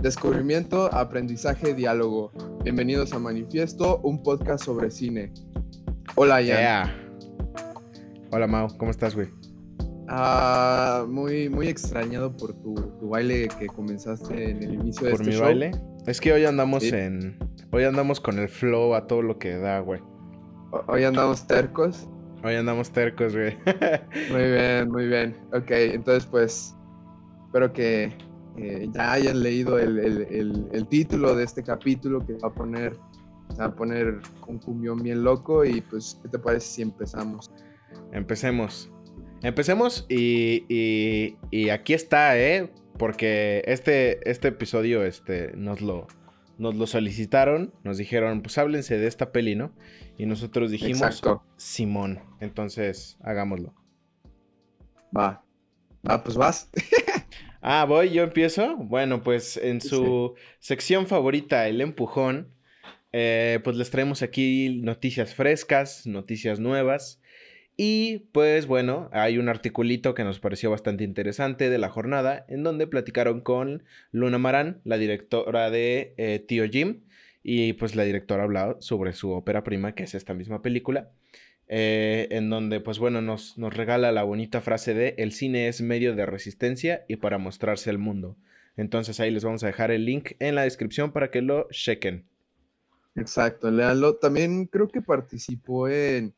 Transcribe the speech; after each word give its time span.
Descubrimiento, 0.00 0.94
aprendizaje, 0.94 1.74
diálogo. 1.74 2.30
Bienvenidos 2.62 3.12
a 3.12 3.18
Manifiesto, 3.18 3.98
un 4.04 4.22
podcast 4.22 4.64
sobre 4.64 4.92
cine. 4.92 5.32
Hola, 6.14 6.40
Ian. 6.40 6.88
Hola, 8.30 8.46
Mau. 8.46 8.68
¿Cómo 8.78 8.92
estás, 8.92 9.16
güey? 9.16 9.28
Ah, 10.08 11.04
muy, 11.08 11.48
muy 11.48 11.66
extrañado 11.66 12.36
por 12.36 12.54
tu, 12.62 12.76
baile 13.08 13.48
que 13.58 13.66
comenzaste 13.66 14.50
en 14.50 14.62
el 14.62 14.74
inicio 14.74 15.06
de 15.06 15.10
¿Por 15.10 15.22
este 15.22 15.34
mi 15.34 15.40
baile? 15.40 15.70
Es 16.06 16.20
que 16.20 16.32
hoy 16.32 16.44
andamos 16.44 16.84
en... 16.84 17.36
Hoy 17.72 17.82
andamos 17.82 18.20
con 18.20 18.38
el 18.38 18.48
flow 18.48 18.94
a 18.94 19.08
todo 19.08 19.22
lo 19.22 19.40
que 19.40 19.56
da, 19.56 19.80
güey. 19.80 20.00
Hoy 20.86 21.02
andamos 21.02 21.44
tercos. 21.44 22.08
Hoy 22.44 22.54
andamos 22.54 22.92
tercos, 22.92 23.34
güey. 23.34 23.56
muy 24.30 24.42
bien, 24.52 24.88
muy 24.88 25.08
bien. 25.08 25.36
Ok, 25.52 25.70
entonces 25.70 26.24
pues 26.24 26.76
espero 27.48 27.72
que 27.72 28.27
ya 28.92 29.12
hayan 29.12 29.42
leído 29.42 29.78
el, 29.78 30.86
título 30.88 31.34
de 31.34 31.44
este 31.44 31.62
capítulo 31.62 32.24
que 32.26 32.34
va 32.34 32.48
a 32.48 32.52
poner, 32.52 32.96
va 33.58 33.66
a 33.66 33.74
poner 33.74 34.20
un 34.46 34.58
cumbión 34.58 35.02
bien 35.02 35.22
loco 35.22 35.64
y 35.64 35.80
pues, 35.80 36.18
¿qué 36.22 36.28
te 36.28 36.38
parece 36.38 36.66
si 36.66 36.82
empezamos? 36.82 37.50
Empecemos. 38.12 38.90
Empecemos 39.42 40.06
y, 40.08 40.64
y, 41.50 41.68
aquí 41.70 41.94
está, 41.94 42.38
¿eh? 42.38 42.72
Porque 42.98 43.62
este, 43.66 44.28
este 44.28 44.48
episodio 44.48 45.04
este, 45.04 45.52
nos, 45.56 45.80
lo, 45.80 46.08
nos 46.58 46.74
lo 46.74 46.86
solicitaron, 46.88 47.72
nos 47.84 47.98
dijeron, 47.98 48.42
pues 48.42 48.58
háblense 48.58 48.98
de 48.98 49.06
esta 49.06 49.30
peli, 49.30 49.54
¿no? 49.54 49.72
Y 50.16 50.26
nosotros 50.26 50.72
dijimos, 50.72 51.22
Simón, 51.56 52.20
entonces 52.40 53.16
hagámoslo. 53.22 53.74
Va, 55.16 55.44
va, 56.08 56.24
pues 56.24 56.36
vas. 56.36 56.70
ah, 57.60 57.84
voy, 57.86 58.10
yo 58.10 58.22
empiezo. 58.22 58.76
Bueno, 58.76 59.22
pues 59.22 59.56
en 59.56 59.80
su 59.80 60.34
sección 60.58 61.06
favorita, 61.06 61.68
el 61.68 61.80
empujón, 61.80 62.54
eh, 63.12 63.60
pues 63.64 63.76
les 63.76 63.90
traemos 63.90 64.22
aquí 64.22 64.80
noticias 64.82 65.34
frescas, 65.34 66.06
noticias 66.06 66.60
nuevas. 66.60 67.20
Y 67.76 68.30
pues 68.32 68.66
bueno, 68.66 69.08
hay 69.12 69.38
un 69.38 69.48
articulito 69.48 70.12
que 70.14 70.24
nos 70.24 70.40
pareció 70.40 70.70
bastante 70.70 71.04
interesante 71.04 71.70
de 71.70 71.78
la 71.78 71.88
jornada, 71.88 72.44
en 72.48 72.64
donde 72.64 72.88
platicaron 72.88 73.40
con 73.40 73.84
Luna 74.10 74.38
Marán, 74.38 74.80
la 74.84 74.98
directora 74.98 75.70
de 75.70 76.12
eh, 76.16 76.40
Tío 76.40 76.68
Jim, 76.68 77.02
y 77.44 77.74
pues 77.74 77.94
la 77.94 78.02
directora 78.02 78.42
hablado 78.42 78.80
sobre 78.80 79.12
su 79.12 79.30
ópera 79.30 79.62
prima, 79.62 79.94
que 79.94 80.02
es 80.02 80.16
esta 80.16 80.34
misma 80.34 80.60
película, 80.60 81.12
eh, 81.68 82.28
en 82.30 82.50
donde 82.50 82.80
pues 82.80 82.98
bueno, 82.98 83.20
nos, 83.20 83.58
nos 83.58 83.74
regala 83.74 84.12
la 84.12 84.22
bonita 84.22 84.60
frase 84.60 84.94
de 84.94 85.14
el 85.18 85.32
cine 85.32 85.68
es 85.68 85.80
medio 85.80 86.14
de 86.14 86.26
resistencia 86.26 87.04
y 87.08 87.16
para 87.16 87.38
mostrarse 87.38 87.90
al 87.90 87.98
mundo. 87.98 88.36
Entonces 88.76 89.20
ahí 89.20 89.30
les 89.30 89.44
vamos 89.44 89.64
a 89.64 89.66
dejar 89.66 89.90
el 89.90 90.04
link 90.04 90.32
en 90.38 90.54
la 90.54 90.62
descripción 90.62 91.12
para 91.12 91.30
que 91.30 91.42
lo 91.42 91.68
chequen. 91.70 92.24
Exacto, 93.16 93.70
léanlo. 93.70 94.16
También 94.16 94.66
creo 94.66 94.88
que 94.88 95.02
participó 95.02 95.88
en 95.88 96.34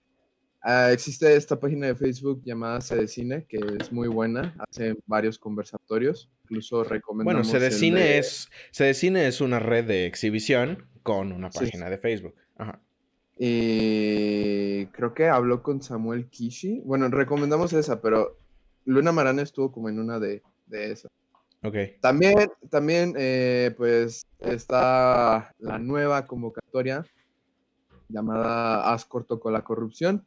Ah, 0.63 0.93
existe 0.93 1.35
esta 1.35 1.59
página 1.59 1.87
de 1.87 1.95
Facebook 1.95 2.43
llamada 2.45 2.81
Cine 2.83 3.09
Cine, 3.09 3.47
que 3.49 3.59
es 3.81 3.91
muy 3.91 4.09
buena, 4.09 4.55
hace 4.69 4.95
varios 5.07 5.39
conversatorios, 5.39 6.29
incluso 6.45 6.85
recomendamos... 6.85 7.51
Bueno, 7.51 7.61
Cine 7.61 7.71
Cine, 7.71 8.19
es, 8.19 8.51
Cine 8.71 9.27
es 9.27 9.41
una 9.41 9.59
red 9.59 9.87
de 9.87 10.05
exhibición 10.05 10.87
con 11.03 11.33
una 11.33 11.49
página 11.49 11.89
de 11.89 11.97
Facebook. 11.97 12.35
Ajá. 12.59 12.79
Y 13.43 14.87
creo 14.87 15.15
que 15.15 15.29
habló 15.29 15.63
con 15.63 15.81
Samuel 15.81 16.29
Kishi. 16.29 16.81
Bueno, 16.85 17.09
recomendamos 17.09 17.73
esa, 17.73 18.03
pero 18.03 18.37
Luna 18.85 19.13
Marana 19.13 19.41
estuvo 19.41 19.73
como 19.73 19.89
en 19.89 19.99
una 19.99 20.19
de, 20.19 20.43
de 20.67 20.93
esas. 20.93 21.11
Ok. 21.63 21.75
También, 22.03 22.51
también 22.69 23.15
eh, 23.17 23.75
pues 23.79 24.27
está 24.41 25.55
la 25.59 25.79
nueva 25.79 26.27
convocatoria 26.27 27.05
llamada 28.09 28.93
Haz 28.93 29.07
corto 29.07 29.41
con 29.41 29.55
la 29.55 29.65
corrupción 29.65 30.27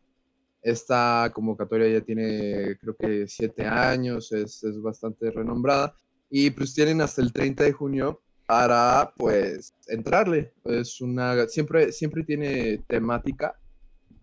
esta 0.63 1.29
convocatoria 1.33 1.89
ya 1.89 2.01
tiene, 2.01 2.77
creo 2.79 2.95
que 2.95 3.27
siete 3.27 3.65
años, 3.65 4.31
es, 4.31 4.63
bastante 4.81 5.29
renombrada. 5.29 5.93
Y 6.29 6.49
pues 6.51 6.73
tienen 6.73 7.01
hasta 7.01 7.21
el 7.21 7.33
30 7.33 7.65
de 7.65 7.73
junio 7.73 8.21
para, 8.45 9.13
pues, 9.17 9.73
entrarle. 9.87 10.53
Es 10.65 11.01
una, 11.01 11.47
siempre, 11.47 11.91
siempre 11.91 12.23
tiene 12.23 12.79
temática 12.87 13.55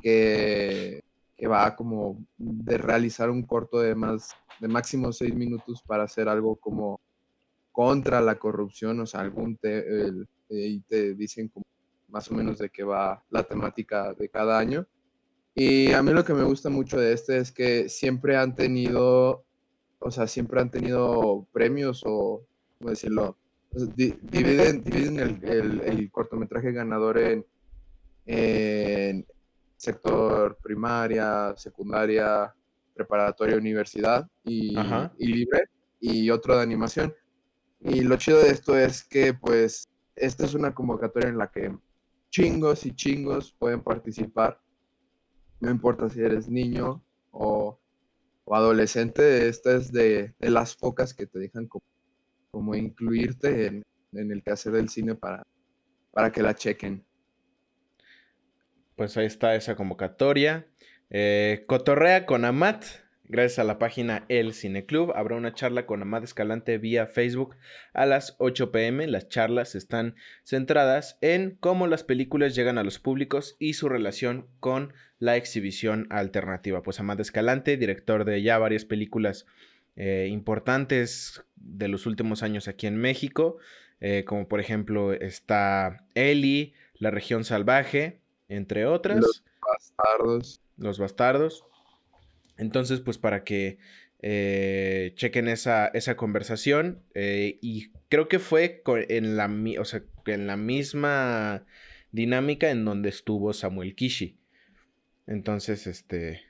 que, 0.02 1.02
que 1.36 1.46
va 1.46 1.74
como 1.74 2.24
de 2.36 2.78
realizar 2.78 3.30
un 3.30 3.42
corto 3.42 3.78
de 3.80 3.94
más, 3.94 4.30
de 4.60 4.68
máximo 4.68 5.12
seis 5.12 5.34
minutos 5.34 5.82
para 5.86 6.04
hacer 6.04 6.28
algo 6.28 6.56
como 6.56 7.00
contra 7.72 8.20
la 8.20 8.38
corrupción, 8.38 9.00
o 9.00 9.06
sea, 9.06 9.20
algún 9.20 9.56
te, 9.56 9.84
y 10.50 10.80
te 10.80 11.14
dicen 11.14 11.50
más 12.08 12.30
o 12.30 12.34
menos 12.34 12.58
de 12.58 12.68
qué 12.68 12.82
va 12.82 13.24
la 13.30 13.42
temática 13.44 14.12
de 14.12 14.28
cada 14.28 14.58
año. 14.58 14.86
Y 15.54 15.92
a 15.92 16.02
mí 16.02 16.12
lo 16.12 16.24
que 16.24 16.34
me 16.34 16.44
gusta 16.44 16.68
mucho 16.68 16.98
de 16.98 17.12
este 17.12 17.38
es 17.38 17.52
que 17.52 17.88
siempre 17.88 18.36
han 18.36 18.54
tenido, 18.54 19.44
o 19.98 20.10
sea, 20.10 20.26
siempre 20.26 20.60
han 20.60 20.70
tenido 20.70 21.46
premios 21.52 22.02
o, 22.04 22.44
¿cómo 22.78 22.90
decirlo? 22.90 23.36
Dividen, 23.72 24.82
dividen 24.82 25.40
el, 25.44 26.10
cortometraje 26.10 26.72
ganador 26.72 27.18
en, 27.18 27.46
en 28.26 29.26
sector 29.76 30.58
primaria, 30.62 31.54
secundaria, 31.56 32.54
preparatoria, 32.94 33.56
universidad 33.56 34.28
y, 34.44 34.76
y, 35.18 35.26
libre 35.26 35.64
y 36.00 36.30
otro 36.30 36.56
de 36.56 36.62
animación. 36.62 37.14
Y 37.80 38.02
lo 38.02 38.16
chido 38.16 38.40
de 38.40 38.50
esto 38.50 38.76
es 38.76 39.04
que 39.04 39.34
pues 39.34 39.88
esta 40.16 40.44
es 40.44 40.54
una 40.54 40.74
convocatoria 40.74 41.28
en 41.28 41.38
la 41.38 41.50
que 41.50 41.74
chingos 42.30 42.84
y 42.84 42.94
chingos 42.94 43.52
pueden 43.58 43.82
participar 43.82 44.60
no 45.60 45.70
importa 45.70 46.08
si 46.08 46.20
eres 46.20 46.48
niño 46.48 47.04
o, 47.30 47.78
adolescente, 48.46 49.48
esta 49.48 49.76
es 49.76 49.92
de, 49.92 50.34
las 50.40 50.74
pocas 50.74 51.14
que 51.14 51.26
te 51.26 51.38
dejan 51.38 51.68
como, 51.68 51.84
incluirte 52.74 53.66
en, 53.66 53.84
el 54.12 54.42
quehacer 54.42 54.72
del 54.72 54.88
cine 54.88 55.14
para, 55.14 55.46
para 56.12 56.32
que 56.32 56.42
la 56.42 56.54
chequen. 56.54 57.04
Pues 58.96 59.16
ahí 59.16 59.26
está 59.26 59.54
esa 59.54 59.76
convocatoria. 59.76 60.66
Eh, 61.10 61.64
cotorrea 61.66 62.26
con 62.26 62.44
Amat 62.44 62.84
Gracias 63.32 63.60
a 63.60 63.64
la 63.64 63.78
página 63.78 64.24
El 64.28 64.52
Cine 64.54 64.86
Club 64.86 65.12
habrá 65.14 65.36
una 65.36 65.54
charla 65.54 65.86
con 65.86 66.02
Amad 66.02 66.24
Escalante 66.24 66.78
vía 66.78 67.06
Facebook 67.06 67.54
a 67.92 68.04
las 68.04 68.34
8 68.40 68.72
pm. 68.72 69.06
Las 69.06 69.28
charlas 69.28 69.76
están 69.76 70.16
centradas 70.42 71.16
en 71.20 71.56
cómo 71.60 71.86
las 71.86 72.02
películas 72.02 72.56
llegan 72.56 72.76
a 72.76 72.82
los 72.82 72.98
públicos 72.98 73.54
y 73.60 73.74
su 73.74 73.88
relación 73.88 74.48
con 74.58 74.94
la 75.20 75.36
exhibición 75.36 76.08
alternativa. 76.10 76.82
Pues 76.82 76.98
Amad 76.98 77.20
Escalante, 77.20 77.76
director 77.76 78.24
de 78.24 78.42
ya 78.42 78.58
varias 78.58 78.84
películas 78.84 79.46
eh, 79.96 80.28
importantes 80.30 81.42
de 81.56 81.88
los 81.88 82.06
últimos 82.06 82.42
años 82.42 82.68
aquí 82.68 82.86
en 82.86 82.96
México, 82.96 83.58
eh, 84.00 84.24
como 84.26 84.48
por 84.48 84.60
ejemplo 84.60 85.12
está 85.12 86.06
Eli, 86.14 86.74
La 86.98 87.10
región 87.10 87.44
salvaje, 87.44 88.20
entre 88.48 88.86
otras. 88.86 89.20
Los 89.20 89.44
bastardos. 89.60 90.60
Los 90.76 90.98
bastardos. 90.98 91.64
Entonces, 92.56 93.00
pues 93.00 93.18
para 93.18 93.44
que 93.44 93.78
eh, 94.22 95.12
chequen 95.14 95.48
esa, 95.48 95.86
esa 95.88 96.16
conversación. 96.16 97.02
Eh, 97.14 97.58
y 97.62 97.90
creo 98.08 98.28
que 98.28 98.38
fue 98.38 98.82
en 99.08 99.36
la, 99.36 99.50
o 99.80 99.84
sea, 99.84 100.02
en 100.26 100.46
la 100.46 100.56
misma 100.56 101.64
dinámica 102.12 102.70
en 102.70 102.84
donde 102.84 103.08
estuvo 103.08 103.52
Samuel 103.52 103.94
Kishi. 103.94 104.38
Entonces, 105.26 105.86
este... 105.86 106.42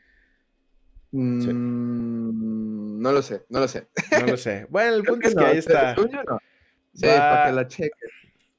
Mm, 1.13 3.01
no 3.01 3.13
lo 3.13 3.23
sé, 3.23 3.45
no 3.49 3.61
lo 3.61 3.69
sé. 3.69 3.89
No 4.21 4.27
lo 4.27 4.37
sé. 4.37 4.67
Bueno, 4.71 4.95
el 4.97 5.03
punto 5.05 5.29
es 5.29 5.35
que 5.35 5.45
ahí 5.45 5.59
está. 5.59 5.97
Sí, 5.97 7.07
para 7.07 7.47
que 7.47 7.53
la 7.53 7.67
chequen. 7.67 8.11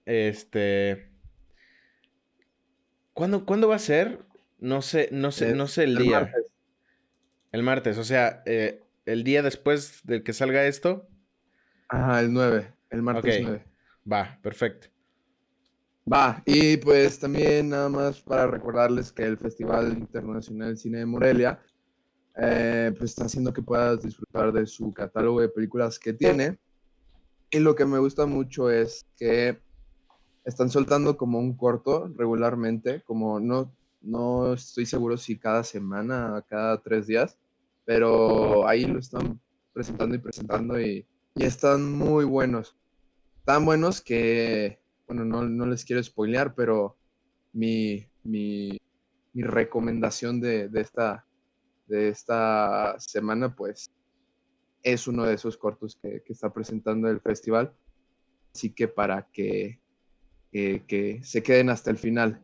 Este. 0.06 1.09
¿Cuándo, 3.13 3.45
¿Cuándo, 3.45 3.68
va 3.68 3.75
a 3.75 3.80
ser? 3.80 4.19
No 4.59 4.81
sé, 4.81 5.09
no 5.12 5.31
sé, 5.31 5.53
no 5.53 5.68
sé 5.68 5.83
el, 5.83 5.98
día. 5.98 6.31
El 7.51 7.63
martes, 7.63 7.98
o 7.98 8.03
sea, 8.03 8.42
eh, 8.45 8.83
el 9.06 9.24
día 9.24 9.42
después 9.42 10.01
de 10.03 10.24
que 10.24 10.33
salga 10.33 10.65
esto. 10.65 11.07
Ajá, 11.88 12.21
el 12.21 12.31
9, 12.33 12.74
el 12.89 13.01
martes 13.01 13.39
9. 13.42 13.65
Va, 14.12 14.39
perfecto. 14.42 14.88
Va, 16.12 16.42
y 16.45 16.77
pues 16.77 17.19
también 17.19 17.69
nada 17.69 17.89
más 17.89 18.21
para 18.21 18.48
recordarles 18.48 19.12
que 19.12 19.24
el 19.24 19.38
Festival 19.38 19.94
Internacional 19.94 20.71
de 20.71 20.77
Cine 20.77 21.00
de 21.00 21.06
Morelia 21.06 21.59
eh, 22.38 22.94
pues 22.98 23.12
está 23.12 23.25
haciendo 23.25 23.54
que 23.54 23.62
puedas 23.62 24.01
disfrutar 24.01 24.51
de 24.51 24.66
su 24.66 24.92
catálogo 24.94 25.42
de 25.42 25.50
películas 25.50 26.00
que 26.00 26.13
tiene. 26.13 26.57
Y 27.50 27.60
lo 27.60 27.75
que 27.75 27.86
me 27.86 28.00
gusta 28.00 28.25
mucho 28.25 28.69
es 28.69 29.06
que 29.18 29.60
están 30.45 30.69
soltando 30.69 31.18
como 31.18 31.39
un 31.39 31.56
corto 31.56 32.07
regularmente, 32.16 33.01
como 33.04 33.39
no, 33.39 33.74
no 34.01 34.54
estoy 34.54 34.86
seguro 34.86 35.18
si 35.18 35.38
cada 35.38 35.63
semana, 35.63 36.44
cada 36.48 36.81
tres 36.81 37.07
días, 37.07 37.38
pero 37.86 38.68
ahí 38.68 38.86
lo 38.86 39.00
están 39.00 39.39
presentando 39.74 40.16
y 40.16 40.19
presentando 40.19 40.81
y, 40.81 41.06
están 41.36 41.92
muy 41.92 42.25
buenos. 42.25 42.75
tan 43.45 43.63
buenos 43.66 44.01
que, 44.01 44.80
bueno, 45.07 45.24
no, 45.24 45.44
no 45.48 45.66
les 45.66 45.86
quiero 45.86 46.04
spoilear, 46.04 46.54
pero 46.56 46.98
mi, 47.54 48.06
mi, 48.24 48.77
mi 49.34 49.44
recomendación 49.44 50.42
de, 50.42 50.68
de, 50.68 50.81
esta, 50.81 51.25
de 51.92 52.10
esta 52.10 52.96
semana, 52.98 53.56
pues, 53.56 53.92
es 54.82 55.08
uno 55.08 55.26
de 55.26 55.36
esos 55.36 55.58
cortos 55.58 55.96
que, 56.02 56.24
que 56.24 56.34
está 56.34 56.52
presentando 56.52 57.08
el 57.10 57.22
festival. 57.22 57.74
Así 58.54 58.74
que 58.74 58.88
para 58.88 59.28
que, 59.32 59.80
que, 60.52 61.20
se 61.24 61.44
queden 61.44 61.70
hasta 61.70 61.92
el 61.92 61.98
final. 61.98 62.42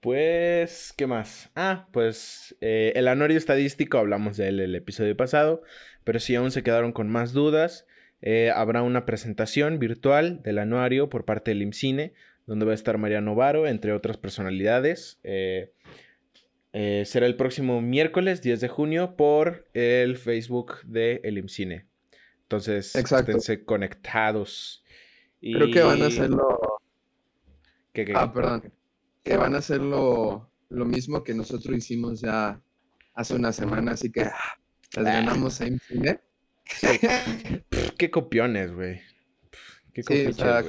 Pues, 0.00 0.94
¿qué 0.96 1.06
más? 1.06 1.50
Ah, 1.56 1.88
pues 1.92 2.56
eh, 2.60 2.92
el 2.94 3.08
anuario 3.08 3.36
estadístico, 3.36 3.98
hablamos 3.98 4.36
de 4.36 4.48
él 4.48 4.60
el 4.60 4.74
episodio 4.76 5.16
pasado, 5.16 5.62
pero 6.04 6.20
si 6.20 6.36
aún 6.36 6.52
se 6.52 6.62
quedaron 6.62 6.92
con 6.92 7.10
más 7.10 7.32
dudas, 7.32 7.86
eh, 8.22 8.50
habrá 8.54 8.82
una 8.82 9.04
presentación 9.04 9.78
virtual 9.78 10.42
del 10.42 10.58
anuario 10.58 11.08
por 11.08 11.24
parte 11.24 11.50
del 11.50 11.62
IMCINE, 11.62 12.14
donde 12.46 12.64
va 12.64 12.72
a 12.72 12.76
estar 12.76 12.98
Mariano 12.98 13.34
Varo, 13.34 13.66
entre 13.66 13.92
otras 13.92 14.16
personalidades. 14.16 15.18
Eh, 15.24 15.72
será 17.04 17.26
el 17.26 17.36
próximo 17.36 17.80
miércoles 17.80 18.42
10 18.42 18.60
de 18.60 18.68
junio 18.68 19.16
por 19.16 19.68
el 19.74 20.16
Facebook 20.16 20.80
de 20.84 21.20
el 21.24 21.38
IMCINE. 21.38 21.86
Entonces, 22.42 22.94
esténse 22.94 23.64
conectados. 23.64 24.84
Creo 25.40 25.70
que 25.70 25.82
van 25.82 26.02
a 26.02 26.06
hacerlo. 26.06 26.58
¿Qué, 27.92 28.12
Ah, 28.14 28.32
perdón 28.32 28.72
que 29.26 29.36
van 29.36 29.56
a 29.56 29.58
hacer 29.58 29.80
lo, 29.80 30.52
mismo 30.70 31.24
que 31.24 31.34
nosotros 31.34 31.76
hicimos 31.76 32.20
ya 32.20 32.62
hace 33.12 33.34
una 33.34 33.52
semana, 33.52 33.92
así 33.92 34.12
que 34.12 34.22
ah, 34.22 34.60
las 34.94 35.04
ganamos 35.04 35.60
a 35.60 35.66
cine. 35.66 36.20
Qué 37.98 38.08
copiones, 38.08 38.72
güey. 38.72 39.00
Qué 39.92 40.04
sí, 40.04 40.26
o 40.26 40.32
sea, 40.32 40.62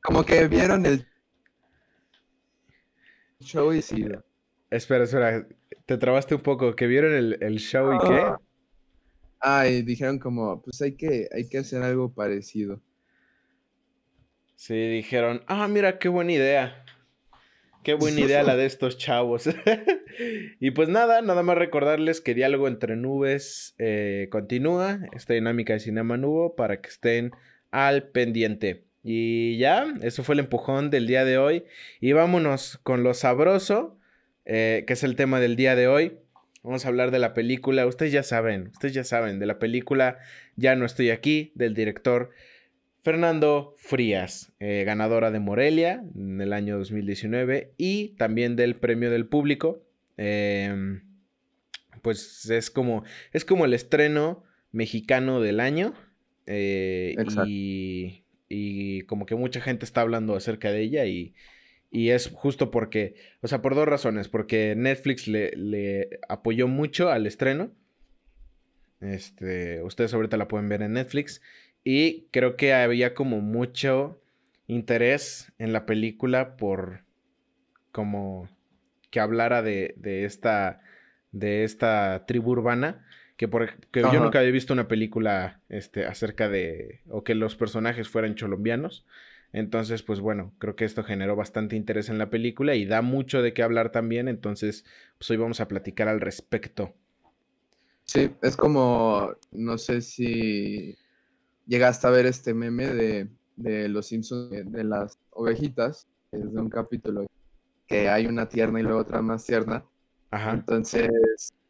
como, 0.00 0.24
que 0.24 0.46
vieron 0.46 0.86
el 0.86 1.04
show 3.40 3.72
y 3.72 3.82
sí. 3.82 4.06
Espera, 4.72 5.04
espera, 5.04 5.46
te 5.84 5.98
trabaste 5.98 6.34
un 6.34 6.40
poco. 6.40 6.74
¿Que 6.74 6.86
vieron 6.86 7.12
el, 7.14 7.58
show 7.58 7.94
y 7.94 7.98
qué? 8.08 8.24
Ah, 9.38 9.68
y 9.68 9.82
dijeron 9.82 10.18
como, 10.18 10.62
pues 10.62 10.80
hay 10.80 10.92
que, 10.92 11.28
hay 11.30 11.46
que 11.46 11.58
hacer 11.58 11.82
algo 11.82 12.14
parecido. 12.14 12.80
Sí, 14.56 14.74
dijeron, 14.74 15.42
ah, 15.46 15.68
mira, 15.68 15.98
qué 15.98 16.08
buena 16.08 16.32
idea. 16.32 16.84
Qué 17.82 17.92
buena 17.92 18.20
idea 18.20 18.42
la 18.44 18.56
de 18.56 18.64
estos 18.64 18.96
chavos. 18.96 19.46
y 20.60 20.70
pues 20.70 20.88
nada, 20.88 21.20
nada 21.20 21.42
más 21.42 21.58
recordarles 21.58 22.22
que 22.22 22.32
Diálogo 22.32 22.66
entre 22.66 22.96
Nubes 22.96 23.74
eh, 23.78 24.28
continúa, 24.30 25.00
esta 25.12 25.34
dinámica 25.34 25.74
de 25.74 25.80
Cinema 25.80 26.16
Nubo, 26.16 26.54
para 26.56 26.80
que 26.80 26.88
estén 26.88 27.32
al 27.72 28.08
pendiente. 28.08 28.86
Y 29.02 29.58
ya, 29.58 29.92
eso 30.00 30.22
fue 30.22 30.34
el 30.34 30.38
empujón 30.38 30.88
del 30.88 31.06
día 31.06 31.26
de 31.26 31.36
hoy. 31.36 31.64
Y 32.00 32.12
vámonos 32.12 32.78
con 32.84 33.02
lo 33.02 33.12
sabroso, 33.12 33.98
eh, 34.44 34.84
que 34.86 34.92
es 34.92 35.02
el 35.02 35.16
tema 35.16 35.40
del 35.40 35.56
día 35.56 35.76
de 35.76 35.88
hoy. 35.88 36.18
Vamos 36.62 36.84
a 36.84 36.88
hablar 36.88 37.10
de 37.10 37.18
la 37.18 37.34
película, 37.34 37.86
ustedes 37.86 38.12
ya 38.12 38.22
saben, 38.22 38.68
ustedes 38.68 38.94
ya 38.94 39.04
saben, 39.04 39.40
de 39.40 39.46
la 39.46 39.58
película 39.58 40.18
Ya 40.54 40.76
no 40.76 40.84
estoy 40.84 41.10
aquí, 41.10 41.50
del 41.56 41.74
director 41.74 42.30
Fernando 43.02 43.74
Frías, 43.78 44.52
eh, 44.60 44.84
ganadora 44.86 45.32
de 45.32 45.40
Morelia 45.40 46.04
en 46.14 46.40
el 46.40 46.52
año 46.52 46.78
2019 46.78 47.72
y 47.76 48.10
también 48.10 48.54
del 48.54 48.76
premio 48.76 49.10
del 49.10 49.26
público. 49.26 49.82
Em, 50.16 51.02
pues 52.00 52.48
es 52.48 52.70
como, 52.70 53.02
es 53.32 53.44
como 53.44 53.64
el 53.64 53.74
estreno 53.74 54.44
mexicano 54.70 55.40
del 55.40 55.58
año. 55.58 55.94
Eh, 56.46 57.16
y, 57.46 58.24
y, 58.48 59.02
como 59.02 59.26
que 59.26 59.34
mucha 59.34 59.60
gente 59.60 59.84
está 59.84 60.00
hablando 60.00 60.36
acerca 60.36 60.70
de 60.70 60.82
ella 60.82 61.04
y, 61.06 61.34
y, 61.92 62.10
es 62.10 62.30
justo 62.34 62.70
porque, 62.70 63.14
o 63.42 63.48
sea, 63.48 63.62
por 63.62 63.74
dos 63.74 63.86
razones. 63.86 64.28
Porque 64.28 64.74
Netflix 64.76 65.28
le, 65.28 65.52
le 65.56 66.20
apoyó 66.28 66.68
mucho 66.68 67.10
al 67.10 67.26
estreno. 67.26 67.70
Este, 69.00 69.82
ustedes 69.82 70.14
ahorita 70.14 70.36
la 70.36 70.48
pueden 70.48 70.68
ver 70.68 70.82
en 70.82 70.94
Netflix. 70.94 71.42
Y 71.84 72.28
creo 72.30 72.56
que 72.56 72.72
había 72.72 73.14
como 73.14 73.40
mucho 73.40 74.22
interés 74.66 75.52
en 75.58 75.72
la 75.72 75.86
película 75.86 76.56
por 76.56 77.04
como 77.90 78.48
que 79.10 79.20
hablara 79.20 79.62
de, 79.62 79.94
de 79.96 80.24
esta 80.24 80.80
de 81.30 81.64
esta 81.64 82.24
tribu 82.26 82.52
urbana 82.52 83.06
que, 83.36 83.48
por, 83.48 83.78
que 83.90 84.02
yo 84.02 84.20
nunca 84.20 84.38
había 84.38 84.50
visto 84.50 84.72
una 84.72 84.88
película 84.88 85.60
este, 85.68 86.06
acerca 86.06 86.48
de 86.48 87.00
o 87.08 87.24
que 87.24 87.34
los 87.34 87.56
personajes 87.56 88.08
fueran 88.08 88.34
colombianos 88.34 89.06
entonces 89.52 90.02
pues 90.02 90.20
bueno 90.20 90.52
creo 90.58 90.76
que 90.76 90.84
esto 90.84 91.04
generó 91.04 91.36
bastante 91.36 91.76
interés 91.76 92.08
en 92.08 92.18
la 92.18 92.30
película 92.30 92.74
y 92.74 92.86
da 92.86 93.02
mucho 93.02 93.42
de 93.42 93.54
qué 93.54 93.62
hablar 93.62 93.92
también 93.92 94.28
entonces 94.28 94.84
pues 95.18 95.30
hoy 95.30 95.36
vamos 95.36 95.60
a 95.60 95.68
platicar 95.68 96.08
al 96.08 96.20
respecto 96.20 96.94
sí 98.04 98.30
es 98.42 98.56
como 98.56 99.34
no 99.50 99.78
sé 99.78 100.00
si 100.00 100.96
llegaste 101.66 102.06
a 102.06 102.10
ver 102.10 102.26
este 102.26 102.54
meme 102.54 102.86
de, 103.56 103.88
los 103.88 104.06
Simpsons, 104.06 104.50
de, 104.50 104.84
las 104.84 105.18
ovejitas, 105.30 106.06
es 106.30 106.52
de 106.52 106.60
un 106.60 106.68
capítulo 106.68 107.26
que 107.86 108.08
hay 108.08 108.26
una 108.26 108.48
tierna 108.48 108.80
y 108.80 108.82
luego 108.82 109.00
otra 109.00 109.22
más 109.22 109.44
tierna. 109.44 109.84
Ajá. 110.30 110.52
Entonces 110.52 111.10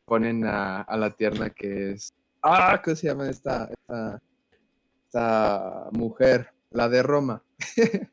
ponen 0.04 0.44
a, 0.44 0.86
la 0.96 1.10
tierna 1.10 1.50
que 1.50 1.92
es. 1.92 2.12
Ah, 2.42 2.80
¿cómo 2.82 2.96
se 2.96 3.06
llama 3.08 3.28
esta, 3.28 3.68
esta, 5.06 5.88
mujer? 5.92 6.48
La 6.70 6.88
de 6.88 7.02
Roma. 7.02 7.42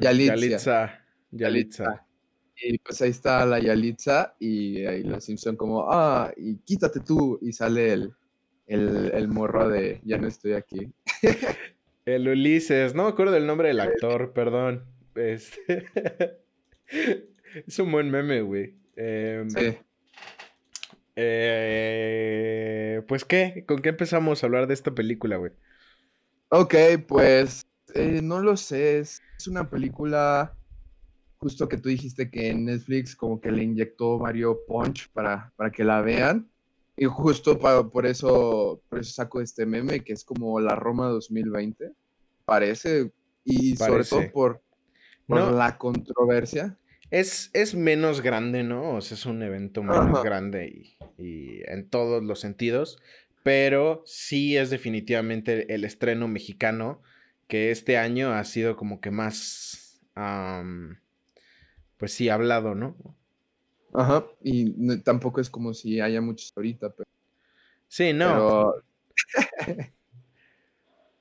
Yalitza. 0.00 1.00
Yalitza. 1.30 2.06
Y 2.62 2.78
pues 2.78 3.02
ahí 3.02 3.10
está 3.10 3.44
la 3.44 3.58
Yalitza 3.58 4.34
y 4.38 4.86
ahí 4.86 5.02
los 5.02 5.24
Simpson 5.24 5.56
como, 5.56 5.92
ah, 5.92 6.32
y 6.36 6.56
quítate 6.58 7.00
tú 7.00 7.38
y 7.42 7.52
sale 7.52 7.92
el, 7.92 8.14
el, 8.66 9.28
morro 9.28 9.68
de 9.68 10.00
Ya 10.04 10.16
no 10.16 10.26
estoy 10.26 10.54
aquí. 10.54 10.90
el 12.06 12.28
Ulises, 12.28 12.94
no 12.94 13.04
me 13.04 13.10
acuerdo 13.10 13.32
del 13.32 13.46
nombre 13.46 13.68
del 13.68 13.80
actor, 13.80 14.32
perdón. 14.32 14.84
Este... 15.14 15.84
es 17.66 17.78
un 17.78 17.92
buen 17.92 18.10
meme, 18.10 18.40
güey. 18.40 18.74
Em, 18.96 19.50
sí. 19.50 19.76
Eh, 21.14 23.02
pues 23.08 23.24
qué, 23.24 23.64
¿con 23.66 23.80
qué 23.80 23.90
empezamos 23.90 24.42
a 24.42 24.46
hablar 24.46 24.66
de 24.66 24.74
esta 24.74 24.94
película, 24.94 25.36
güey? 25.36 25.52
Ok, 26.48 26.74
pues 27.08 27.66
eh, 27.94 28.20
no 28.22 28.40
lo 28.40 28.56
sé, 28.56 29.00
es, 29.00 29.20
una 29.48 29.68
película 29.68 30.56
justo 31.38 31.68
que 31.68 31.76
tú 31.76 31.88
dijiste 31.88 32.30
que 32.30 32.48
en 32.50 32.64
Netflix 32.64 33.14
como 33.14 33.40
que 33.40 33.52
le 33.52 33.62
inyectó 33.62 34.18
Mario 34.18 34.60
Punch 34.66 35.10
para, 35.12 35.52
para 35.56 35.70
que 35.70 35.84
la 35.84 36.00
vean. 36.00 36.50
Y 36.96 37.04
justo 37.04 37.58
por, 37.58 38.06
eso, 38.06 38.80
por 38.88 38.98
eso 38.98 39.12
saco 39.12 39.40
este 39.42 39.66
meme, 39.66 40.02
que 40.02 40.14
es 40.14 40.24
como 40.24 40.58
la 40.60 40.74
Roma 40.74 41.08
2020, 41.08 41.92
parece, 42.46 43.12
y 43.44 43.76
sobre 43.76 44.04
todo 44.04 44.22
por, 44.32 44.62
la 45.28 45.76
controversia. 45.76 46.78
Es, 47.10 47.50
es 47.52 47.74
menos 47.74 48.22
grande, 48.22 48.62
¿no? 48.62 48.96
O 48.96 49.00
sea, 49.00 49.16
es 49.16 49.26
un 49.26 49.42
evento 49.42 49.82
menos 49.82 50.22
grande 50.24 50.96
y, 51.18 51.60
en 51.66 51.88
todos 51.88 52.24
los 52.24 52.40
sentidos, 52.40 52.98
pero 53.46 54.02
sí 54.06 54.56
es 54.56 54.70
definitivamente 54.70 55.72
el 55.72 55.84
estreno 55.84 56.26
mexicano 56.26 57.00
que 57.46 57.70
este 57.70 57.96
año 57.96 58.32
ha 58.32 58.42
sido 58.42 58.74
como 58.74 59.00
que 59.00 59.12
más, 59.12 60.00
pues 61.96 62.12
sí, 62.12 62.28
hablado, 62.28 62.74
¿no? 62.74 62.96
Ajá, 63.94 64.26
y 64.42 64.98
tampoco 65.02 65.40
es 65.40 65.48
como 65.48 65.74
si 65.74 66.00
haya 66.00 66.20
muchos 66.20 66.52
ahorita, 66.56 66.90
pero... 66.90 67.08
Sí, 67.86 68.12
no. 68.12 68.72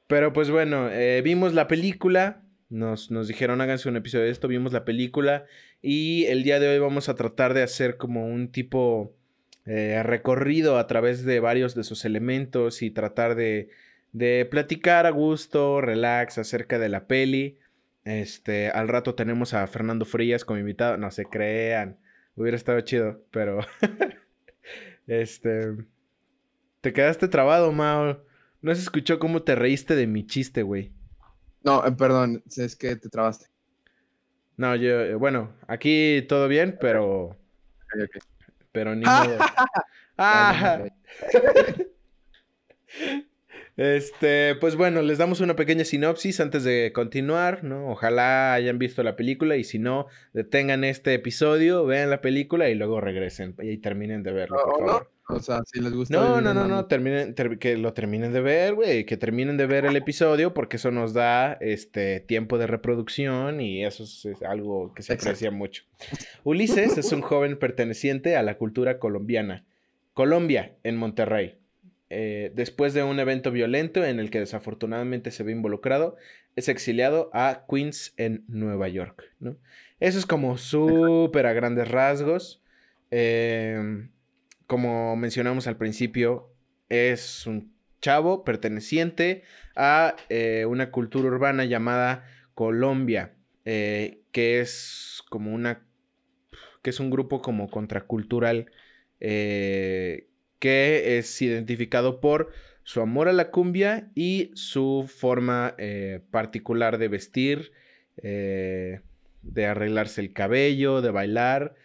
Pero, 0.07 0.33
pues 0.33 0.49
bueno, 0.49 0.89
eh, 0.89 1.21
vimos 1.23 1.53
la 1.53 1.67
película, 1.67 2.43
nos, 2.69 3.11
nos 3.11 3.27
dijeron 3.27 3.61
háganse 3.61 3.87
un 3.87 3.97
episodio 3.97 4.25
de 4.25 4.31
esto, 4.31 4.47
vimos 4.47 4.73
la 4.73 4.83
película 4.83 5.45
y 5.79 6.25
el 6.25 6.41
día 6.41 6.59
de 6.59 6.69
hoy 6.69 6.79
vamos 6.79 7.07
a 7.07 7.15
tratar 7.15 7.53
de 7.53 7.61
hacer 7.61 7.97
como 7.97 8.25
un 8.25 8.51
tipo 8.51 9.15
eh, 9.65 10.01
recorrido 10.03 10.77
a 10.77 10.87
través 10.87 11.25
de 11.25 11.39
varios 11.39 11.75
de 11.75 11.83
sus 11.83 12.05
elementos 12.05 12.81
y 12.81 12.91
tratar 12.91 13.35
de, 13.35 13.69
de 14.11 14.47
platicar 14.49 15.05
a 15.05 15.09
gusto, 15.09 15.81
relax 15.81 16.37
acerca 16.37 16.79
de 16.79 16.89
la 16.89 17.07
peli. 17.07 17.59
Este, 18.03 18.69
al 18.69 18.87
rato 18.87 19.15
tenemos 19.15 19.53
a 19.53 19.65
Fernando 19.67 20.05
Frías 20.05 20.45
como 20.45 20.59
invitado, 20.59 20.97
no 20.97 21.09
se 21.11 21.25
crean. 21.25 21.97
Hubiera 22.35 22.57
estado 22.57 22.79
chido, 22.81 23.25
pero. 23.31 23.59
este. 25.07 25.75
Te 26.81 26.93
quedaste 26.93 27.27
trabado, 27.27 27.71
Mao. 27.71 28.23
No 28.61 28.75
se 28.75 28.81
escuchó 28.81 29.19
cómo 29.19 29.43
te 29.43 29.55
reíste 29.55 29.95
de 29.95 30.05
mi 30.05 30.25
chiste, 30.25 30.61
güey. 30.61 30.91
No, 31.63 31.85
eh, 31.85 31.91
perdón, 31.91 32.43
es 32.55 32.75
que 32.75 32.95
te 32.95 33.09
trabaste. 33.09 33.47
No, 34.57 34.75
yo, 34.75 35.01
eh, 35.01 35.15
bueno, 35.15 35.53
aquí 35.67 36.23
todo 36.27 36.47
bien, 36.47 36.77
pero. 36.79 37.37
Pero 38.75 38.93
ni 38.93 39.05
modo. 39.05 39.37
¡Ah! 40.17 40.83
Este, 43.77 44.55
pues 44.55 44.75
bueno, 44.77 45.01
les 45.01 45.17
damos 45.17 45.41
una 45.41 45.55
pequeña 45.55 45.83
sinopsis 45.83 46.39
antes 46.39 46.63
de 46.63 46.91
continuar, 46.93 47.63
¿no? 47.63 47.89
Ojalá 47.89 48.53
hayan 48.53 48.79
visto 48.79 49.03
la 49.03 49.15
película 49.15 49.57
y 49.57 49.63
si 49.65 49.79
no, 49.79 50.07
detengan 50.33 50.83
este 50.83 51.13
episodio, 51.13 51.85
vean 51.85 52.09
la 52.09 52.21
película 52.21 52.69
y 52.69 52.75
luego 52.75 53.01
regresen 53.01 53.55
y 53.61 53.77
terminen 53.77 54.23
de 54.23 54.31
verlo, 54.31 54.57
por 54.63 54.87
favor. 54.87 55.11
O 55.27 55.39
sea, 55.39 55.61
si 55.65 55.81
les 55.81 55.91
gusta. 55.93 56.15
No, 56.15 56.39
no, 56.39 56.53
no, 56.53 56.67
no, 56.67 56.85
terminen, 56.85 57.33
que 57.33 57.77
lo 57.77 57.93
terminen 57.93 58.31
de 58.31 58.41
ver, 58.41 58.75
güey, 58.75 59.05
que 59.05 59.17
terminen 59.17 59.57
de 59.57 59.65
ver 59.65 59.85
el 59.85 59.95
episodio 59.95 60.53
porque 60.53 60.77
eso 60.77 60.91
nos 60.91 61.13
da 61.13 61.53
este 61.53 62.19
tiempo 62.19 62.57
de 62.57 62.67
reproducción 62.67 63.59
y 63.59 63.83
eso 63.83 64.03
es, 64.03 64.27
algo 64.43 64.93
que 64.93 65.01
se 65.01 65.13
aprecia 65.13 65.49
mucho. 65.49 65.83
Ulises 66.43 66.97
es 66.97 67.11
un 67.11 67.21
joven 67.21 67.57
perteneciente 67.57 68.35
a 68.35 68.43
la 68.43 68.57
cultura 68.57 68.99
colombiana. 68.99 69.65
Colombia, 70.13 70.75
en 70.83 70.95
Monterrey. 70.95 71.57
Eh, 72.11 72.51
después 72.53 72.93
de 72.93 73.01
un 73.01 73.19
evento 73.19 73.51
violento 73.51 74.05
en 74.05 74.19
el 74.19 74.29
que 74.29 74.39
desafortunadamente 74.39 75.31
se 75.31 75.43
ve 75.43 75.51
involucrado, 75.51 76.17
es 76.55 76.69
exiliado 76.69 77.31
a 77.33 77.65
Queens 77.67 78.13
en 78.17 78.45
Nueva 78.47 78.87
York. 78.89 79.23
¿no? 79.39 79.57
Eso 79.99 80.19
es 80.19 80.25
como 80.27 80.57
súper 80.57 81.47
a 81.47 81.53
grandes 81.53 81.89
rasgos. 81.89 82.61
Eh, 83.09 84.07
como 84.67 85.15
mencionamos 85.15 85.67
al 85.67 85.77
principio, 85.77 86.51
es 86.89 87.45
un 87.47 87.73
chavo 88.01 88.43
perteneciente 88.43 89.43
a 89.75 90.15
eh, 90.29 90.65
una 90.67 90.91
cultura 90.91 91.27
urbana 91.27 91.65
llamada 91.65 92.23
Colombia, 92.53 93.33
eh, 93.65 94.21
que 94.31 94.59
es 94.59 95.23
como 95.29 95.53
una, 95.53 95.85
que 96.81 96.91
es 96.91 96.99
un 96.99 97.09
grupo 97.09 97.41
como 97.41 97.69
contracultural 97.69 98.71
eh, 99.19 100.27
que 100.59 101.17
es 101.17 101.41
identificado 101.41 102.19
por 102.19 102.51
su 102.83 103.01
amor 103.01 103.27
a 103.27 103.33
la 103.33 103.49
cumbia 103.49 104.11
y 104.13 104.51
su 104.53 105.09
forma 105.11 105.75
particular 106.29 106.99
de 106.99 107.07
vestir, 107.07 107.71
de 108.15 109.01
arreglarse 109.67 110.21
el 110.21 110.33
cabello, 110.33 111.01
de 111.01 111.09
bailar. 111.09 111.75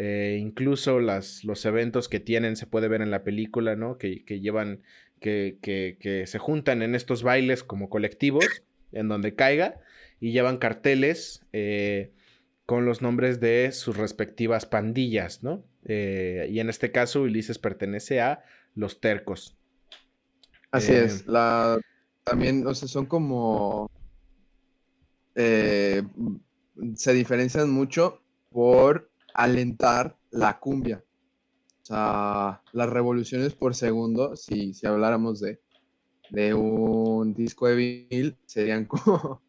Eh, 0.00 0.38
incluso 0.40 1.00
las, 1.00 1.42
los 1.42 1.66
eventos 1.66 2.08
que 2.08 2.20
tienen 2.20 2.54
se 2.54 2.66
puede 2.66 2.86
ver 2.86 3.02
en 3.02 3.10
la 3.10 3.24
película, 3.24 3.74
¿no? 3.74 3.98
Que, 3.98 4.22
llevan, 4.40 4.80
que, 5.20 5.58
que, 5.60 6.24
se 6.24 6.38
juntan 6.38 6.82
en 6.82 6.94
estos 6.94 7.24
bailes 7.24 7.64
como 7.64 7.90
colectivos, 7.90 8.46
en 8.92 9.08
donde 9.08 9.34
caiga, 9.34 9.80
y 10.20 10.30
llevan 10.30 10.58
carteles 10.58 11.44
eh, 11.52 12.12
con 12.64 12.86
los 12.86 13.02
nombres 13.02 13.40
de 13.40 13.72
sus 13.72 13.96
respectivas 13.96 14.66
pandillas, 14.66 15.42
¿no? 15.42 15.64
Eh, 15.84 16.46
y 16.48 16.60
en 16.60 16.68
este 16.70 16.92
caso, 16.92 17.22
Ulises 17.22 17.58
pertenece 17.58 18.20
a 18.20 18.44
los 18.76 19.00
tercos. 19.00 19.56
Así 20.70 20.92
es, 20.92 21.26
la, 21.26 21.76
también, 22.22 22.64
o 22.68 22.74
sea, 22.74 22.86
son 22.86 23.06
como... 23.06 23.90
se 25.34 26.04
diferencian 27.12 27.68
mucho 27.68 28.22
por 28.50 29.08
alentar 29.38 30.16
la 30.30 30.58
cumbia. 30.58 31.04
O 31.82 31.86
sea, 31.86 32.60
las 32.72 32.90
revoluciones 32.90 33.54
por 33.54 33.74
segundo, 33.74 34.36
si, 34.36 34.74
si 34.74 34.86
habláramos 34.86 35.40
de, 35.40 35.60
de 36.30 36.54
un 36.54 37.34
disco 37.34 37.68
de 37.68 37.76
vinil, 37.76 38.36
serían 38.46 38.84
como 38.86 39.40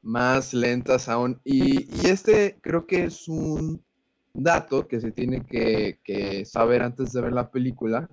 más 0.00 0.54
lentas 0.54 1.08
aún. 1.08 1.40
Y, 1.44 1.88
este 2.06 2.56
creo 2.60 2.86
que 2.86 3.04
es 3.04 3.26
un 3.28 3.84
dato 4.32 4.86
que 4.86 5.00
se 5.00 5.10
tiene 5.10 5.44
que, 5.44 6.44
saber 6.46 6.82
antes 6.82 7.12
de 7.12 7.20
ver 7.20 7.32
la 7.32 7.50
película, 7.50 8.08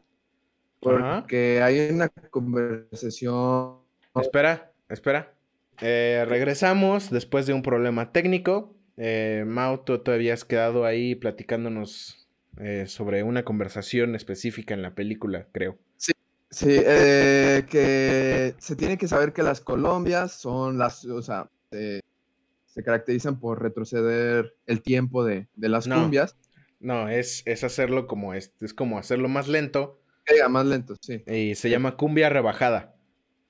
porque 0.79 1.61
hay 1.61 1.91
una 1.91 2.09
conversación. 2.09 3.77
Espera, 4.15 4.73
espera. 4.89 5.35
Eh, 5.79 6.25
regresamos 6.27 7.11
después 7.11 7.45
de 7.45 7.53
un 7.53 7.61
problema 7.61 8.11
técnico. 8.11 8.78
Eh, 9.01 9.45
Mau, 9.47 9.85
tú 9.85 9.97
te 9.99 10.11
habías 10.11 10.43
quedado 10.43 10.83
ahí 10.83 11.15
platicándonos 11.15 12.27
eh, 12.57 12.83
sobre 12.85 13.23
una 13.23 13.45
conversación 13.45 14.13
específica 14.13 14.73
en 14.73 14.81
la 14.81 14.93
película, 14.93 15.47
creo. 15.53 15.77
Sí, 15.95 16.11
sí, 16.49 16.81
eh, 16.85 17.65
que 17.69 18.55
se 18.57 18.75
tiene 18.75 18.97
que 18.97 19.07
saber 19.07 19.31
que 19.31 19.41
las 19.41 19.61
Colombias 19.61 20.33
son 20.33 20.77
las, 20.77 21.05
o 21.05 21.21
sea, 21.21 21.49
se 21.71 22.83
caracterizan 22.83 23.39
por 23.39 23.61
retroceder 23.61 24.53
el 24.65 24.81
tiempo 24.81 25.23
de, 25.23 25.47
las 25.55 25.87
cumbias. 25.87 26.35
No, 26.81 27.07
es, 27.07 27.41
es 27.45 27.63
hacerlo 27.63 28.05
como 28.05 28.33
es, 28.33 28.51
es 28.59 28.73
como 28.73 28.99
hacerlo 28.99 29.29
más 29.29 29.47
lento. 29.47 30.01
más 30.49 30.65
lento, 30.65 30.97
sí. 30.99 31.23
Y 31.25 31.55
se 31.55 31.69
llama 31.69 31.95
cumbia 31.95 32.27
rebajada. 32.27 32.97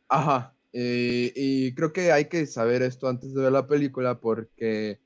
Ajá. 0.09 0.53
y 0.71 1.73
creo 1.73 1.91
que 1.91 2.11
hay 2.11 2.25
que 2.25 2.45
saber 2.45 2.83
esto 2.83 3.07
antes 3.07 3.33
de 3.33 3.41
ver 3.41 3.51
la 3.51 3.65
película 3.65 4.19
porque 4.19 4.99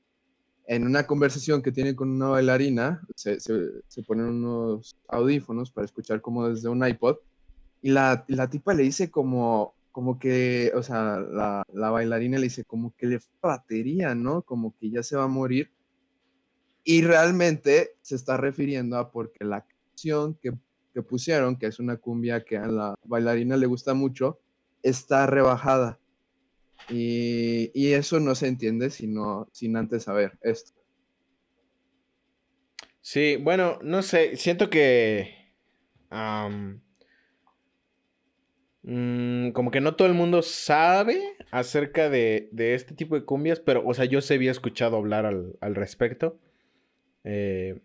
en 0.66 0.86
una 0.86 1.06
conversación 1.06 1.62
que 1.62 1.72
tiene 1.72 1.94
con 1.94 2.10
una 2.10 2.28
bailarina, 2.28 3.02
se, 3.14 3.38
se, 3.40 4.02
ponen 4.06 4.26
unos 4.26 4.96
audífonos 5.08 5.70
para 5.70 5.84
escuchar 5.84 6.20
como 6.20 6.48
desde 6.48 6.68
un 6.68 6.86
iPod, 6.86 7.16
y 7.82 7.90
la, 7.90 8.24
la 8.28 8.48
tipa 8.48 8.72
le 8.72 8.82
dice 8.82 9.10
como, 9.10 9.74
como 9.92 10.18
que, 10.18 10.72
o 10.74 10.82
sea, 10.82 11.18
la, 11.20 11.62
la, 11.72 11.90
bailarina 11.90 12.38
le 12.38 12.44
dice 12.44 12.64
como 12.64 12.94
que 12.96 13.06
le 13.06 13.20
batería, 13.42 14.14
¿no? 14.14 14.42
Como 14.42 14.74
que 14.76 14.90
ya 14.90 15.02
se 15.02 15.16
va 15.16 15.24
a 15.24 15.28
morir. 15.28 15.70
Y 16.82 17.02
realmente 17.02 17.96
se 18.00 18.16
está 18.16 18.38
refiriendo 18.38 18.96
a 18.96 19.10
porque 19.10 19.44
la 19.44 19.66
canción 19.66 20.34
que, 20.34 20.54
que 20.94 21.02
pusieron, 21.02 21.56
que 21.56 21.66
es 21.66 21.78
una 21.78 21.98
cumbia 21.98 22.44
que 22.44 22.56
a 22.56 22.66
la 22.66 22.94
bailarina 23.04 23.56
le 23.58 23.66
gusta 23.66 23.92
mucho, 23.92 24.40
está 24.82 25.26
rebajada. 25.26 25.98
Y, 26.88 27.92
eso 27.92 28.20
no 28.20 28.34
se 28.34 28.48
entiende 28.48 28.90
sino, 28.90 29.48
sin 29.52 29.76
antes 29.76 30.04
saber 30.04 30.38
esto. 30.42 30.72
Sí, 33.00 33.36
bueno, 33.36 33.78
no 33.82 34.02
sé, 34.02 34.36
siento 34.36 34.70
que... 34.70 35.52
Mm, 38.86 39.52
como 39.52 39.70
que 39.70 39.80
no 39.80 39.96
todo 39.96 40.08
el 40.08 40.14
mundo 40.14 40.42
sabe 40.42 41.36
acerca 41.50 42.10
de, 42.10 42.50
este 42.56 42.94
tipo 42.94 43.14
de 43.14 43.24
cumbias, 43.24 43.58
pero, 43.58 43.82
o 43.86 43.94
sea, 43.94 44.04
yo 44.04 44.20
se 44.20 44.34
había 44.34 44.50
escuchado 44.50 44.96
hablar 44.96 45.24
al, 45.26 45.74
respecto. 45.74 46.38
Eh, 47.24 47.80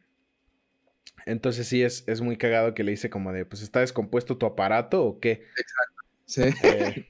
entonces 1.26 1.68
sí, 1.68 1.84
es, 1.84 2.04
es, 2.08 2.22
muy 2.22 2.38
cagado 2.38 2.74
que 2.74 2.84
le 2.84 2.92
dice 2.92 3.10
como 3.10 3.32
de, 3.32 3.46
pues 3.46 3.62
está 3.62 3.80
descompuesto 3.80 4.38
tu 4.38 4.46
aparato 4.46 5.06
o 5.06 5.20
qué. 5.20 5.44
Exacto. 5.56 6.02
Sí. 6.26 6.42
Eh, 6.64 7.08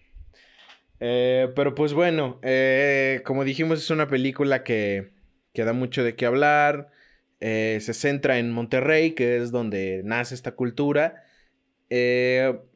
eh, 0.99 1.49
pero 1.55 1.75
pues 1.75 1.93
bueno, 1.93 2.39
eh, 2.43 3.21
como 3.25 3.43
dijimos, 3.43 3.79
es 3.79 3.89
una 3.89 4.07
película 4.07 4.63
que, 4.63 5.11
que 5.53 5.63
da 5.63 5.73
mucho 5.73 6.03
de 6.03 6.15
qué 6.15 6.25
hablar. 6.25 6.89
Eh, 7.39 7.79
se 7.81 7.93
centra 7.93 8.37
en 8.39 8.51
Monterrey, 8.51 9.11
que 9.11 9.37
es 9.37 9.51
donde 9.51 10.01
nace 10.03 10.35
esta 10.35 10.51
cultura. 10.53 11.23
en, 11.89 12.69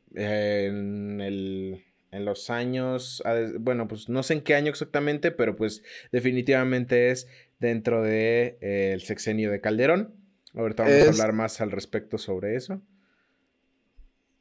los 2.12 2.52
años, 2.52 3.24
bueno, 3.60 3.88
pues 3.88 4.08
no 4.08 4.22
sé 4.22 4.36
en 4.36 4.42
qué 4.42 4.54
año 4.54 4.70
exactamente, 4.70 5.32
pero 5.32 5.56
pues 5.56 5.82
definitivamente 6.12 7.10
es 7.10 7.28
dentro 7.60 8.04
del 8.04 8.58
de, 8.62 8.94
el 8.94 9.02
sexenio 9.02 9.50
de 9.52 9.60
Calderón. 9.62 10.14
Ahorita 10.54 10.84
vamos 10.84 11.08
a 11.08 11.10
hablar 11.10 11.34
más 11.34 11.60
al 11.60 11.72
respecto 11.72 12.20
sobre 12.20 12.56
eso. 12.56 12.82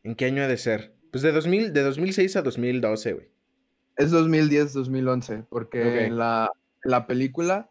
¿En 0.05 0.15
qué 0.15 0.27
año 0.27 0.43
ha 0.43 0.49
de 0.49 0.59
ser? 0.59 0.93
Pues 1.11 1.23
de, 1.23 1.33
2000, 1.33 1.73
de 1.73 1.83
2006 1.83 2.37
a 2.37 2.43
2012, 2.43 3.12
güey. 3.15 3.33
Es 3.97 4.13
2010-2011, 4.13 5.47
porque 5.49 6.07
en, 6.07 6.17
la, 6.17 6.51
película, 7.07 7.71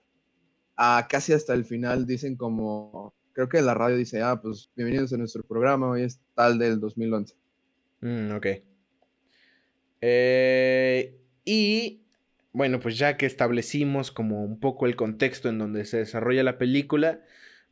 a 0.77 1.07
casi 1.09 1.33
hasta 1.33 1.53
el 1.53 1.65
final 1.65 2.05
dicen 2.05 2.35
como, 2.35 3.13
creo 3.33 3.49
que 3.49 3.61
la 3.61 3.73
radio 3.73 3.97
dice, 3.97 4.21
ah, 4.21 4.39
pues 4.41 4.69
bienvenidos 4.75 5.11
a 5.13 5.17
nuestro 5.17 5.43
programa, 5.43 5.89
hoy 5.89 6.03
es 6.03 6.21
tal 6.35 6.59
del 6.59 6.79
2011. 6.79 7.35
Mm, 8.01 8.31
ok. 8.35 8.47
Eh, 10.01 11.19
y 11.43 12.01
bueno, 12.53 12.79
pues 12.79 12.97
ya 12.97 13.17
que 13.17 13.25
establecimos 13.25 14.11
como 14.11 14.43
un 14.43 14.59
poco 14.59 14.85
el 14.85 14.95
contexto 14.95 15.49
en 15.49 15.57
donde 15.57 15.85
se 15.85 15.97
desarrolla 15.97 16.43
la 16.43 16.57
película, 16.57 17.21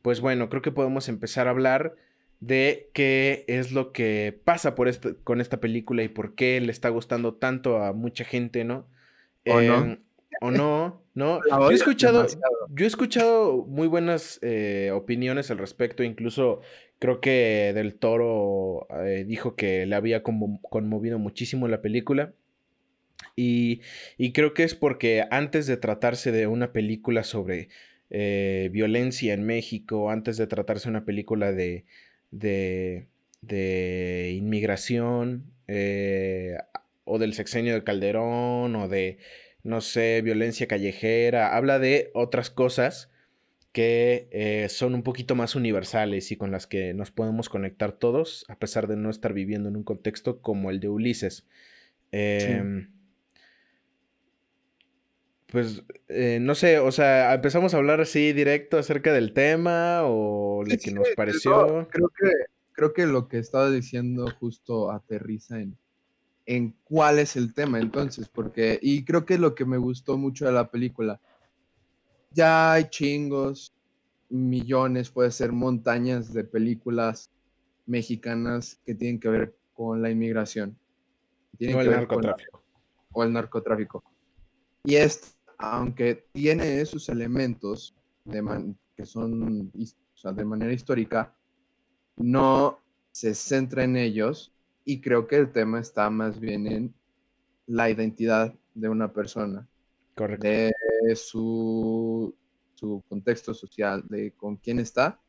pues 0.02 0.20
bueno, 0.20 0.48
creo 0.48 0.62
que 0.62 0.72
podemos 0.72 1.08
empezar 1.08 1.46
a 1.46 1.50
hablar 1.50 1.96
de 2.40 2.90
qué 2.94 3.44
es 3.48 3.70
lo 3.72 3.92
que 3.92 4.38
pasa 4.44 4.74
por 4.74 4.88
este, 4.88 5.14
con 5.16 5.40
esta 5.40 5.60
película 5.60 6.02
y 6.02 6.08
por 6.08 6.34
qué 6.34 6.60
le 6.60 6.72
está 6.72 6.88
gustando 6.88 7.34
tanto 7.34 7.82
a 7.82 7.92
mucha 7.92 8.24
gente, 8.24 8.64
¿no? 8.64 8.86
O 9.46 9.60
no. 9.60 9.84
Em, 9.84 9.98
o 10.40 10.50
no, 10.50 11.02
¿no? 11.14 11.40
Yo 11.50 11.70
he 11.70 11.74
escuchado, 11.74 12.26
yo 12.70 12.84
he 12.84 12.88
escuchado 12.88 13.66
muy 13.66 13.88
buenas 13.88 14.38
eh, 14.42 14.90
opiniones 14.92 15.50
al 15.50 15.58
respecto, 15.58 16.02
incluso 16.02 16.60
creo 16.98 17.20
que 17.20 17.72
Del 17.74 17.96
Toro 17.96 18.86
eh, 19.04 19.24
dijo 19.26 19.54
que 19.54 19.84
le 19.84 19.96
había 19.96 20.22
conmovido 20.22 21.18
muchísimo 21.18 21.68
la 21.68 21.82
película. 21.82 22.32
Y, 23.36 23.82
y, 24.16 24.32
creo 24.32 24.54
que 24.54 24.64
es 24.64 24.74
porque 24.74 25.24
antes 25.30 25.66
de 25.66 25.76
tratarse 25.76 26.32
de 26.32 26.46
una 26.46 26.72
película 26.72 27.22
sobre 27.22 27.68
eh, 28.08 28.70
violencia 28.72 29.34
en 29.34 29.44
México, 29.44 30.10
antes 30.10 30.36
de 30.36 30.46
tratarse 30.46 30.86
de 30.86 30.90
una 30.90 31.04
película 31.04 31.52
de, 31.52 31.84
de, 32.30 33.06
inmigración, 34.36 35.52
eh, 35.66 36.56
o 37.04 37.18
del 37.18 37.34
sexenio 37.34 37.74
de 37.74 37.84
Calderón 37.84 38.76
o 38.76 38.88
de, 38.88 39.18
no 39.62 39.80
sé, 39.80 40.22
violencia 40.22 40.66
callejera, 40.66 41.56
habla 41.56 41.78
de 41.78 42.10
otras 42.14 42.50
cosas 42.50 43.10
que 43.72 44.28
eh, 44.32 44.68
son 44.68 44.94
un 44.94 45.02
poquito 45.02 45.34
más 45.34 45.54
universales 45.54 46.32
y 46.32 46.36
con 46.36 46.50
las 46.50 46.66
que 46.66 46.92
nos 46.92 47.10
podemos 47.10 47.48
conectar 47.48 47.92
todos, 47.92 48.44
a 48.48 48.58
pesar 48.58 48.88
de 48.88 48.96
no 48.96 49.10
estar 49.10 49.32
viviendo 49.32 49.68
en 49.68 49.76
un 49.76 49.84
contexto 49.84 50.40
como 50.40 50.70
el 50.70 50.80
de 50.80 50.88
Ulises. 50.88 51.46
Em, 52.10 52.90
pues 55.50 55.82
eh, 56.08 56.38
no 56.40 56.54
sé, 56.54 56.78
o 56.78 56.92
sea, 56.92 57.34
empezamos 57.34 57.74
a 57.74 57.78
hablar 57.78 58.00
así 58.00 58.32
directo 58.32 58.78
acerca 58.78 59.12
del 59.12 59.32
tema 59.32 60.02
o 60.04 60.62
de 60.64 60.78
que 60.78 60.92
nos 60.92 61.08
pareció. 61.16 61.88
creo 61.90 62.08
que 62.08 62.30
creo 62.80 62.94
que 62.94 63.06
lo 63.06 63.28
que 63.28 63.38
estaba 63.38 63.70
diciendo 63.70 64.26
justo 64.38 64.90
aterriza 64.90 65.60
en, 65.60 65.76
en 66.46 66.74
cuál 66.84 67.18
es 67.18 67.36
el 67.36 67.52
tema 67.52 67.78
entonces, 67.78 68.28
porque, 68.28 68.78
y 68.80 69.04
creo 69.04 69.26
que 69.26 69.36
lo 69.36 69.54
que 69.54 69.66
me 69.66 69.76
gustó 69.76 70.16
mucho 70.16 70.46
de 70.46 70.52
la 70.52 70.70
película, 70.70 71.20
ya 72.30 72.72
hay 72.72 72.84
chingos, 72.84 73.74
millones, 74.30 75.10
puede 75.10 75.30
ser 75.30 75.52
montañas 75.52 76.32
de 76.32 76.44
películas 76.44 77.30
mexicanas 77.84 78.80
que 78.86 78.94
tienen 78.94 79.20
que 79.20 79.28
ver 79.28 79.54
con 79.74 80.00
la 80.00 80.08
inmigración. 80.10 80.78
o 81.60 81.80
el 81.80 81.90
narcotráfico. 81.90 82.62
o 83.12 83.24
el 83.24 83.32
narcotráfico. 83.32 84.04
Y 84.84 84.94
es, 84.94 85.36
aunque 85.60 86.26
tiene 86.32 86.80
esos 86.80 87.08
elementos 87.10 87.94
de 88.24 88.74
que 88.96 89.04
son 89.04 89.70
de 89.70 90.44
manera 90.44 90.72
histórica, 90.72 91.36
no 92.16 92.78
se 93.12 93.34
centra 93.34 93.84
en 93.84 93.96
ellos 93.96 94.54
y 94.84 95.00
creo 95.00 95.26
que 95.26 95.36
el 95.36 95.52
tema 95.52 95.80
está 95.80 96.08
más 96.08 96.40
bien 96.40 96.66
en 96.66 96.94
la 97.66 97.90
identidad 97.90 98.54
de 98.74 98.88
una 98.88 99.12
persona. 99.12 99.68
Correcto. 100.14 100.46
De 100.46 100.72
su, 101.14 102.34
su 102.74 103.02
contexto 103.08 103.52
social, 103.54 104.04
de 104.08 104.32
con 104.32 104.56
quién 104.56 104.78
está 104.78 105.20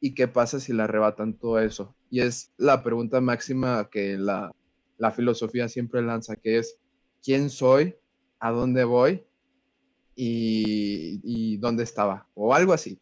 y 0.00 0.14
qué 0.14 0.26
pasa 0.26 0.58
si 0.58 0.72
le 0.72 0.82
arrebatan 0.82 1.34
todo 1.34 1.58
eso. 1.58 1.94
Y 2.10 2.20
es 2.20 2.52
la 2.56 2.82
pregunta 2.82 3.20
máxima 3.20 3.88
que 3.90 4.16
la, 4.16 4.50
la 4.96 5.10
filosofía 5.10 5.68
siempre 5.68 6.02
lanza, 6.02 6.36
que 6.36 6.58
es, 6.58 6.78
¿quién 7.22 7.50
soy? 7.50 7.96
¿A 8.38 8.50
dónde 8.50 8.84
voy? 8.84 9.24
Y, 10.16 11.20
y 11.22 11.56
dónde 11.58 11.84
estaba, 11.84 12.26
o 12.34 12.54
algo 12.54 12.72
así. 12.72 12.98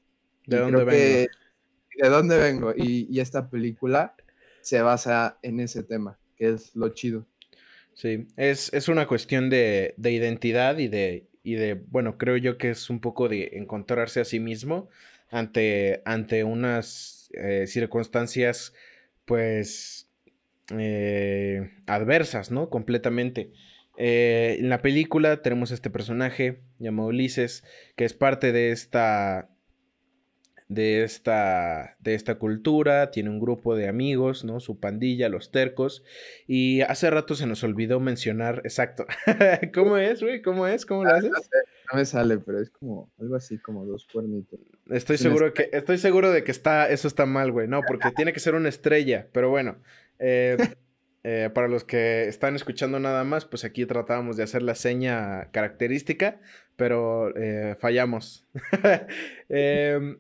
¿De 0.46 0.58
dónde 0.58 0.84
vengo? 0.84 1.28
de 1.98 2.08
dónde 2.08 2.38
vengo. 2.38 2.72
Y, 2.76 3.20
esta 3.20 3.50
película 3.50 4.14
se 4.60 4.80
basa 4.80 5.38
en 5.42 5.60
ese 5.60 5.82
tema, 5.82 6.18
que 6.36 6.50
es 6.50 6.74
lo 6.74 6.88
chido. 6.90 7.26
Sí, 7.94 8.28
es, 8.36 8.72
es 8.72 8.88
una 8.88 9.06
cuestión 9.06 9.50
de, 9.50 9.94
identidad 9.98 10.78
y 10.78 10.88
de, 10.88 11.26
y 11.42 11.54
de, 11.54 11.74
bueno, 11.74 12.16
creo 12.16 12.36
yo 12.36 12.56
que 12.56 12.70
es 12.70 12.88
un 12.90 13.00
poco 13.00 13.28
de 13.28 13.50
encontrarse 13.54 14.20
a 14.20 14.24
sí 14.24 14.38
mismo 14.38 14.88
ante, 15.30 16.02
ante 16.04 16.44
unas 16.44 17.30
eh, 17.34 17.66
circunstancias, 17.66 18.72
pues, 19.24 20.08
eh, 20.76 21.70
adversas, 21.86 22.50
¿no? 22.50 22.70
Completamente. 22.70 23.52
Eh, 23.96 24.58
en 24.60 24.68
la 24.68 24.80
película 24.80 25.42
tenemos 25.42 25.72
este 25.72 25.90
personaje 25.90 26.60
llamado 26.78 27.08
Ulises, 27.08 27.64
que 27.96 28.04
es 28.04 28.14
parte 28.14 28.52
de 28.52 28.72
esta 28.72 29.50
de 30.68 31.02
esta, 31.02 31.96
de 31.98 32.14
esta 32.14 32.34
cultura, 32.36 33.10
tiene 33.10 33.30
un 33.30 33.40
grupo 33.40 33.74
de 33.74 33.88
amigos, 33.88 34.44
¿no? 34.44 34.60
Su 34.60 34.78
pandilla, 34.78 35.30
los 35.30 35.50
tercos. 35.50 36.04
Y 36.46 36.82
hace 36.82 37.10
rato 37.10 37.34
se 37.34 37.46
nos 37.46 37.64
olvidó 37.64 38.00
mencionar, 38.00 38.60
exacto. 38.64 39.06
¿Cómo 39.74 39.96
es, 39.96 40.22
güey? 40.22 40.42
¿Cómo 40.42 40.66
es? 40.66 40.84
¿Cómo 40.84 41.04
lo 41.04 41.10
ah, 41.10 41.16
haces? 41.16 41.30
No, 41.30 41.98
me 41.98 42.04
sale, 42.04 42.38
pero 42.38 42.60
es 42.60 42.68
como 42.68 43.10
algo 43.18 43.34
así, 43.36 43.58
como 43.58 43.86
dos 43.86 44.06
cuernitos. 44.12 44.60
Estoy 44.90 45.16
seguro 45.16 45.54
que, 45.54 45.70
estoy 45.72 45.96
seguro 45.96 46.30
de 46.30 46.44
que 46.44 46.50
está, 46.50 46.90
eso 46.90 47.08
está 47.08 47.24
mal, 47.24 47.50
güey. 47.50 47.66
No, 47.66 47.80
porque 47.86 48.10
tiene 48.14 48.34
que 48.34 48.40
ser 48.40 48.54
una 48.54 48.68
estrella. 48.68 49.26
Pero 49.32 49.48
bueno, 49.48 49.78
eh, 50.18 50.58
eh, 51.24 51.50
para 51.54 51.68
los 51.68 51.84
que 51.84 52.28
están 52.28 52.56
escuchando 52.56 53.00
nada 53.00 53.24
más, 53.24 53.46
pues 53.46 53.64
aquí 53.64 53.86
tratábamos 53.86 54.36
de 54.36 54.42
hacer 54.42 54.62
la 54.62 54.74
seña 54.74 55.50
característica, 55.50 56.40
pero 56.78 57.36
eh, 57.36 57.76
fallamos. 57.78 58.46
eh, 59.50 60.16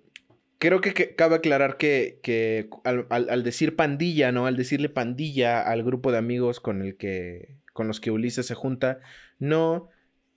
creo 0.58 0.80
que, 0.80 1.14
cabe 1.14 1.36
aclarar 1.36 1.76
que, 1.76 2.68
al, 2.84 3.42
decir 3.44 3.76
pandilla, 3.76 4.32
¿no? 4.32 4.46
Al 4.46 4.56
decirle 4.56 4.88
pandilla 4.88 5.62
al 5.62 5.84
grupo 5.84 6.12
de 6.12 6.18
amigos 6.18 6.60
con 6.60 6.82
el 6.82 6.96
que. 6.96 7.56
con 7.72 7.86
los 7.86 8.00
que 8.00 8.10
Ulises 8.10 8.46
se 8.46 8.54
junta, 8.54 8.98
no 9.38 9.88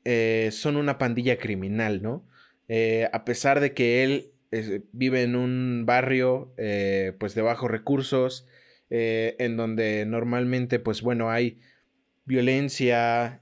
eh, 0.05 0.49
son 0.51 0.77
una 0.77 0.99
pandilla 0.99 1.38
criminal, 1.38 2.01
¿no? 2.03 2.25
Eh, 2.67 3.10
a 3.12 3.25
pesar 3.25 3.60
de 3.60 3.73
que 3.73 4.03
él 4.03 4.31
vive 4.91 5.23
en 5.23 5.36
un 5.36 5.86
barrio 5.86 6.53
eh, 6.57 7.13
pues 7.19 7.34
de 7.36 7.41
bajos 7.41 7.71
recursos, 7.71 8.47
en 8.93 9.55
donde 9.55 10.05
normalmente, 10.05 10.77
pues 10.77 11.01
bueno, 11.01 11.31
hay 11.31 11.62
violencia, 12.25 13.41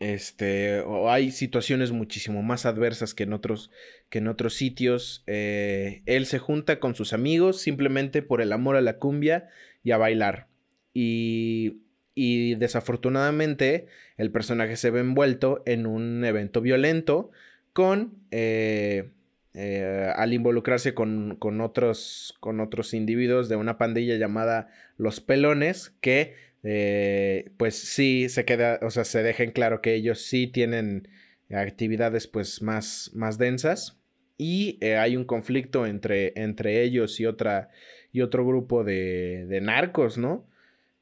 este, 0.00 0.80
o 0.80 1.10
hay 1.10 1.30
situaciones 1.30 1.92
muchísimo 1.92 2.42
más 2.42 2.66
adversas 2.66 3.14
que 3.14 3.22
en 3.22 3.32
otros, 3.32 3.70
que 4.08 4.18
en 4.18 4.28
otros 4.28 4.54
sitios. 4.54 5.22
Eh, 5.26 6.02
él 6.06 6.26
se 6.26 6.38
junta 6.38 6.80
con 6.80 6.94
sus 6.94 7.12
amigos 7.12 7.60
simplemente 7.60 8.22
por 8.22 8.40
el 8.40 8.52
amor 8.52 8.76
a 8.76 8.80
la 8.80 8.98
cumbia 8.98 9.48
y 9.82 9.92
a 9.92 9.96
bailar. 9.96 10.48
Y, 10.92 11.78
y 12.14 12.54
desafortunadamente 12.56 13.86
el 14.16 14.30
personaje 14.30 14.76
se 14.76 14.90
ve 14.90 15.00
envuelto 15.00 15.62
en 15.66 15.86
un 15.86 16.24
evento 16.24 16.60
violento 16.60 17.30
con... 17.72 18.14
Eh, 18.30 19.10
eh, 19.56 20.12
al 20.16 20.32
involucrarse 20.32 20.94
con, 20.94 21.36
con, 21.38 21.60
otros, 21.60 22.34
con 22.40 22.58
otros 22.58 22.92
individuos 22.92 23.48
de 23.48 23.54
una 23.54 23.78
pandilla 23.78 24.16
llamada 24.16 24.68
Los 24.96 25.20
Pelones, 25.20 25.94
que 26.00 26.34
eh, 26.64 27.52
pues 27.58 27.78
sí 27.78 28.28
se 28.30 28.46
queda, 28.46 28.80
o 28.82 28.90
sea, 28.90 29.04
se 29.04 29.22
deja 29.22 29.42
en 29.42 29.52
claro 29.52 29.82
que 29.82 29.94
ellos 29.94 30.22
sí 30.22 30.46
tienen 30.46 31.08
actividades 31.50 32.26
pues 32.26 32.62
más, 32.62 33.10
más 33.14 33.36
densas 33.36 34.00
y 34.38 34.78
eh, 34.80 34.96
hay 34.96 35.16
un 35.16 35.24
conflicto 35.24 35.86
entre, 35.86 36.32
entre 36.36 36.82
ellos 36.82 37.20
y 37.20 37.26
otra 37.26 37.68
y 38.12 38.22
otro 38.22 38.46
grupo 38.46 38.82
de, 38.82 39.44
de 39.46 39.60
narcos, 39.60 40.16
¿no? 40.16 40.46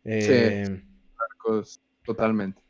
sí, 0.02 0.10
eh, 0.10 0.82
narcos, 1.18 1.80
totalmente. 2.04 2.60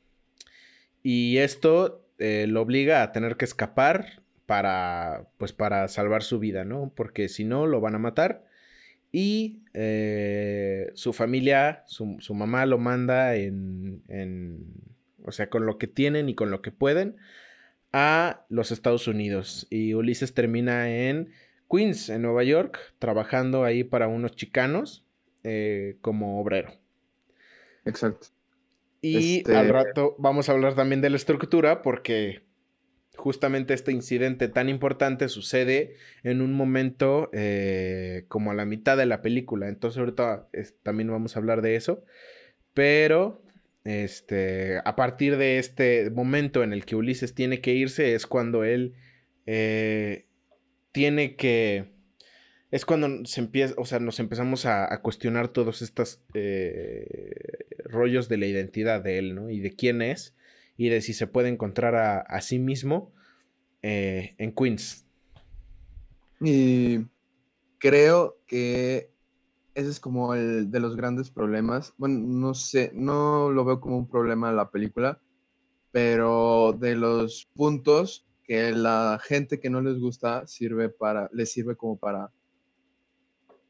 Y 1.02 1.38
esto 1.38 2.06
lo 2.18 2.62
obliga 2.62 3.02
a 3.02 3.10
tener 3.10 3.36
que 3.36 3.44
escapar 3.44 4.22
para, 4.46 5.28
pues 5.38 5.52
para 5.52 5.88
salvar 5.88 6.22
su 6.22 6.38
vida, 6.38 6.64
¿no? 6.64 6.92
Porque 6.94 7.28
si 7.28 7.44
no, 7.44 7.66
lo 7.66 7.80
van 7.80 7.94
a 7.94 7.98
matar. 7.98 8.44
Y 9.12 9.60
eh, 9.74 10.90
su 10.94 11.12
familia, 11.12 11.84
su, 11.86 12.16
mamá 12.34 12.64
lo 12.64 12.78
manda 12.78 13.36
en, 13.36 14.02
o 15.22 15.32
sea, 15.32 15.50
con 15.50 15.66
lo 15.66 15.76
que 15.76 15.86
tienen 15.86 16.30
y 16.30 16.34
con 16.34 16.50
lo 16.50 16.62
que 16.62 16.72
pueden, 16.72 17.16
a 17.92 18.46
los 18.48 18.72
Estados 18.72 19.06
Unidos. 19.06 19.66
Y 19.68 19.92
Ulises 19.92 20.32
termina 20.32 20.90
en 20.90 21.30
Queens, 21.70 22.08
en 22.08 22.22
Nueva 22.22 22.42
York, 22.42 22.78
trabajando 22.98 23.64
ahí 23.64 23.84
para 23.84 24.08
unos 24.08 24.34
chicanos 24.34 25.04
eh, 25.44 25.98
como 26.00 26.40
obrero. 26.40 26.72
Exacto. 27.84 28.28
Y 29.02 29.38
este 29.38 29.56
al 29.56 29.68
rato 29.68 30.14
vamos 30.18 30.48
a 30.48 30.52
hablar 30.52 30.74
también 30.74 31.00
de 31.00 31.10
la 31.10 31.16
estructura 31.16 31.82
porque 31.82 32.42
justamente 33.16 33.74
este 33.74 33.92
incidente 33.92 34.48
tan 34.48 34.68
importante 34.68 35.28
sucede 35.28 35.96
en 36.22 36.40
un 36.40 36.54
momento 36.54 37.30
eh, 37.32 38.24
como 38.28 38.50
a 38.50 38.54
la 38.54 38.64
mitad 38.64 38.96
de 38.96 39.06
la 39.06 39.22
película. 39.22 39.68
Entonces 39.68 39.98
ahorita 39.98 40.48
también 40.82 41.10
vamos 41.10 41.36
a 41.36 41.38
hablar 41.38 41.62
de 41.62 41.76
eso. 41.76 42.04
Pero 42.74 43.42
este, 43.84 44.78
a 44.84 44.96
partir 44.96 45.36
de 45.36 45.58
este 45.58 46.10
momento 46.10 46.62
en 46.62 46.72
el 46.72 46.84
que 46.84 46.96
Ulises 46.96 47.34
tiene 47.34 47.60
que 47.60 47.74
irse 47.74 48.14
es 48.14 48.26
cuando 48.26 48.64
él 48.64 48.94
eh, 49.46 50.26
tiene 50.92 51.36
que... 51.36 51.92
Es 52.70 52.86
cuando 52.86 53.26
se 53.26 53.42
empieza, 53.42 53.74
o 53.76 53.84
sea, 53.84 53.98
nos 53.98 54.18
empezamos 54.18 54.64
a, 54.64 54.98
cuestionar 55.02 55.48
todos 55.48 55.82
estos 55.82 56.22
eh, 56.32 57.26
rollos 57.84 58.30
de 58.30 58.38
la 58.38 58.46
identidad 58.46 59.02
de 59.02 59.18
él, 59.18 59.34
¿no? 59.34 59.50
Y 59.50 59.60
de 59.60 59.76
quién 59.76 60.00
es 60.00 60.34
y 60.76 60.88
de 60.88 61.00
si 61.00 61.14
se 61.14 61.26
puede 61.26 61.48
encontrar 61.48 61.94
a, 61.94 62.40
sí 62.40 62.58
mismo 62.58 63.12
eh, 63.82 64.34
en 64.38 64.52
Queens. 64.52 65.06
Y 66.40 67.06
creo 67.78 68.38
que 68.46 69.12
ese 69.74 69.88
es 69.88 70.00
como 70.00 70.34
el 70.34 70.70
de 70.70 70.80
los 70.80 70.96
grandes 70.96 71.30
problemas. 71.30 71.94
Bueno, 71.96 72.20
no 72.20 72.54
sé, 72.54 72.90
no 72.94 73.50
lo 73.50 73.64
veo 73.64 73.80
como 73.80 73.98
un 73.98 74.08
problema 74.08 74.50
en 74.50 74.56
la 74.56 74.70
película, 74.70 75.20
pero 75.92 76.76
de 76.78 76.96
los 76.96 77.48
puntos 77.54 78.26
que 78.44 78.72
la 78.72 79.20
gente 79.22 79.60
que 79.60 79.70
no 79.70 79.80
les 79.80 79.98
gusta 79.98 80.46
sirve 80.46 80.88
para, 80.88 81.30
les 81.32 81.52
sirve 81.52 81.76
como 81.76 81.96
para 81.96 82.32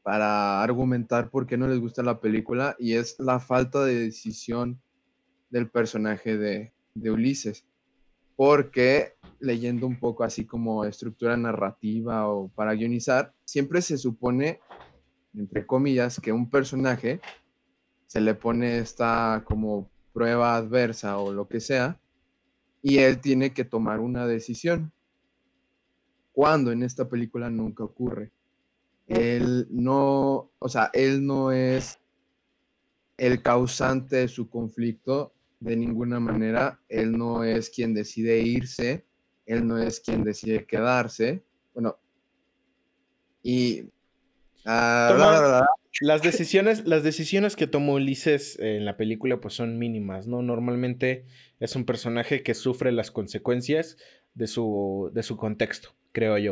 para 0.03 0.61
argumentar 0.61 1.29
por 1.29 1.47
qué 1.47 1.57
no 1.57 1.67
les 1.67 1.79
gusta 1.79 2.03
la 2.03 2.19
película 2.19 2.75
y 2.77 2.93
es 2.93 3.15
la 3.19 3.39
falta 3.39 3.83
de 3.85 3.95
decisión 3.95 4.81
del 5.49 5.69
personaje 5.69 6.37
de, 6.37 6.72
de 6.95 7.11
Ulises. 7.11 7.65
Porque 8.35 9.13
leyendo 9.39 9.85
un 9.85 9.99
poco 9.99 10.23
así 10.23 10.45
como 10.45 10.85
estructura 10.85 11.35
narrativa 11.37 12.27
o 12.27 12.47
para 12.49 12.73
guionizar, 12.73 13.33
siempre 13.45 13.81
se 13.81 13.97
supone, 13.97 14.59
entre 15.35 15.65
comillas, 15.65 16.19
que 16.19 16.31
un 16.31 16.49
personaje 16.49 17.19
se 18.07 18.21
le 18.21 18.33
pone 18.35 18.77
esta 18.77 19.43
como 19.45 19.89
prueba 20.13 20.55
adversa 20.55 21.17
o 21.17 21.33
lo 21.33 21.47
que 21.47 21.59
sea, 21.59 21.99
y 22.81 22.99
él 22.99 23.19
tiene 23.19 23.53
que 23.53 23.65
tomar 23.65 23.99
una 23.99 24.27
decisión. 24.27 24.91
Cuando 26.31 26.71
en 26.71 26.83
esta 26.83 27.09
película 27.09 27.49
nunca 27.49 27.83
ocurre. 27.83 28.31
Él 29.07 29.67
no, 29.69 30.51
o 30.57 30.69
sea, 30.69 30.89
él 30.93 31.25
no 31.25 31.51
es 31.51 31.99
el 33.17 33.41
causante 33.41 34.17
de 34.17 34.27
su 34.27 34.49
conflicto 34.49 35.32
de 35.63 35.75
ninguna 35.75 36.19
manera. 36.19 36.79
Él 36.89 37.13
no 37.17 37.43
es 37.43 37.69
quien 37.69 37.93
decide 37.93 38.39
irse, 38.39 39.05
él 39.45 39.65
no 39.65 39.77
es 39.77 39.99
quien 39.99 40.23
decide 40.23 40.65
quedarse. 40.65 41.43
Bueno, 41.73 41.97
y 43.41 43.85
ah, 44.65 45.65
las 46.01 46.21
decisiones, 46.21 46.85
las 46.85 47.03
decisiones 47.03 47.55
que 47.55 47.67
tomó 47.67 47.93
Ulises 47.93 48.59
en 48.59 48.85
la 48.85 48.97
película 48.97 49.39
pues 49.39 49.53
son 49.53 49.77
mínimas, 49.79 50.27
¿no? 50.27 50.41
Normalmente 50.41 51.25
es 51.59 51.75
un 51.75 51.85
personaje 51.85 52.43
que 52.43 52.53
sufre 52.53 52.91
las 52.91 53.11
consecuencias 53.11 53.97
de 54.33 54.47
su, 54.47 55.11
de 55.13 55.23
su 55.23 55.37
contexto, 55.37 55.95
creo 56.11 56.37
yo. 56.37 56.51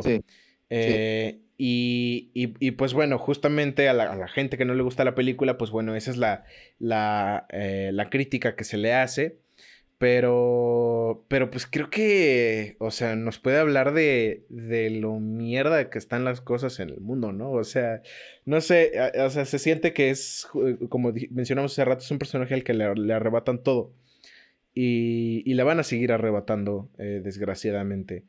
Eh, 0.74 1.38
y, 1.58 2.70
pues 2.72 2.94
bueno, 2.94 3.18
justamente 3.18 3.88
a 3.88 3.92
la, 3.92 4.28
gente 4.28 4.56
que 4.56 4.64
no 4.64 4.74
le 4.74 4.82
gusta 4.82 5.04
la 5.04 5.14
película, 5.14 5.58
pues 5.58 5.70
bueno, 5.70 5.94
esa 5.94 6.10
es 6.10 6.16
la, 6.16 6.44
la, 6.78 7.46
eh, 7.50 7.90
la 7.92 8.10
crítica 8.10 8.56
que 8.56 8.64
se 8.64 8.78
le 8.78 8.94
hace. 8.94 9.38
Pero, 9.98 11.24
pero 11.28 11.48
pues 11.52 11.64
creo 11.64 11.88
que, 11.88 12.74
o 12.80 12.90
sea, 12.90 13.14
nos 13.14 13.38
puede 13.38 13.58
hablar 13.58 13.92
de, 13.94 14.44
de 14.48 14.90
lo 14.90 15.20
mierda 15.20 15.90
que 15.90 15.98
están 15.98 16.24
las 16.24 16.40
cosas 16.40 16.80
en 16.80 16.90
el 16.90 17.00
mundo, 17.00 17.30
¿no? 17.30 17.52
O 17.52 17.62
sea, 17.62 18.02
no 18.44 18.60
sé, 18.60 18.90
o 19.24 19.30
sea, 19.30 19.44
se 19.44 19.60
siente 19.60 19.92
que 19.92 20.10
es, 20.10 20.48
como 20.88 21.12
mencionamos 21.30 21.72
hace 21.72 21.84
rato, 21.84 22.02
es 22.02 22.10
un 22.10 22.18
personaje 22.18 22.54
al 22.54 22.64
que 22.64 22.74
le, 22.74 22.84
arrebatan 23.14 23.62
todo. 23.62 23.92
Y, 24.74 25.42
y, 25.48 25.54
le 25.54 25.62
van 25.62 25.78
a 25.78 25.84
seguir 25.84 26.10
arrebatando, 26.10 26.90
eh, 26.98 27.20
desgraciadamente. 27.22 28.24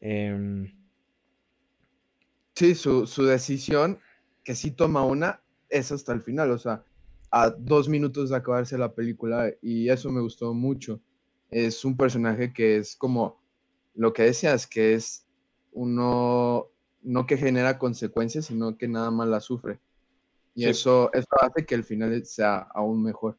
Em, 0.00 0.79
sí, 2.60 2.74
su, 2.74 3.06
su 3.06 3.24
decisión, 3.24 3.98
que 4.44 4.54
sí 4.54 4.70
toma 4.70 5.02
una, 5.02 5.42
es 5.70 5.92
hasta 5.92 6.12
el 6.12 6.20
final, 6.20 6.50
o 6.50 6.58
sea, 6.58 6.84
a 7.30 7.48
dos 7.48 7.88
minutos 7.88 8.28
de 8.28 8.36
acabarse 8.36 8.76
la 8.76 8.92
película 8.94 9.50
y 9.62 9.88
eso 9.88 10.10
me 10.10 10.20
gustó 10.20 10.52
mucho. 10.52 11.00
Es 11.50 11.86
un 11.86 11.96
personaje 11.96 12.52
que 12.52 12.76
es 12.76 12.96
como 12.96 13.40
lo 13.94 14.12
que 14.12 14.24
decías, 14.24 14.66
que 14.66 14.92
es 14.92 15.26
uno 15.72 16.66
no 17.02 17.26
que 17.26 17.38
genera 17.38 17.78
consecuencias, 17.78 18.44
sino 18.44 18.76
que 18.76 18.88
nada 18.88 19.10
más 19.10 19.28
la 19.28 19.40
sufre. 19.40 19.80
Y 20.54 20.66
eso, 20.66 21.10
eso 21.14 21.28
hace 21.40 21.64
que 21.64 21.74
el 21.74 21.84
final 21.84 22.26
sea 22.26 22.58
aún 22.74 23.02
mejor. 23.02 23.38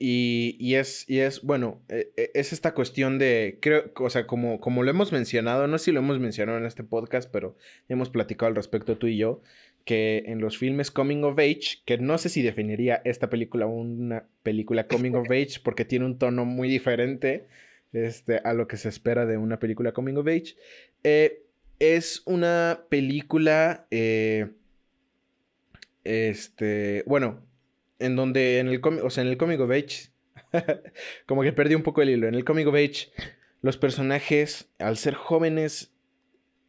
Y, 0.00 0.74
es, 0.74 1.04
y 1.08 1.18
es, 1.18 1.42
bueno, 1.42 1.82
e, 1.88 2.12
e, 2.16 2.30
es 2.34 2.52
esta 2.52 2.72
cuestión 2.72 3.18
de, 3.18 3.58
creo, 3.60 3.90
o 3.96 4.10
sea, 4.10 4.28
como, 4.28 4.60
como 4.60 4.84
lo 4.84 4.90
hemos 4.90 5.10
mencionado, 5.10 5.66
no 5.66 5.76
sé 5.78 5.86
si 5.86 5.92
lo 5.92 5.98
hemos 5.98 6.20
mencionado 6.20 6.56
en 6.58 6.66
este 6.66 6.84
podcast, 6.84 7.28
pero 7.32 7.56
hemos 7.88 8.08
platicado 8.08 8.48
al 8.48 8.54
respecto 8.54 8.96
tú 8.96 9.08
y 9.08 9.16
yo, 9.16 9.42
que 9.84 10.24
en 10.26 10.40
los 10.40 10.56
filmes 10.56 10.92
Coming 10.92 11.24
of 11.24 11.38
Age, 11.38 11.78
que 11.84 11.98
no 11.98 12.18
sé 12.18 12.28
si 12.28 12.42
definiría 12.42 13.00
esta 13.04 13.28
película 13.28 13.66
una 13.66 14.24
película 14.42 14.86
Coming 14.86 15.14
of 15.14 15.28
Age 15.30 15.60
porque 15.64 15.84
tiene 15.84 16.04
un 16.04 16.18
tono 16.18 16.44
muy 16.44 16.68
diferente 16.68 17.46
este, 17.92 18.38
a 18.44 18.52
lo 18.52 18.68
que 18.68 18.76
se 18.76 18.90
espera 18.90 19.26
de 19.26 19.36
una 19.36 19.58
película 19.58 19.92
Coming 19.92 20.18
of 20.18 20.26
Age, 20.28 20.56
eh, 21.04 21.42
es 21.78 22.22
una 22.26 22.84
película, 22.88 23.86
eh, 23.90 24.50
este, 26.04 27.02
bueno, 27.06 27.47
en 27.98 28.16
donde 28.16 28.58
en 28.58 28.68
el, 28.68 28.80
o 29.02 29.10
sea, 29.10 29.22
en 29.22 29.28
el 29.30 29.36
Coming 29.36 29.58
of 29.58 29.70
Age, 29.70 30.10
como 31.26 31.42
que 31.42 31.52
perdí 31.52 31.74
un 31.74 31.82
poco 31.82 32.02
el 32.02 32.10
hilo, 32.10 32.28
en 32.28 32.34
el 32.34 32.44
Coming 32.44 32.66
of 32.66 32.74
Age, 32.74 33.10
los 33.60 33.76
personajes, 33.76 34.70
al 34.78 34.96
ser 34.96 35.14
jóvenes, 35.14 35.92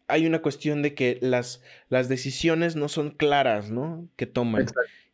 hay 0.08 0.26
una 0.26 0.42
cuestión 0.42 0.82
de 0.82 0.96
que 0.96 1.20
las, 1.22 1.62
las 1.88 2.10
decisiones 2.10 2.76
no 2.76 2.89
son 2.89 3.12
claras, 3.12 3.70
¿no? 3.72 4.10
Que 4.15 4.26
toman. 4.26 4.65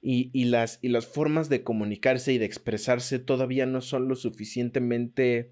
Y, 0.08 0.45
las, 0.45 0.78
y 0.84 0.89
las 0.89 1.08
formas 1.08 1.49
de 1.49 1.63
comunicarse 1.63 2.32
y 2.32 2.38
de 2.38 2.45
expresarse 2.45 3.17
todavía 3.17 3.65
no 3.65 3.82
son 3.82 4.08
lo 4.08 4.15
suficientemente, 4.15 5.51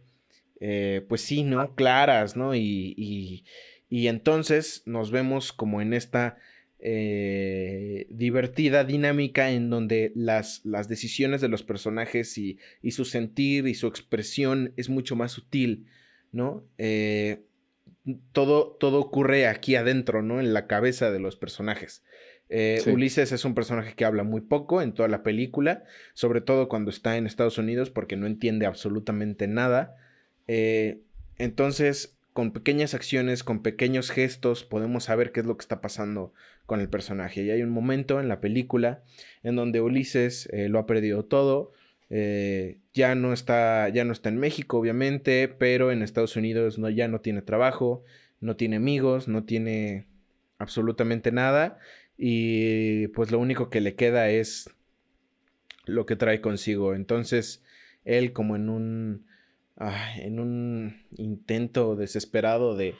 eh, 0.59 1.03
pues 1.09 1.21
sí, 1.21 1.43
¿no? 1.43 1.73
Claras, 1.73 2.37
¿no? 2.37 2.53
Y, 2.53 3.43
y, 3.89 4.07
entonces 4.07 4.83
nos 4.85 5.09
vemos 5.09 5.53
como 5.53 5.81
en 5.81 5.93
esta 5.93 6.37
eh, 6.85 8.07
divertida 8.09 8.83
dinámica 8.83 9.51
en 9.51 9.69
donde 9.69 10.11
las, 10.15 10.59
las 10.65 10.89
decisiones 10.89 11.39
de 11.39 11.47
los 11.47 11.63
personajes 11.63 12.37
y, 12.37 12.59
y, 12.81 12.91
su 12.91 13.05
sentir 13.05 13.67
y 13.67 13.73
su 13.73 13.87
expresión 13.87 14.73
es 14.75 14.89
mucho 14.89 15.15
más 15.15 15.31
sutil, 15.31 15.87
¿no? 16.33 16.65
Eh, 16.77 17.45
todo, 18.33 18.75
todo 18.79 18.99
ocurre 18.99 19.47
aquí 19.47 19.77
adentro, 19.77 20.21
¿no? 20.21 20.41
En 20.41 20.53
la 20.53 20.67
cabeza 20.67 21.09
de 21.09 21.19
los 21.19 21.37
personajes. 21.37 22.03
Eh, 22.49 22.81
Ulises 22.85 23.31
es 23.31 23.45
un 23.45 23.55
personaje 23.55 23.95
que 23.95 24.03
habla 24.03 24.23
muy 24.23 24.41
poco 24.41 24.81
en 24.81 24.93
toda 24.93 25.07
la 25.07 25.23
película, 25.23 25.85
sobre 26.13 26.41
todo 26.41 26.67
cuando 26.67 26.91
está 26.91 27.15
en 27.15 27.25
Estados 27.25 27.57
Unidos 27.57 27.89
porque 27.89 28.17
no 28.17 28.27
entiende 28.27 28.65
absolutamente 28.65 29.47
nada. 29.47 29.95
Eh, 30.47 30.99
entonces, 31.37 32.17
con 32.33 32.51
pequeñas 32.51 32.93
acciones, 32.93 33.43
con 33.43 33.63
pequeños 33.63 34.11
gestos, 34.11 34.65
podemos 34.65 35.05
saber 35.05 35.31
qué 35.31 35.39
es 35.39 35.45
lo 35.45 35.57
que 35.57 35.63
está 35.63 35.81
pasando 35.81 36.33
con 36.65 36.79
el 36.79 36.89
personaje. 36.89 37.43
Y 37.43 37.51
hay 37.51 37.61
un 37.61 37.69
momento 37.69 38.19
en 38.19 38.27
la 38.27 38.39
película 38.39 39.03
en 39.43 39.55
donde 39.55 39.81
Ulises 39.81 40.49
eh, 40.51 40.69
lo 40.69 40.79
ha 40.79 40.85
perdido 40.85 41.25
todo, 41.25 41.71
eh, 42.09 42.79
ya, 42.93 43.15
no 43.15 43.33
está, 43.33 43.89
ya 43.89 44.05
no 44.05 44.13
está 44.13 44.29
en 44.29 44.37
México, 44.37 44.77
obviamente, 44.77 45.47
pero 45.47 45.91
en 45.91 46.03
Estados 46.03 46.35
Unidos 46.35 46.77
no, 46.77 46.89
ya 46.89 47.07
no 47.07 47.21
tiene 47.21 47.41
trabajo, 47.41 48.03
no 48.39 48.55
tiene 48.55 48.75
amigos, 48.75 49.27
no 49.27 49.45
tiene 49.45 50.05
absolutamente 50.59 51.31
nada. 51.31 51.79
Y 52.17 53.07
pues 53.09 53.31
lo 53.31 53.39
único 53.39 53.69
que 53.69 53.81
le 53.81 53.95
queda 53.95 54.29
es 54.29 54.69
lo 55.85 56.05
que 56.05 56.15
trae 56.15 56.39
consigo. 56.41 56.93
Entonces, 56.93 57.63
él 58.05 58.31
como 58.31 58.55
en 58.55 58.69
un, 58.69 59.25
en 60.17 60.39
un 60.39 61.05
intento 61.17 61.95
desesperado 61.95 62.75
de, 62.75 62.95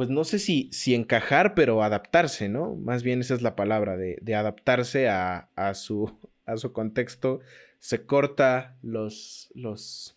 pues 0.00 0.08
no 0.08 0.24
sé 0.24 0.38
si, 0.38 0.70
si 0.72 0.94
encajar, 0.94 1.52
pero 1.52 1.82
adaptarse, 1.82 2.48
¿no? 2.48 2.74
Más 2.74 3.02
bien 3.02 3.20
esa 3.20 3.34
es 3.34 3.42
la 3.42 3.54
palabra, 3.54 3.98
de, 3.98 4.16
de 4.22 4.34
adaptarse 4.34 5.10
a, 5.10 5.50
a, 5.56 5.74
su, 5.74 6.10
a 6.46 6.56
su 6.56 6.72
contexto 6.72 7.40
se 7.80 8.06
corta 8.06 8.78
los, 8.80 9.52
los, 9.54 10.16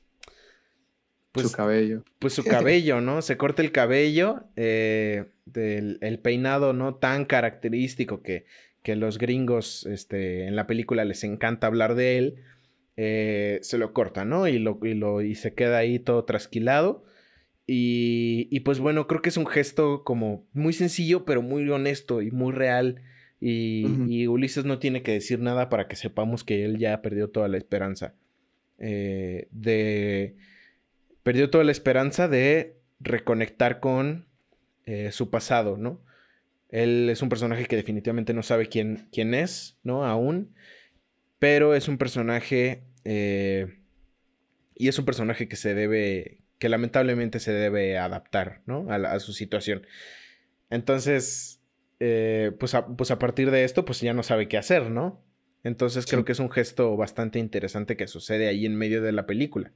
pues, 1.33 1.49
su 1.49 1.51
cabello. 1.51 2.05
Pues 2.17 2.31
su 2.31 2.45
cabello, 2.45 3.01
¿no? 3.01 3.21
Se 3.21 3.35
corta 3.35 3.61
el 3.61 3.73
cabello, 3.73 4.45
eh, 4.55 5.25
del, 5.43 5.97
el 5.99 6.17
peinado 6.19 6.71
no 6.71 6.95
tan 6.95 7.25
característico 7.25 8.21
que, 8.21 8.45
que 8.83 8.95
los 8.95 9.17
gringos 9.17 9.85
este, 9.85 10.47
en 10.47 10.55
la 10.55 10.65
película 10.65 11.03
les 11.03 11.25
encanta 11.25 11.67
hablar 11.67 11.95
de 11.95 12.17
él. 12.17 12.35
Eh, 12.95 13.59
se 13.63 13.77
lo 13.77 13.91
corta, 13.91 14.23
¿no? 14.23 14.47
Y, 14.47 14.59
lo, 14.59 14.79
y, 14.81 14.93
lo, 14.93 15.21
y 15.21 15.35
se 15.35 15.53
queda 15.53 15.79
ahí 15.79 15.99
todo 15.99 16.23
trasquilado. 16.23 17.03
Y, 17.65 18.47
y, 18.51 18.59
pues 18.61 18.79
bueno, 18.79 19.07
creo 19.07 19.21
que 19.21 19.29
es 19.29 19.37
un 19.37 19.47
gesto 19.47 20.03
como 20.03 20.45
muy 20.53 20.73
sencillo, 20.73 21.23
pero 21.23 21.41
muy 21.41 21.69
honesto 21.69 22.21
y 22.21 22.29
muy 22.29 22.51
real 22.51 23.01
y, 23.45 24.27
Ulises 24.27 24.63
no 24.63 24.79
tiene 24.79 25.03
que 25.03 25.11
decir 25.11 25.41
nada 25.41 25.67
para 25.67 25.89
que 25.89 25.97
sepamos 25.97 26.45
que 26.45 26.63
él 26.63 26.77
ya 26.77 27.01
perdió 27.01 27.29
toda 27.29 27.49
la 27.49 27.57
esperanza. 27.57 28.15
Eh, 28.79 29.49
de. 29.51 30.37
Perdió 31.23 31.49
toda 31.49 31.65
la 31.65 31.73
esperanza 31.73 32.29
de 32.29 32.77
reconectar 33.01 33.81
con 33.81 34.27
eh, 34.85 35.11
su 35.11 35.29
pasado, 35.29 35.75
¿no? 35.75 36.01
Él 36.69 37.09
es 37.09 37.21
un 37.21 37.27
personaje 37.27 37.65
que 37.65 37.75
definitivamente 37.75 38.33
no 38.33 38.43
sabe 38.43 38.67
quién, 38.69 39.09
quién 39.11 39.33
es, 39.33 39.77
¿no? 39.83 40.05
Aún. 40.05 40.55
Pero 41.37 41.75
es 41.75 41.89
un 41.89 41.97
personaje. 41.97 42.83
Eh, 43.03 43.77
y 44.73 44.87
es 44.87 44.97
un 44.97 45.03
personaje 45.03 45.49
que 45.49 45.57
se 45.57 45.75
debe. 45.75 46.42
Que 46.63 46.69
lamentablemente 46.69 47.41
se 47.41 47.51
debe 47.51 47.97
adaptar, 47.97 48.61
¿no? 48.65 48.89
A, 48.89 48.95
a 48.95 49.19
su 49.19 49.33
situación. 49.33 49.85
Entonces 50.69 51.59
eh, 51.99 52.51
pues, 52.57 52.73
a, 52.73 52.87
pues 52.87 53.11
a 53.11 53.19
partir 53.19 53.51
de 53.51 53.65
esto, 53.65 53.83
pues 53.83 53.99
ya 53.99 54.13
no 54.13 54.23
sabe 54.23 54.47
qué 54.47 54.57
hacer, 54.57 54.89
¿no? 54.89 55.21
Entonces 55.65 56.05
creo 56.05 56.23
que 56.23 56.31
es 56.31 56.39
un 56.39 56.49
gesto 56.49 56.95
bastante 56.95 57.37
interesante 57.37 57.97
que 57.97 58.07
sucede 58.07 58.47
ahí 58.47 58.65
en 58.65 58.77
medio 58.77 59.01
de 59.01 59.11
la 59.11 59.25
película. 59.25 59.73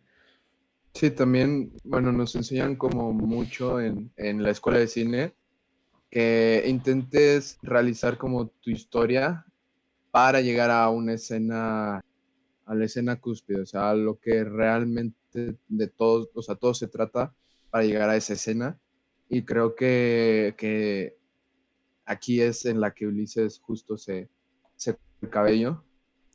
Sí, 0.93 1.11
también, 1.11 1.73
bueno, 1.83 2.13
nos 2.13 2.35
enseñan 2.35 2.77
como 2.77 3.11
mucho 3.11 3.79
en, 3.81 4.11
la 4.17 4.49
escuela 4.49 4.79
de 4.79 4.87
cine 4.87 5.33
que 6.09 6.63
intentes 6.67 7.59
realizar 7.61 8.17
como 8.17 8.47
tu 8.47 8.71
historia 8.71 9.45
para 10.11 10.39
llegar 10.39 10.71
a 10.71 10.89
una 10.89 11.15
escena, 11.15 12.01
a 12.65 12.75
la 12.75 12.85
escena 12.85 13.17
cúspide, 13.17 13.61
o 13.61 13.65
sea, 13.65 13.89
a 13.89 13.93
lo 13.93 14.19
que 14.19 14.45
realmente 14.45 15.17
de 15.67 15.87
todos, 15.87 16.29
o 16.33 16.41
sea, 16.41 16.55
todo 16.55 16.73
se 16.73 16.87
trata 16.87 17.33
para 17.69 17.83
llegar 17.83 18.09
a 18.09 18.15
esa 18.15 18.33
escena. 18.33 18.79
Y 19.29 19.43
creo 19.43 19.75
que, 19.75 20.55
que 20.57 21.17
aquí 22.05 22.41
es 22.41 22.65
en 22.65 22.79
la 22.79 22.93
que 22.93 23.07
Ulises 23.07 23.59
justo 23.59 23.97
se, 23.97 24.29
se 24.75 24.97
el 25.21 25.29
cabello. 25.29 25.83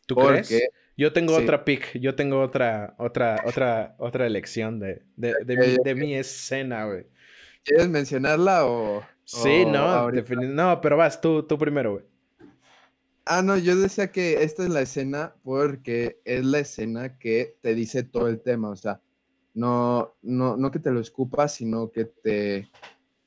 ¿Tú 0.07 0.17
crees? 0.17 0.53
Yo 0.97 1.13
tengo 1.13 1.35
otra 1.35 1.65
pick, 1.65 1.99
yo 1.99 2.15
tengo 2.15 2.41
otra, 2.41 2.95
otra, 2.99 3.43
otra, 3.47 3.95
otra 3.99 4.27
elección 4.27 4.79
de, 4.79 5.03
de, 5.17 5.35
de, 5.83 5.95
mi, 5.95 6.15
escena, 6.15 6.85
güey. 6.85 7.07
¿Quieres 7.65 7.89
mencionarla 7.89 8.67
o...? 8.67 9.03
Sí, 9.25 9.65
no, 9.65 10.11
no, 10.11 10.81
pero 10.81 10.97
vas, 10.97 11.21
tú, 11.21 11.45
tú 11.45 11.57
primero, 11.57 11.93
güey. 11.93 12.05
Ah, 13.25 13.43
no, 13.43 13.57
yo 13.57 13.77
decía 13.77 14.11
que 14.11 14.43
esta 14.43 14.65
es 14.65 14.71
la 14.71 14.83
escena 14.83 15.35
porque 15.45 16.21
es 16.25 16.45
la 16.45 16.59
escena 16.59 17.19
que 17.19 17.57
te 17.61 17.75
dice 17.75 18.03
todo 18.03 18.29
el 18.29 18.41
tema, 18.41 18.71
o 18.71 18.77
sea, 18.77 19.01
no, 19.55 20.15
no, 20.23 20.57
no 20.57 20.71
que 20.71 20.81
te 20.81 20.91
lo 20.91 21.01
escupas, 21.01 21.55
sino 21.55 21.93
que 21.93 22.07
te, 22.07 22.69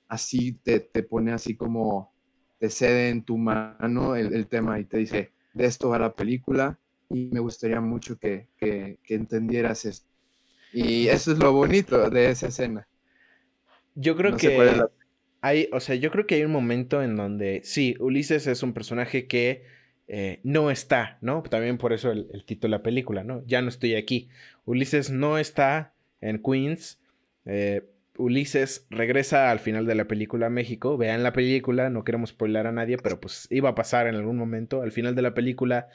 así, 0.07 0.53
te, 0.53 0.81
te 0.81 1.03
pone 1.03 1.31
así 1.31 1.55
como, 1.55 2.13
te 2.59 2.69
cede 2.69 3.09
en 3.09 3.23
tu 3.23 3.37
mano 3.37 4.15
el, 4.15 4.33
el 4.33 4.47
tema 4.47 4.79
y 4.79 4.85
te 4.85 4.97
dice, 4.97 5.31
de 5.53 5.65
esto 5.65 5.89
va 5.89 5.99
la 5.99 6.13
película 6.13 6.77
y 7.09 7.29
me 7.31 7.39
gustaría 7.39 7.79
mucho 7.79 8.17
que, 8.17 8.49
que, 8.57 8.99
que 9.03 9.15
entendieras 9.15 9.85
esto. 9.85 10.09
Y 10.73 11.07
eso 11.07 11.31
es 11.31 11.39
lo 11.39 11.53
bonito 11.53 12.09
de 12.09 12.29
esa 12.29 12.47
escena. 12.47 12.85
Yo 13.93 14.17
creo 14.17 14.35
que 14.35 14.83
hay, 15.39 15.69
o 15.71 15.79
sea, 15.79 15.95
yo 15.95 16.11
creo 16.11 16.27
que 16.27 16.35
hay 16.35 16.43
un 16.43 16.51
momento 16.51 17.01
en 17.01 17.15
donde, 17.15 17.61
sí, 17.63 17.95
Ulises 17.99 18.47
es 18.47 18.61
un 18.61 18.73
personaje 18.73 19.27
que 19.27 19.63
eh, 20.07 20.39
no 20.43 20.69
está, 20.69 21.17
¿no? 21.21 21.41
También 21.43 21.77
por 21.77 21.93
eso 21.93 22.11
el, 22.11 22.43
título 22.45 22.71
de 22.71 22.77
la 22.77 22.83
película, 22.83 23.23
¿no? 23.23 23.43
Ya 23.45 23.61
no 23.61 23.69
estoy 23.69 23.95
aquí. 23.95 24.29
Ulises 24.65 25.09
no 25.09 25.37
está 25.37 25.93
en 26.21 26.41
Queens. 26.41 26.99
Eh, 27.45 27.83
Ulises 28.17 28.85
regresa 28.89 29.51
al 29.51 29.59
final 29.59 29.85
de 29.85 29.95
la 29.95 30.05
película 30.05 30.47
a 30.47 30.49
México. 30.49 30.97
Vean 30.97 31.23
la 31.23 31.33
película, 31.33 31.89
no 31.89 32.03
queremos 32.03 32.29
spoiler 32.29 32.67
a 32.67 32.71
nadie, 32.71 32.97
pero 32.97 33.19
pues 33.19 33.47
iba 33.49 33.69
a 33.69 33.75
pasar 33.75 34.07
en 34.07 34.15
algún 34.15 34.37
momento. 34.37 34.81
Al 34.81 34.91
final 34.91 35.15
de 35.15 35.21
la 35.21 35.33
película, 35.33 35.89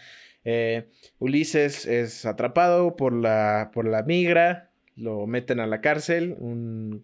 eh, 0.44 0.88
Ulises 1.18 1.87
es 1.87 2.27
atrapado 2.27 2.96
por 2.96 3.12
la, 3.12 3.70
por 3.73 3.87
la 3.87 4.03
migra, 4.03 4.70
lo 4.96 5.27
meten 5.27 5.61
a 5.61 5.66
la 5.66 5.81
cárcel, 5.81 6.37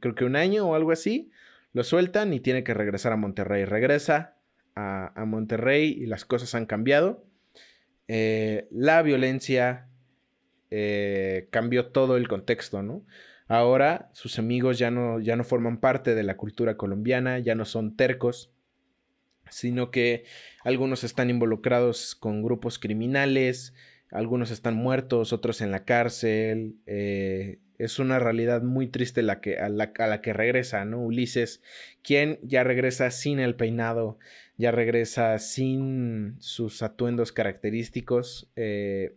creo 0.01 0.14
que 0.14 0.25
un 0.25 0.37
año 0.37 0.69
o 0.69 0.75
algo 0.75 0.92
así, 0.92 1.31
lo 1.73 1.85
sueltan 1.85 2.33
y 2.33 2.40
tiene 2.40 2.64
que 2.64 2.75
regresar 2.75 3.12
a 3.12 3.16
Monterrey. 3.16 3.64
Regresa 3.64 4.36
a, 4.77 5.25
Monterrey 5.27 5.97
y 5.99 6.07
las 6.07 6.25
cosas 6.25 6.55
han 6.55 6.67
cambiado. 6.67 7.25
Eh, 8.09 8.69
la 8.71 9.03
violencia 9.03 9.89
eh, 10.71 11.49
cambió 11.51 11.87
todo 11.87 12.17
el 12.17 12.29
contexto, 12.29 12.83
¿no? 12.83 13.05
Ahora 13.49 14.11
sus 14.12 14.39
amigos 14.39 14.79
ya 14.79 14.91
no, 14.91 15.21
ya 15.21 15.37
no 15.37 15.45
forman 15.45 15.79
parte 15.79 16.15
de 16.15 16.23
la 16.23 16.37
cultura 16.37 16.77
colombiana, 16.77 17.39
ya 17.39 17.55
no 17.55 17.65
son 17.65 17.97
tercos, 17.97 18.53
sino 19.49 19.91
que 19.91 20.25
algunos 20.65 21.05
están 21.05 21.31
involucrados 21.31 22.15
con 22.15 22.43
grupos 22.43 22.79
criminales, 22.79 23.73
algunos 24.11 24.51
están 24.51 24.75
muertos, 24.75 25.33
otros 25.33 25.61
en 25.61 25.71
la 25.71 25.85
cárcel. 25.85 26.77
Eh, 26.87 27.61
es 27.79 27.99
una 27.99 28.19
realidad 28.19 28.62
muy 28.62 28.89
triste 28.89 29.23
la 29.23 29.41
que, 29.41 29.59
a, 29.59 29.69
la, 29.69 29.93
que 29.93 30.33
regresa, 30.33 30.85
¿no? 30.85 31.01
Ulises, 31.01 31.62
quien 32.03 32.39
ya 32.43 32.65
regresa 32.65 33.11
sin 33.11 33.39
el 33.39 33.55
peinado, 33.55 34.19
ya 34.59 34.71
regresa 34.71 35.38
sin 35.38 36.37
sus 36.38 36.83
atuendos 36.83 37.33
característicos. 37.33 38.51
Eh, 38.57 39.14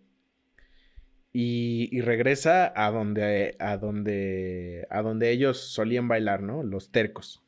y, 1.31 2.01
regresa 2.01 2.73
a 2.75 2.91
donde, 2.91 3.55
a, 3.59 3.77
donde, 3.77 4.87
a 4.89 5.01
donde 5.01 5.29
ellos 5.31 5.59
solían 5.59 6.07
bailar, 6.07 6.41
¿no? 6.41 6.63
Los 6.63 6.91
tercos. 6.91 7.43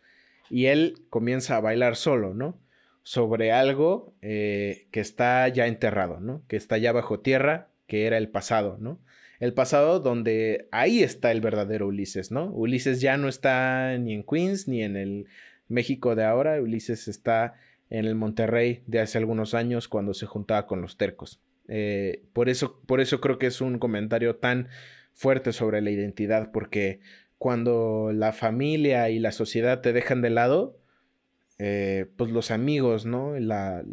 Y 0.50 0.68
él 0.68 1.02
comienza 1.10 1.58
a 1.58 1.62
bailar 1.62 1.96
solo, 1.96 2.34
¿no? 2.34 2.60
Sobre 3.04 3.52
algo 3.52 4.14
eh, 4.22 4.88
que 4.92 5.00
está 5.00 5.48
ya 5.48 5.66
enterrado, 5.66 6.20
¿no? 6.20 6.44
Que 6.48 6.58
está 6.58 6.78
ya 6.78 6.92
bajo 6.92 7.20
tierra, 7.22 7.70
que 7.88 8.06
era 8.06 8.18
el 8.18 8.30
pasado, 8.30 8.78
¿no? 8.80 9.00
El 9.40 9.54
pasado 9.54 10.00
donde 10.00 10.68
ahí 10.72 11.02
está 11.02 11.32
el 11.32 11.42
verdadero 11.42 11.88
Ulises, 11.88 12.32
¿no? 12.32 12.46
Ulises 12.46 13.02
ya 13.02 13.18
no 13.18 13.28
está 13.28 13.98
ni 13.98 14.14
en 14.14 14.24
Queens 14.24 14.68
ni 14.68 14.84
en 14.84 14.96
el 14.96 15.26
México 15.68 16.16
de 16.16 16.24
ahora, 16.24 16.62
Ulises 16.62 17.08
está 17.08 17.56
en 17.92 18.06
el 18.06 18.16
Monterrey 18.16 18.84
de 18.88 19.02
hace 19.02 19.18
algunos 19.18 19.54
años 19.54 19.88
cuando 19.88 20.14
se 20.14 20.26
juntaba 20.26 20.66
con 20.66 20.82
los 20.82 20.98
tercos. 20.98 21.42
Eh, 21.68 22.24
por, 22.34 22.50
eso, 22.50 22.82
por 22.88 23.02
eso 23.02 23.22
creo 23.22 23.38
que 23.38 23.48
es 23.48 23.62
un 23.62 23.78
comentario 23.78 24.38
tan 24.38 24.70
fuerte 25.14 25.52
sobre 25.52 25.82
la 25.82 25.92
identidad, 25.92 26.52
porque 26.52 27.02
cuando 27.38 28.12
la 28.14 28.32
familia 28.32 29.10
y 29.10 29.20
la 29.20 29.34
sociedad 29.34 29.82
te 29.82 29.92
dejan 29.92 30.22
de 30.22 30.30
lado, 30.30 30.80
eh, 31.60 32.08
pues 32.16 32.32
los 32.32 32.50
amigos, 32.50 33.06
¿no? 33.06 33.36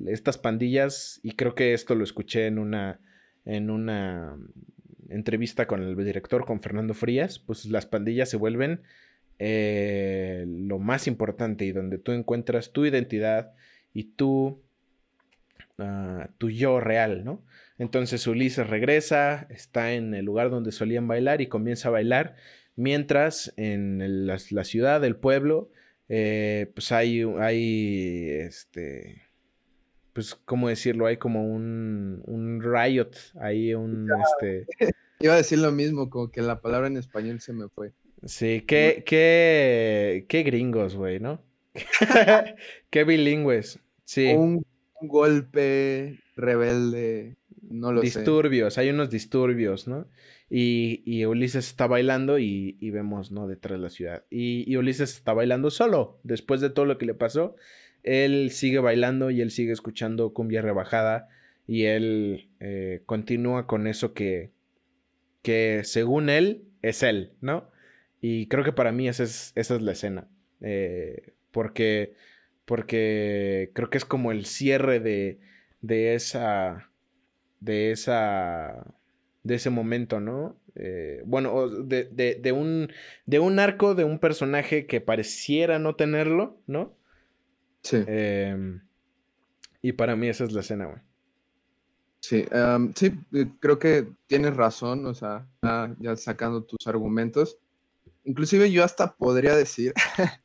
estas 0.06 0.38
pandillas, 0.38 1.18
y 1.24 1.32
creo 1.32 1.56
que 1.56 1.74
esto 1.74 1.96
lo 1.96 2.04
escuché 2.04 2.46
en 2.46 2.60
una, 2.60 3.00
en 3.44 3.68
una 3.68 4.38
entrevista 5.08 5.66
con 5.66 5.82
el 5.82 5.96
director, 5.96 6.46
con 6.46 6.62
Fernando 6.62 6.94
Frías, 6.94 7.40
pues 7.40 7.66
las 7.66 7.86
pandillas 7.86 8.30
se 8.30 8.36
vuelven 8.36 8.82
eh, 9.40 10.44
lo 10.46 10.78
más 10.78 11.08
importante 11.08 11.64
y 11.64 11.72
donde 11.72 11.98
tú 11.98 12.12
encuentras 12.12 12.72
tu 12.72 12.86
identidad 12.86 13.54
y 13.92 14.04
tu, 14.04 14.62
ah, 15.78 16.28
tu 16.38 16.50
yo 16.50 16.80
real, 16.80 17.24
¿no? 17.24 17.44
Entonces 17.78 18.26
Ulises 18.26 18.66
regresa, 18.66 19.46
está 19.50 19.92
en 19.92 20.14
el 20.14 20.24
lugar 20.24 20.50
donde 20.50 20.72
solían 20.72 21.06
bailar 21.06 21.40
y 21.40 21.46
comienza 21.46 21.88
a 21.88 21.92
bailar, 21.92 22.36
mientras 22.76 23.52
en 23.56 24.26
la, 24.26 24.38
ciudad, 24.38 25.04
el 25.04 25.16
pueblo, 25.16 25.70
eh, 26.08 26.70
pues 26.74 26.92
hay, 26.92 27.22
hay, 27.38 28.30
este, 28.30 29.22
pues, 30.12 30.34
¿cómo 30.34 30.68
decirlo? 30.68 31.06
Hay 31.06 31.16
como 31.16 31.46
un, 31.46 32.22
un 32.26 32.60
riot, 32.62 33.10
hay 33.40 33.74
un, 33.74 34.08
este... 34.22 34.66
Iba 35.20 35.34
a 35.34 35.38
decir 35.38 35.58
lo 35.58 35.72
mismo, 35.72 36.10
como 36.10 36.30
que 36.30 36.42
la 36.42 36.60
palabra 36.60 36.86
en 36.86 36.96
español 36.96 37.40
se 37.40 37.52
me 37.52 37.68
fue. 37.68 37.92
Sí, 38.24 38.62
qué, 38.66 39.02
qué, 39.04 40.26
qué 40.28 40.42
gringos, 40.44 40.94
güey, 40.94 41.18
¿no? 41.18 41.42
qué 42.90 43.04
bilingües, 43.04 43.78
sí. 44.04 44.32
Un, 44.34 44.64
un 45.00 45.08
golpe 45.08 46.18
rebelde 46.36 47.36
no 47.70 47.92
lo 47.92 48.00
disturbios, 48.00 48.78
hay 48.78 48.90
unos 48.90 49.10
disturbios, 49.10 49.88
¿no? 49.88 50.06
Y, 50.50 51.24
Ulises 51.26 51.66
está 51.66 51.86
bailando 51.86 52.38
y, 52.38 52.72
vemos, 52.90 53.30
¿no? 53.30 53.46
Detrás 53.46 53.78
de 53.78 53.82
la 53.82 53.90
ciudad. 53.90 54.24
Y, 54.30 54.74
Ulises 54.76 55.14
está 55.14 55.34
bailando 55.34 55.70
solo. 55.70 56.18
Después 56.22 56.60
de 56.60 56.70
todo 56.70 56.86
lo 56.86 56.98
que 56.98 57.06
le 57.06 57.14
pasó, 57.14 57.56
él 58.02 58.50
sigue 58.50 58.78
bailando 58.78 59.30
y 59.30 59.40
él 59.40 59.50
sigue 59.50 59.72
escuchando 59.72 60.32
cumbia 60.32 60.62
rebajada 60.62 61.28
y 61.66 61.84
él 61.84 62.48
eh, 62.60 63.02
continúa 63.04 63.66
con 63.66 63.86
eso 63.86 64.14
que, 64.14 64.50
que 65.42 65.82
según 65.84 66.30
él 66.30 66.64
es 66.80 67.02
él, 67.02 67.32
¿no? 67.40 67.70
Y 68.20 68.46
creo 68.46 68.64
que 68.64 68.72
para 68.72 68.92
mí 68.92 69.08
esa 69.08 69.24
es, 69.24 69.52
esa 69.54 69.76
es 69.76 69.82
la 69.82 69.92
escena. 69.92 70.28
Eh, 70.60 71.34
porque, 71.50 72.14
porque 72.64 73.70
creo 73.74 73.90
que 73.90 73.98
es 73.98 74.04
como 74.04 74.32
el 74.32 74.46
cierre 74.46 75.00
de, 75.00 75.40
de 75.80 76.14
esa 76.14 76.90
de 77.60 77.90
esa 77.90 78.94
de 79.42 79.54
ese 79.54 79.70
momento, 79.70 80.20
¿no? 80.20 80.60
Eh, 80.74 81.22
bueno, 81.24 81.68
de, 81.68 82.04
de, 82.40 82.52
un, 82.52 82.92
de 83.26 83.40
un 83.40 83.58
arco 83.58 83.94
de 83.94 84.04
un 84.04 84.18
personaje 84.20 84.86
que 84.86 85.00
pareciera 85.00 85.78
no 85.78 85.96
tenerlo, 85.96 86.60
¿no? 86.66 86.96
Sí. 87.82 88.04
Em, 88.06 88.82
y 89.82 89.92
para 89.92 90.14
mí 90.14 90.28
esa 90.28 90.44
es 90.44 90.52
la 90.52 90.60
escena, 90.60 90.86
güey. 90.86 90.98
Sí, 92.20 92.44
em, 92.50 92.92
sí, 92.94 93.12
eh, 93.32 93.46
creo 93.58 93.78
que 93.78 94.08
tienes 94.26 94.54
razón, 94.56 95.06
o 95.06 95.14
sea, 95.14 95.46
ya 95.98 96.14
sacando 96.16 96.62
tus 96.62 96.86
argumentos. 96.86 97.58
Inclusive 98.24 98.70
yo 98.70 98.84
hasta 98.84 99.16
podría 99.16 99.56
decir 99.56 99.94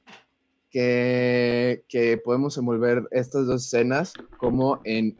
que, 0.73 1.85
que 1.87 2.17
podemos 2.17 2.57
envolver 2.57 3.07
estas 3.11 3.45
dos 3.45 3.63
escenas 3.63 4.11
como 4.37 4.81
en 4.83 5.15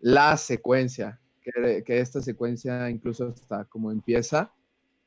la 0.00 0.36
secuencia, 0.36 1.18
que, 1.40 1.82
esta 1.98 2.20
secuencia 2.20 2.90
incluso 2.90 3.28
hasta 3.28 3.64
como 3.64 3.90
empieza 3.90 4.52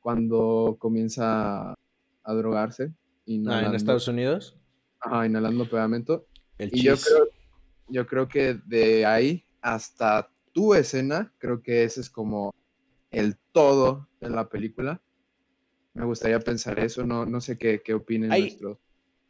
cuando 0.00 0.76
comienza 0.80 1.70
a 2.24 2.34
drogarse. 2.34 2.92
Ah, 3.46 3.62
¿En 3.64 3.74
Estados 3.76 4.08
Unidos? 4.08 4.58
Ajá, 4.98 5.24
inhalando 5.24 5.70
pegamento. 5.70 6.26
y 6.58 6.82
yo 6.82 6.96
creo, 6.96 7.28
yo 7.88 8.06
creo 8.08 8.26
que 8.26 8.54
de 8.66 9.06
ahí 9.06 9.44
hasta 9.60 10.28
tu 10.50 10.74
escena, 10.74 11.32
creo 11.38 11.62
que 11.62 11.84
ese 11.84 12.00
es 12.00 12.10
como 12.10 12.52
el 13.12 13.36
todo 13.52 14.08
de 14.20 14.30
la 14.30 14.48
película. 14.48 15.00
Me 15.94 16.04
gustaría 16.04 16.40
pensar 16.40 16.80
eso, 16.80 17.06
no, 17.06 17.24
no 17.24 17.40
sé 17.40 17.56
qué, 17.56 17.82
qué 17.84 17.94
opinen 17.94 18.32
hay, 18.32 18.42
nuestros. 18.42 18.78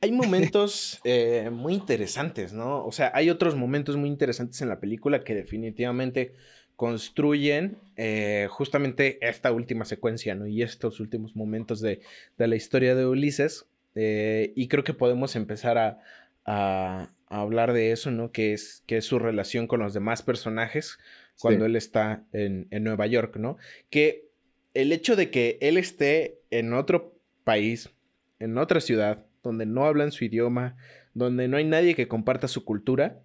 Hay 0.02 0.12
momentos 0.12 1.00
eh, 1.04 1.48
muy 1.50 1.74
interesantes, 1.74 2.52
¿no? 2.52 2.84
O 2.84 2.92
sea, 2.92 3.12
hay 3.14 3.30
otros 3.30 3.54
momentos 3.54 3.96
muy 3.96 4.08
interesantes 4.08 4.60
en 4.60 4.68
la 4.68 4.80
película 4.80 5.24
que 5.24 5.34
definitivamente 5.34 6.34
construyen 6.76 7.78
eh, 7.96 8.48
justamente 8.50 9.18
esta 9.26 9.52
última 9.52 9.84
secuencia, 9.84 10.34
¿no? 10.34 10.46
Y 10.46 10.62
estos 10.62 10.98
últimos 10.98 11.36
momentos 11.36 11.80
de, 11.80 12.00
la 12.36 12.56
historia 12.56 12.94
de 12.94 13.06
Ulises. 13.06 13.66
Eh, 13.94 14.52
y 14.56 14.68
creo 14.68 14.82
que 14.84 14.94
podemos 14.94 15.36
empezar 15.36 15.78
a, 15.78 17.08
hablar 17.28 17.72
de 17.72 17.92
eso, 17.92 18.10
¿no? 18.10 18.32
Que 18.32 18.52
es, 18.52 18.82
que 18.86 18.96
es 18.98 19.04
su 19.06 19.18
relación 19.18 19.66
con 19.66 19.80
los 19.80 19.94
demás 19.94 20.22
personajes 20.22 20.98
cuando 21.40 21.64
él 21.64 21.76
está 21.76 22.24
en, 22.32 22.66
en 22.70 22.84
Nueva 22.84 23.06
York, 23.06 23.36
¿no? 23.36 23.56
Que 23.88 24.26
el 24.74 24.92
hecho 24.92 25.16
de 25.16 25.30
que 25.30 25.56
él 25.62 25.78
esté 25.78 26.40
en 26.50 26.74
otro 26.74 27.14
país, 27.44 27.90
en 28.38 28.58
otra 28.58 28.80
ciudad, 28.80 29.24
donde 29.42 29.66
no 29.66 29.84
hablan 29.84 30.12
su 30.12 30.24
idioma, 30.24 30.76
donde 31.14 31.48
no 31.48 31.56
hay 31.56 31.64
nadie 31.64 31.94
que 31.94 32.08
comparta 32.08 32.48
su 32.48 32.64
cultura, 32.64 33.20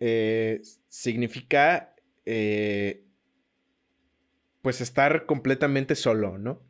eh, 0.00 0.60
significa 0.88 1.94
eh, 2.26 3.04
pues 4.62 4.80
estar 4.80 5.26
completamente 5.26 5.94
solo, 5.94 6.38
¿no? 6.38 6.62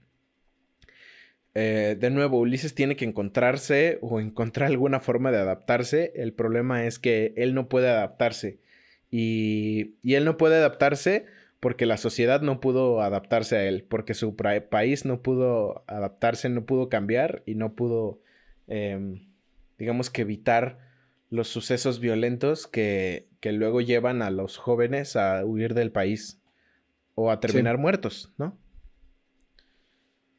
Eh, 1.55 1.97
de 1.99 2.11
nuevo, 2.11 2.39
Ulises 2.39 2.75
tiene 2.75 2.95
que 2.95 3.05
encontrarse 3.05 3.99
o 4.01 4.21
encontrar 4.21 4.69
alguna 4.69 5.01
forma 5.01 5.33
de 5.33 5.39
adaptarse. 5.39 6.13
El 6.15 6.33
problema 6.33 6.87
es 6.87 6.99
que 6.99 7.33
él 7.37 7.55
no 7.55 7.69
puede 7.69 7.89
adaptarse. 7.89 8.61
Y, 9.11 9.97
y 10.03 10.15
él 10.15 10.25
no 10.25 10.37
puede 10.37 10.57
adaptarse 10.57 11.27
porque 11.61 11.87
la 11.87 11.97
sociedad 11.97 12.41
no 12.43 12.61
pudo 12.61 13.03
adaptarse 13.03 13.57
a 13.57 13.65
él, 13.65 13.85
porque 13.89 14.15
su 14.15 14.37
país 14.37 15.05
no 15.05 15.23
pudo 15.23 15.83
adaptarse, 15.89 16.49
no 16.49 16.65
pudo 16.65 16.89
cambiar 16.89 17.43
y 17.47 17.57
no 17.57 17.75
pudo 17.75 18.21
Em, 18.69 19.29
digamos 19.79 20.11
que 20.11 20.23
evitar 20.23 20.79
los 21.31 21.49
sucesos 21.49 22.01
violentos 22.01 22.67
que, 22.67 23.27
luego 23.43 23.81
llevan 23.81 24.23
a 24.23 24.31
los 24.31 24.59
jóvenes 24.59 25.17
a 25.17 25.45
huir 25.45 25.75
del 25.75 25.91
país 25.91 26.41
o 27.15 27.31
a 27.31 27.41
terminar 27.41 27.79
muertos, 27.79 28.33
¿no? 28.37 28.57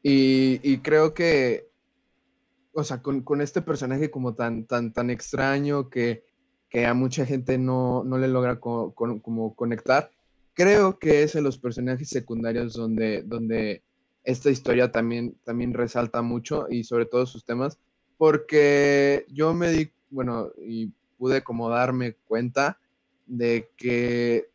Y, 0.02 0.78
creo 0.78 1.12
que, 1.12 1.68
o 2.72 2.84
sea, 2.84 3.02
con, 3.02 3.40
este 3.40 3.60
personaje 3.60 4.10
como 4.10 4.34
tan, 4.34 4.64
tan, 4.64 4.92
tan 4.92 5.10
extraño 5.10 5.90
que, 5.90 6.24
a 6.86 6.94
mucha 6.94 7.26
gente 7.26 7.58
no, 7.58 8.04
le 8.04 8.28
logra 8.28 8.60
como 8.60 9.54
conectar, 9.56 10.10
creo 10.54 10.98
que 10.98 11.22
es 11.22 11.34
en 11.34 11.44
los 11.44 11.58
personajes 11.58 12.08
secundarios 12.08 12.74
donde, 12.74 13.22
donde 13.22 13.82
esta 14.24 14.50
historia 14.50 14.92
también, 14.92 15.36
también 15.44 15.74
resalta 15.74 16.22
mucho 16.22 16.66
y 16.68 16.84
sobre 16.84 17.06
todo 17.06 17.26
sus 17.26 17.44
temas, 17.44 17.78
porque 18.20 19.24
yo 19.30 19.54
me 19.54 19.70
di, 19.70 19.90
bueno, 20.10 20.50
y 20.58 20.92
pude 21.16 21.42
como 21.42 21.70
darme 21.70 22.16
cuenta 22.26 22.78
de 23.26 23.70
que 23.78 24.50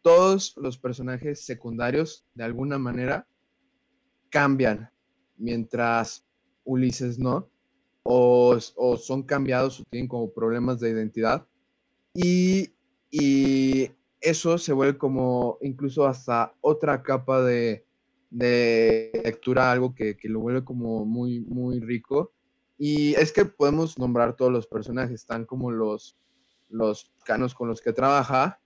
todos 0.00 0.56
los 0.56 0.78
personajes 0.78 1.44
secundarios, 1.44 2.24
de 2.34 2.44
alguna 2.44 2.78
manera, 2.78 3.28
cambian, 4.30 4.90
mientras 5.36 6.24
Ulises 6.64 7.18
no, 7.18 7.50
o, 8.04 8.58
son 8.58 9.22
cambiados 9.22 9.80
o 9.80 9.84
tienen 9.90 10.08
como 10.08 10.32
problemas 10.32 10.80
de 10.80 10.88
identidad. 10.88 11.46
Y, 12.14 12.70
eso 14.18 14.56
se 14.56 14.72
vuelve 14.72 14.96
como 14.96 15.58
incluso 15.60 16.06
hasta 16.06 16.54
otra 16.62 17.02
capa 17.02 17.42
de, 17.42 17.84
lectura, 18.30 19.70
algo 19.70 19.94
que, 19.94 20.16
que, 20.16 20.30
lo 20.30 20.40
vuelve 20.40 20.64
como 20.64 21.04
muy, 21.04 21.40
muy 21.40 21.80
rico 21.80 22.33
y 22.78 23.14
es 23.14 23.32
que 23.32 23.44
podemos 23.44 23.98
nombrar 23.98 24.36
todos 24.36 24.52
los 24.52 24.66
personajes, 24.66 25.20
están 25.20 25.44
como 25.44 25.70
los, 25.70 26.16
los 26.68 27.12
canos 27.24 27.54
con 27.54 27.68
los 27.68 27.80
que 27.80 27.92
trabaja, 27.92 28.60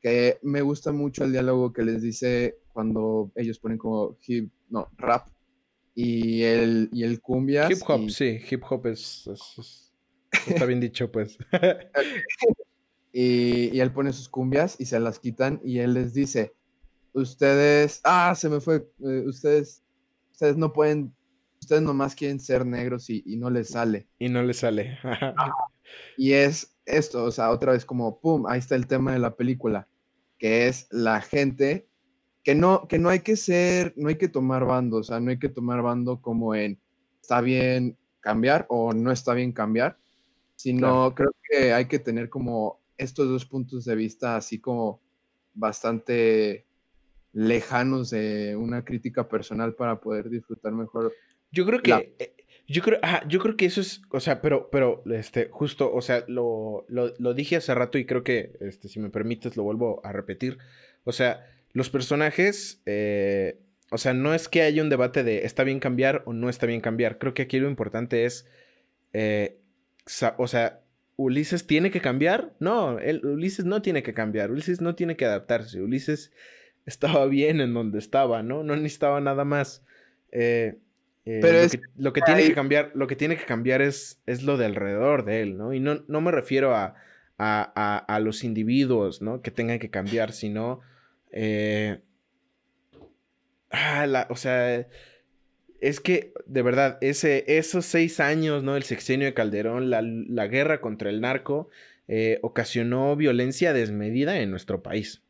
que 0.00 0.38
me 0.42 0.60
gusta 0.60 0.92
mucho 0.92 1.24
el 1.24 1.32
diálogo 1.32 1.72
que 1.72 1.82
les 1.82 2.02
dice 2.02 2.58
cuando 2.72 3.32
ellos 3.36 3.58
ponen 3.58 3.78
como 3.78 4.18
hip, 4.26 4.52
no, 4.68 4.88
rap 4.98 5.28
y 5.94 6.42
el, 6.42 6.90
y 6.92 7.04
el 7.04 7.20
cumbia. 7.20 7.70
Hip 7.70 7.78
hop, 7.86 8.10
sí, 8.10 8.38
hip 8.50 8.62
hop 8.68 8.86
es, 8.86 9.30
está 10.46 10.66
bien 10.66 10.80
dicho, 10.80 11.10
pues. 11.10 11.38
y, 13.12 13.74
y, 13.74 13.80
él 13.80 13.92
pone 13.92 14.12
sus 14.12 14.28
cumbias 14.28 14.76
y 14.78 14.86
se 14.86 15.00
las 15.00 15.18
quitan 15.18 15.60
y 15.64 15.78
él 15.78 15.94
les 15.94 16.12
dice, 16.12 16.52
ustedes, 17.14 18.00
ah, 18.04 18.34
se 18.34 18.48
me 18.48 18.60
fue, 18.60 18.86
eh, 19.04 19.24
ustedes, 19.26 19.82
ustedes 20.32 20.56
no 20.56 20.72
pueden 20.72 21.14
ustedes 21.64 21.82
nomás 21.82 22.14
quieren 22.14 22.40
ser 22.40 22.66
negros 22.66 23.08
y, 23.08 23.22
no 23.36 23.50
les 23.50 23.70
sale. 23.70 24.06
Y 24.18 24.28
no 24.28 24.42
les 24.42 24.58
sale. 24.58 24.98
y 26.16 26.32
es 26.32 26.76
esto, 26.84 27.24
o 27.24 27.30
sea, 27.30 27.50
otra 27.50 27.72
vez 27.72 27.84
como, 27.84 28.20
¡pum!, 28.20 28.46
ahí 28.46 28.58
está 28.58 28.74
el 28.74 28.86
tema 28.86 29.12
de 29.12 29.18
la 29.18 29.34
película, 29.34 29.88
que 30.38 30.68
es 30.68 30.86
la 30.90 31.22
gente, 31.22 31.88
que 32.42 32.54
no, 32.54 32.86
que 32.86 32.98
no 32.98 33.08
hay 33.08 33.20
que 33.20 33.36
ser, 33.36 33.94
no 33.96 34.08
hay 34.08 34.16
que 34.16 34.28
tomar 34.28 34.66
bando, 34.66 34.98
o 34.98 35.02
sea, 35.02 35.20
no 35.20 35.30
hay 35.30 35.38
que 35.38 35.48
tomar 35.48 35.80
bando 35.80 36.20
como 36.20 36.54
en, 36.54 36.78
está 37.20 37.40
bien 37.40 37.96
cambiar 38.20 38.66
o 38.68 38.92
no 38.92 39.10
está 39.10 39.32
bien 39.32 39.52
cambiar, 39.52 39.98
sino 40.56 41.14
creo 41.14 41.34
que 41.48 41.72
hay 41.72 41.86
que 41.86 41.98
tener 41.98 42.28
como 42.28 42.80
estos 42.98 43.26
dos 43.28 43.46
puntos 43.46 43.86
de 43.86 43.96
vista 43.96 44.36
así 44.36 44.60
como 44.60 45.00
bastante 45.54 46.66
lejanos 47.32 48.10
de 48.10 48.54
una 48.56 48.84
crítica 48.84 49.26
personal 49.26 49.74
para 49.74 50.00
poder 50.00 50.28
disfrutar 50.28 50.72
mejor 50.72 51.12
yo 51.54 51.64
creo 51.66 51.80
que. 51.80 52.14
Eh, 52.18 52.34
yo 52.66 52.82
creo, 52.82 52.98
yo 53.28 53.40
creo 53.40 53.56
que 53.56 53.66
eso 53.66 53.82
es, 53.82 54.00
o 54.10 54.20
sea, 54.20 54.40
pero, 54.40 54.70
pero, 54.70 55.02
este, 55.12 55.48
justo, 55.50 55.92
o 55.92 56.00
sea, 56.00 56.24
lo, 56.28 56.86
lo, 56.88 57.34
dije 57.34 57.56
hace 57.56 57.74
rato 57.74 57.98
y 57.98 58.06
creo 58.06 58.24
que, 58.24 58.56
este, 58.60 58.88
si 58.88 59.00
me 59.00 59.10
permites, 59.10 59.56
lo 59.56 59.64
vuelvo 59.64 60.00
a 60.02 60.12
repetir. 60.12 60.56
O 61.04 61.12
sea, 61.12 61.46
los 61.72 61.90
personajes, 61.90 62.80
eh, 62.86 63.58
o 63.90 63.98
sea, 63.98 64.14
no 64.14 64.32
es 64.32 64.48
que 64.48 64.62
haya 64.62 64.82
un 64.82 64.88
debate 64.88 65.24
de 65.24 65.44
está 65.44 65.62
bien 65.62 65.78
cambiar 65.78 66.22
o 66.24 66.32
no 66.32 66.48
está 66.48 66.64
bien 66.66 66.80
cambiar. 66.80 67.18
Creo 67.18 67.34
que 67.34 67.42
aquí 67.42 67.58
lo 67.58 67.68
importante 67.68 68.24
es, 68.24 68.46
eh, 69.12 69.58
o 70.38 70.48
sea, 70.48 70.80
Ulises 71.16 71.66
tiene 71.66 71.90
que 71.90 72.00
cambiar. 72.00 72.54
No, 72.60 72.96
Ulises 73.22 73.66
no 73.66 73.82
tiene 73.82 74.02
que 74.02 74.14
cambiar. 74.14 74.50
Ulises 74.50 74.80
no 74.80 74.94
tiene 74.94 75.16
que 75.16 75.26
adaptarse. 75.26 75.82
Ulises 75.82 76.32
estaba 76.86 77.26
bien 77.26 77.60
en 77.60 77.74
donde 77.74 77.98
estaba, 77.98 78.42
¿no? 78.42 78.62
No 78.62 78.74
necesitaba 78.74 79.20
nada 79.20 79.44
más. 79.44 79.84
Eh, 80.32 80.78
eh, 81.26 81.38
Pero 81.40 81.58
lo, 81.96 82.12
que, 82.12 82.20
tiene 82.20 82.42
que 82.42 82.54
cambiar, 82.54 82.90
lo 82.94 83.06
que 83.06 83.16
tiene 83.16 83.36
que 83.36 83.44
cambiar 83.44 83.80
es, 83.80 84.20
es 84.26 84.42
lo 84.42 84.56
de 84.58 84.66
alrededor 84.66 85.24
de 85.24 85.40
él, 85.40 85.56
¿no? 85.56 85.72
Y 85.72 85.80
no, 85.80 86.04
no 86.06 86.20
me 86.20 86.30
refiero 86.30 86.74
a, 86.74 86.94
a, 87.38 88.20
los 88.20 88.44
individuos, 88.44 89.22
¿no? 89.22 89.40
Que 89.40 89.50
tengan 89.50 89.78
que 89.78 89.90
cambiar, 89.90 90.32
sino. 90.32 90.80
Eh, 91.32 92.00
ah, 93.70 94.26
o 94.28 94.36
sea. 94.36 94.86
Es 95.80 96.00
que, 96.00 96.32
de 96.46 96.62
verdad, 96.62 96.96
ese, 97.02 97.44
esos 97.46 97.84
seis 97.84 98.18
años, 98.18 98.62
¿no? 98.62 98.74
El 98.74 98.84
sexenio 98.84 99.26
de 99.26 99.34
Calderón, 99.34 99.90
la, 99.90 100.46
guerra 100.46 100.80
contra 100.80 101.10
el 101.10 101.20
narco, 101.20 101.68
eh, 102.08 102.38
ocasionó 102.40 103.16
violencia 103.16 103.74
desmedida 103.74 104.40
en 104.40 104.50
nuestro 104.50 104.82
país. 104.82 105.22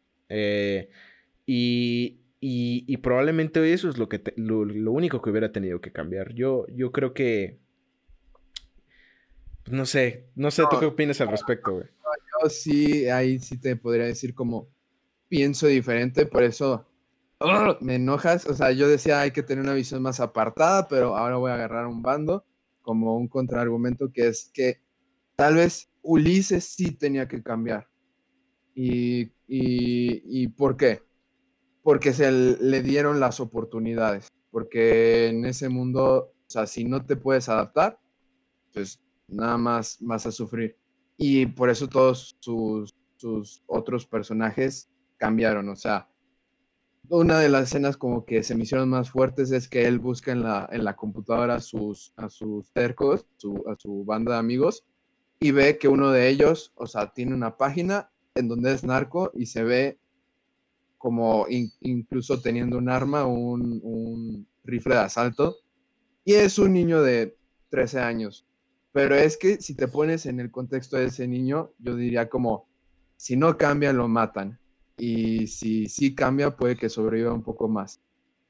y, 1.47 2.19
y, 2.47 2.99
probablemente 2.99 3.73
eso 3.73 3.89
es 3.89 3.97
lo, 3.97 4.11
que 4.11 4.23
lo, 4.37 4.93
único 4.93 5.23
que 5.23 5.31
hubiera 5.31 5.51
tenido 5.51 5.81
que 5.81 5.93
cambiar. 5.93 6.35
Yo, 6.35 6.67
yo 6.69 6.93
creo 6.93 7.15
que... 7.15 7.59
Pues, 9.63 9.75
no 9.75 9.87
sé, 9.87 10.27
no 10.35 10.51
sé 10.51 10.65
tú 10.71 10.79
qué 10.79 10.85
opinas 10.85 11.23
al 11.23 11.29
respecto, 11.29 11.73
güey. 11.73 11.87
yo 12.43 12.51
sí, 12.51 13.09
ahí 13.09 13.39
sí 13.39 13.59
te 13.59 13.77
podría 13.77 14.05
decir 14.05 14.35
como 14.35 14.69
pienso 15.27 15.69
diferente, 15.69 16.27
por 16.27 16.43
eso 16.43 16.87
me 17.81 17.95
enojas. 17.95 18.45
O 18.45 18.53
sea, 18.53 18.73
yo 18.73 18.89
decía 18.89 19.23
hay 19.23 19.31
que 19.31 19.43
tener 19.43 19.65
una 19.65 19.73
visión 19.73 20.03
más 20.03 20.21
apartada, 20.21 20.87
pero 20.87 21.17
ahora 21.17 21.39
voy 21.39 21.51
a 21.51 21.55
agarrar 21.55 21.87
un 21.87 22.03
bando 22.03 22.45
como 22.83 23.17
un 23.17 23.27
contraargumento 23.27 24.13
que 24.13 24.29
es 24.29 24.51
que 24.53 24.83
tal 25.35 25.55
vez 25.55 25.89
Ulises 26.03 26.67
sí 26.67 26.91
tenía 26.91 27.27
que 27.27 27.43
cambiar. 27.43 27.89
¿Y, 28.75 29.33
y, 29.49 30.43
y 30.43 30.49
por 30.49 30.77
qué? 30.77 31.04
Porque 31.85 32.15
se 32.15 32.33
le 32.33 32.83
dieron 32.83 33.21
las 33.21 33.41
oportunidades, 33.41 34.33
porque 34.51 35.29
en 35.29 35.45
ese 35.45 35.69
mundo, 35.69 36.33
o 36.33 36.51
sea, 36.51 36.67
si 36.67 36.85
no 36.85 37.05
te 37.05 37.15
puedes 37.15 37.51
adaptar, 37.51 38.01
pues 38.73 38.99
nada 39.29 39.59
más 39.59 39.99
vas 40.01 40.25
a 40.27 40.33
sufrir. 40.33 40.79
Y 41.19 41.45
por 41.45 41.69
eso 41.69 41.87
todos 41.87 42.37
sus, 42.41 42.95
otros 43.67 44.07
personajes 44.07 44.89
cambiaron, 45.19 45.69
o 45.69 45.77
sea, 45.77 46.09
una 47.11 47.39
de 47.39 47.51
las 47.51 47.65
escenas 47.65 47.99
como 47.99 48.25
que 48.25 48.43
se 48.43 48.55
me 48.55 48.63
hicieron 48.63 48.89
más 48.89 49.11
fuertes 49.11 49.53
es 49.53 49.69
que 49.69 49.87
él 49.87 49.99
busca 49.99 50.33
en 50.33 50.43
la, 50.43 50.67
en 50.73 50.85
la 50.85 50.97
computadora 50.97 51.57
a 51.57 51.61
sus, 51.61 52.15
a 52.17 52.31
sus 52.31 52.73
tercos, 52.73 53.27
a 53.67 53.77
su 53.77 54.05
banda 54.07 54.33
de 54.33 54.39
amigos, 54.39 54.87
y 55.39 55.51
ve 55.51 55.77
que 55.77 55.89
uno 55.89 56.11
de 56.13 56.31
ellos, 56.31 56.73
o 56.77 56.87
sea, 56.87 57.13
tiene 57.13 57.35
una 57.35 57.59
página 57.59 58.11
en 58.35 58.49
donde 58.49 58.73
es 58.73 58.85
narco 58.85 59.31
y 59.35 59.47
se 59.47 59.65
ve 59.65 59.99
como 61.05 61.45
incluso 61.51 62.41
teniendo 62.41 62.79
un 62.79 62.89
arma, 62.89 63.27
un, 63.27 64.49
rifle 64.65 64.95
de 64.95 65.03
asalto, 65.03 65.57
y 66.25 66.33
es 66.33 66.59
un 66.59 66.73
niño 66.73 67.03
de 67.03 67.37
13 67.69 68.01
años. 68.01 68.47
Pero 68.91 69.15
es 69.15 69.37
que 69.37 69.61
si 69.61 69.75
te 69.75 69.87
pones 69.87 70.25
en 70.25 70.41
el 70.41 70.51
contexto 70.51 70.97
de 70.97 71.05
ese 71.05 71.29
niño, 71.29 71.73
yo 71.79 71.95
diría 71.95 72.31
como, 72.31 72.71
si 73.19 73.37
no 73.37 73.59
cambia, 73.59 73.93
lo 73.93 74.09
matan. 74.09 74.59
Y 74.97 75.47
si 75.47 75.91
sí 75.91 76.15
cambia, 76.15 76.57
puede 76.57 76.75
que 76.75 76.89
sobreviva 76.89 77.35
un 77.35 77.43
poco 77.43 77.69
más. 77.69 78.01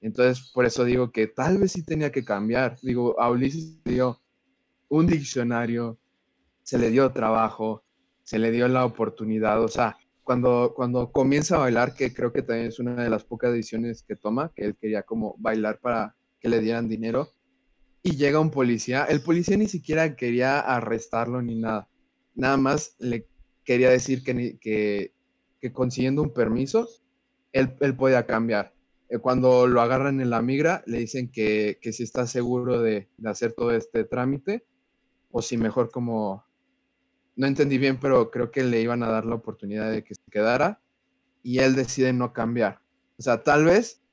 Entonces, 0.01 0.53
por 0.55 0.65
eso 0.65 0.85
digo 0.85 1.11
que 1.11 1.27
tal 1.27 1.59
vez 1.59 1.73
sí 1.73 1.85
tenía 1.85 2.13
que 2.13 2.25
cambiar. 2.25 2.79
Digo, 2.83 3.21
a 3.21 3.33
Ulises 3.33 3.65
se 3.65 3.91
le 3.91 3.95
dio 3.95 4.21
un 4.87 5.09
diccionario, 5.09 5.99
se 6.63 6.79
le 6.79 6.91
dio 6.91 7.11
trabajo, 7.11 7.83
se 8.23 8.39
le 8.39 8.53
dio 8.53 8.69
la 8.69 8.85
oportunidad. 8.85 9.61
O 9.61 9.67
sea, 9.67 9.99
cuando, 10.25 10.73
cuando 10.75 11.13
comienza 11.13 11.57
a 11.57 11.61
bailar, 11.61 11.95
que 11.95 12.13
creo 12.13 12.33
que 12.33 12.43
también 12.43 12.69
es 12.69 12.79
una 12.81 13.03
de 13.03 13.11
las 13.11 13.25
pocas 13.25 13.53
decisiones 13.53 14.03
que 14.03 14.17
toma, 14.17 14.53
que 14.55 14.65
él 14.65 14.77
quería 14.77 15.03
como 15.03 15.37
bailar 15.39 15.79
para 15.81 16.17
que 16.41 16.49
le 16.49 16.61
dieran 16.61 16.89
dinero, 16.89 17.29
y 18.03 18.17
llega 18.17 18.41
un 18.41 18.51
policía, 18.51 19.05
el 19.05 19.23
policía 19.23 19.57
ni 19.57 19.69
siquiera 19.69 20.17
quería 20.17 20.61
arrestarlo 20.61 21.41
ni 21.43 21.55
nada, 21.55 21.89
nada 22.35 22.57
más 22.57 22.97
le 22.99 23.27
quería 23.65 23.91
decir 23.91 24.23
que, 24.23 24.59
que, 24.59 25.15
que 25.61 25.73
consiguiendo 25.73 26.23
un 26.23 26.33
permiso, 26.33 26.89
él, 27.53 27.77
él 27.81 27.97
podía 27.97 28.27
cambiar. 28.27 28.75
Eh, 29.09 29.19
cuando 29.19 29.67
lo 29.67 29.81
agarran 29.81 30.21
en 30.21 30.31
la 30.31 30.43
migra, 30.43 30.83
le 30.87 30.99
dicen 30.99 31.31
que, 31.31 31.79
que 31.81 31.93
si 31.93 32.03
está 32.03 32.27
seguro 32.27 32.81
de, 32.81 33.09
de, 33.17 33.31
hacer 33.31 33.53
todo 33.53 33.71
este 33.71 34.05
trámite, 34.05 34.67
o 35.31 35.43
si 35.43 35.57
mejor 35.57 35.91
como, 35.91 36.44
no 37.37 37.47
entendí 37.47 37.79
bien, 37.79 37.99
pero 38.01 38.31
creo 38.31 38.51
que 38.51 38.65
le 38.65 38.81
iban 38.81 39.03
a 39.03 39.09
dar 39.09 39.25
la 39.25 39.35
oportunidad 39.35 39.91
de 39.91 40.05
que 40.05 40.15
se 40.15 40.31
quedara, 40.31 40.81
y 41.43 41.59
él 41.59 41.75
decide 41.75 42.13
no 42.13 42.33
cambiar. 42.33 42.81
O 43.19 43.23
sea, 43.23 43.43
tal 43.43 43.65
vez 43.65 44.05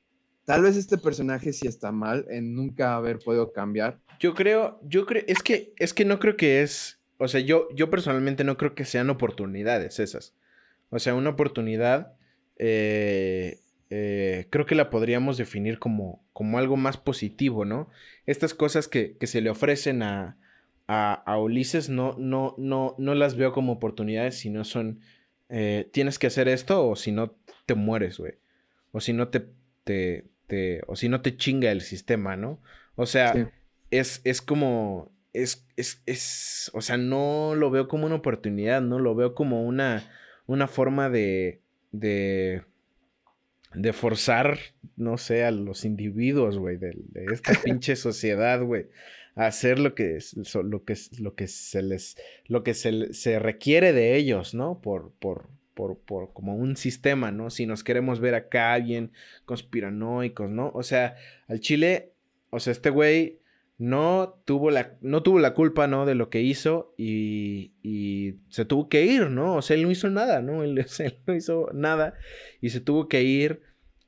Tal 0.45 0.63
vez 0.63 0.75
este 0.75 0.97
personaje 0.97 1.53
sí 1.53 1.67
está 1.67 1.91
mal 1.91 2.25
en 2.29 2.55
nunca 2.55 2.95
haber 2.95 3.19
podido 3.19 3.53
cambiar. 3.53 3.99
Yo 4.19 4.33
creo, 4.33 4.79
yo 4.83 5.05
creo, 5.05 5.23
es 5.27 5.41
que, 5.43 5.73
es 5.77 5.93
que 5.93 6.03
no 6.03 6.19
creo 6.19 6.35
que 6.35 6.61
es, 6.61 6.99
o 7.19 7.27
sea, 7.27 7.39
yo, 7.39 7.67
yo 7.75 7.89
personalmente 7.89 8.43
no 8.43 8.57
creo 8.57 8.73
que 8.73 8.85
sean 8.85 9.09
oportunidades 9.09 9.99
esas. 9.99 10.35
O 10.89 10.99
sea, 10.99 11.13
una 11.15 11.29
oportunidad, 11.29 12.15
eh, 12.57 13.59
eh, 13.91 14.47
creo 14.49 14.65
que 14.65 14.75
la 14.75 14.89
podríamos 14.89 15.37
definir 15.37 15.79
como, 15.79 16.25
como 16.33 16.57
algo 16.57 16.75
más 16.75 16.97
positivo, 16.97 17.63
¿no? 17.63 17.89
Estas 18.25 18.53
cosas 18.53 18.87
que, 18.87 19.17
que 19.17 19.27
se 19.27 19.41
le 19.41 19.51
ofrecen 19.51 20.01
a, 20.01 20.37
a, 20.93 21.13
a, 21.13 21.39
Ulises 21.39 21.87
no, 21.87 22.15
no, 22.17 22.53
no, 22.57 22.95
no 22.97 23.15
las 23.15 23.37
veo 23.37 23.53
como 23.53 23.71
oportunidades, 23.71 24.37
sino 24.37 24.65
son, 24.65 24.99
eh, 25.47 25.89
tienes 25.93 26.19
que 26.19 26.27
hacer 26.27 26.49
esto 26.49 26.85
o 26.85 26.97
si 26.97 27.13
no 27.13 27.33
te 27.65 27.75
mueres, 27.75 28.17
güey. 28.17 28.33
O 28.91 28.99
si 28.99 29.13
no 29.13 29.29
te, 29.29 29.47
te, 29.85 30.81
o 30.87 30.97
si 30.97 31.07
no 31.07 31.21
te 31.21 31.37
chinga 31.37 31.71
el 31.71 31.79
sistema, 31.79 32.35
¿no? 32.35 32.61
O 32.95 33.05
sea, 33.05 33.53
es, 33.89 34.19
es 34.25 34.41
como, 34.41 35.13
es, 35.31 35.65
es, 35.77 36.03
es, 36.05 36.69
o 36.73 36.81
sea, 36.81 36.97
no 36.97 37.53
lo 37.55 37.71
veo 37.71 37.87
como 37.87 38.05
una 38.05 38.15
oportunidad, 38.15 38.81
¿no? 38.81 38.99
Lo 38.99 39.15
veo 39.15 39.33
como 39.33 39.63
una, 39.65 40.11
una 40.45 40.67
forma 40.67 41.09
de, 41.09 41.61
de, 41.93 42.63
de 43.73 43.93
forzar, 43.93 44.59
no 44.97 45.17
sé, 45.17 45.45
a 45.45 45.51
los 45.51 45.85
individuos, 45.85 46.57
güey, 46.57 46.75
de, 46.75 46.91
de, 46.97 47.27
esta 47.31 47.53
pinche 47.63 47.95
sociedad, 47.95 48.61
güey, 48.61 48.87
hacer 49.35 49.79
lo 49.79 49.95
que, 49.95 50.19
lo 50.63 50.83
que, 50.83 50.95
lo 51.19 51.35
que 51.35 51.47
se 51.47 51.81
les, 51.81 52.17
lo 52.45 52.63
que 52.63 52.73
se, 52.73 53.13
se 53.13 53.39
requiere 53.39 53.93
de 53.93 54.15
ellos, 54.15 54.53
¿no? 54.53 54.81
Por, 54.81 55.11
por, 55.19 55.49
por, 55.73 55.97
por, 55.99 56.33
como 56.33 56.55
un 56.55 56.75
sistema, 56.75 57.31
¿no? 57.31 57.49
Si 57.49 57.65
nos 57.65 57.83
queremos 57.83 58.19
ver 58.19 58.35
acá 58.35 58.77
bien 58.77 59.11
conspiranoicos, 59.45 60.49
¿no? 60.49 60.71
O 60.73 60.83
sea, 60.83 61.15
al 61.47 61.59
Chile, 61.59 62.11
o 62.49 62.59
sea, 62.59 62.71
este 62.71 62.89
güey 62.89 63.39
no 63.77 64.39
tuvo 64.45 64.69
la, 64.69 64.95
no 65.01 65.23
tuvo 65.23 65.39
la 65.39 65.55
culpa, 65.55 65.87
¿no? 65.87 66.05
De 66.05 66.13
lo 66.13 66.29
que 66.29 66.41
hizo 66.41 66.93
y, 66.97 67.71
y, 67.81 68.35
se 68.49 68.63
tuvo 68.63 68.89
que 68.89 69.05
ir, 69.05 69.31
¿no? 69.31 69.55
O 69.55 69.61
sea, 69.63 69.75
él 69.75 69.81
no 69.81 69.91
hizo 69.91 70.07
nada, 70.09 70.41
¿no? 70.41 70.63
Él, 70.63 70.85
no 71.27 71.35
hizo 71.35 71.67
nada 71.73 72.13
y 72.61 72.69
se 72.69 72.79
tuvo 72.79 73.07
que 73.07 73.23
ir 73.23 73.61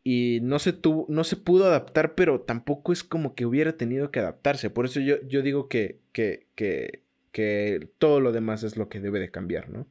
y 0.04 0.40
no 0.42 0.60
se 0.60 0.74
tuvo, 0.74 1.06
no 1.10 1.24
se 1.24 1.38
pudo 1.38 1.66
adaptar, 1.66 2.14
pero 2.16 2.42
tampoco 2.42 2.92
es 2.92 3.04
como 3.04 3.36
que 3.36 3.46
hubiera 3.46 3.78
tenido 3.78 4.12
que 4.12 4.20
adaptarse. 4.20 4.70
Por 4.70 4.86
eso 4.86 5.00
yo, 5.00 5.16
yo 5.28 5.42
digo 5.42 5.70
que, 5.70 6.00
que, 6.12 6.48
que, 6.56 7.04
que 7.32 7.90
todo 7.98 8.20
lo 8.20 8.32
demás 8.32 8.64
es 8.64 8.76
lo 8.76 8.90
que 8.90 9.00
debe 9.00 9.20
de 9.20 9.32
cambiar, 9.32 9.70
¿no? 9.70 9.88